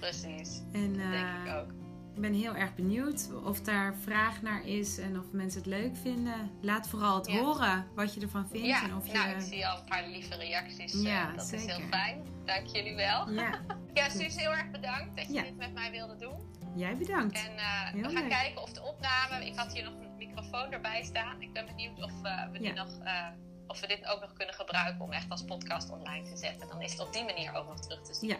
Precies. 0.00 0.62
En, 0.72 0.94
uh, 0.94 1.02
dat 1.02 1.10
denk 1.10 1.46
ik 1.46 1.54
ook. 1.54 1.70
Ik 2.14 2.22
ben 2.22 2.32
heel 2.32 2.54
erg 2.56 2.74
benieuwd 2.74 3.28
of 3.44 3.60
daar 3.60 3.94
vraag 4.02 4.42
naar 4.42 4.66
is 4.66 4.98
en 4.98 5.18
of 5.18 5.24
mensen 5.32 5.58
het 5.60 5.68
leuk 5.68 5.96
vinden. 5.96 6.50
Laat 6.60 6.88
vooral 6.88 7.16
het 7.16 7.26
Ja. 7.26 7.38
horen 7.38 7.86
wat 7.94 8.14
je 8.14 8.20
ervan 8.20 8.48
vindt. 8.48 8.66
Ja, 8.66 8.82
en 8.82 8.96
of 8.96 9.06
je... 9.06 9.12
nou, 9.12 9.30
ik 9.30 9.40
zie 9.40 9.66
al 9.66 9.78
een 9.78 9.84
paar 9.84 10.06
lieve 10.08 10.36
reacties. 10.36 10.94
eh, 10.94 11.02
Ja, 11.02 11.32
dat 11.32 11.52
is 11.52 11.64
heel 11.66 11.80
fijn. 11.90 12.22
Dank 12.44 12.66
jullie 12.66 12.94
wel. 12.94 13.30
Ja, 13.30 13.60
Ja, 13.94 14.08
Suus, 14.08 14.36
heel 14.36 14.50
erg 14.50 14.70
bedankt 14.70 15.16
dat 15.16 15.26
je 15.26 15.32
Ja. 15.32 15.42
dit 15.42 15.56
met 15.56 15.72
mij 15.74 15.90
wilde 15.90 16.16
doen. 16.16 16.54
jij 16.76 16.96
bedankt. 16.96 17.34
En 17.38 17.56
eh, 17.56 17.92
we 17.92 18.02
gaan 18.02 18.12
leuk. 18.12 18.28
kijken 18.28 18.62
of 18.62 18.72
de 18.72 18.82
opname... 18.82 19.46
Ik 19.46 19.56
had 19.56 19.72
hier 19.72 19.84
nog 19.84 19.94
microfoon 20.18 20.72
erbij 20.72 21.02
staan. 21.04 21.40
Ik 21.42 21.52
ben 21.52 21.66
benieuwd 21.66 22.02
of, 22.02 22.12
eh, 22.22 22.48
we, 22.52 22.60
Ja. 22.62 22.72
nog, 22.72 22.98
eh, 23.04 23.26
of 23.66 23.80
we 23.80 23.86
dit 23.86 24.06
ook 24.06 24.20
nog 24.20 24.32
kunnen 24.32 24.54
gebruiken... 24.54 25.04
om 25.04 25.12
echt 25.12 25.30
als 25.30 25.44
podcast 25.44 25.90
online 25.90 26.28
te 26.30 26.36
zetten. 26.36 26.68
Dan 26.68 26.82
is 26.82 26.90
het 26.92 27.00
op 27.00 27.12
die 27.12 27.24
manier 27.24 27.54
ook 27.54 27.66
nog 27.66 27.80
terug 27.80 28.02
te 28.02 28.14
zien. 28.14 28.28
Ja, 28.30 28.36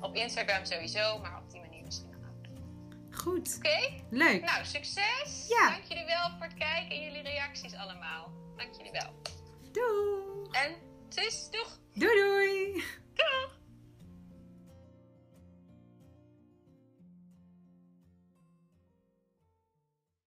Op 0.00 0.14
Instagram 0.14 0.64
sowieso, 0.64 1.18
maar 1.18 1.42
op 1.42 1.50
die 1.50 1.60
manier 1.60 1.82
misschien 1.84 2.10
nog 2.10 2.20
ook. 2.30 3.16
goed. 3.16 3.54
Oké? 3.56 4.02
Leuk. 4.10 4.44
Nou, 4.44 4.64
succes! 4.64 5.46
Ja. 5.48 5.70
Dank 5.70 5.84
jullie 5.84 6.04
wel 6.04 6.30
voor 6.30 6.46
het 6.46 6.54
kijken 6.54 6.96
en 6.96 7.02
jullie 7.02 7.22
reacties 7.22 7.74
allemaal. 7.74 8.32
Dank 8.56 8.74
jullie 8.76 8.92
wel. 8.92 9.10
Doei. 9.72 10.48
En 10.50 10.74
Suus, 11.08 11.50
doeg! 11.50 11.78
Doei 11.94 12.14
doei. 12.20 12.72
Doeg! 13.14 13.60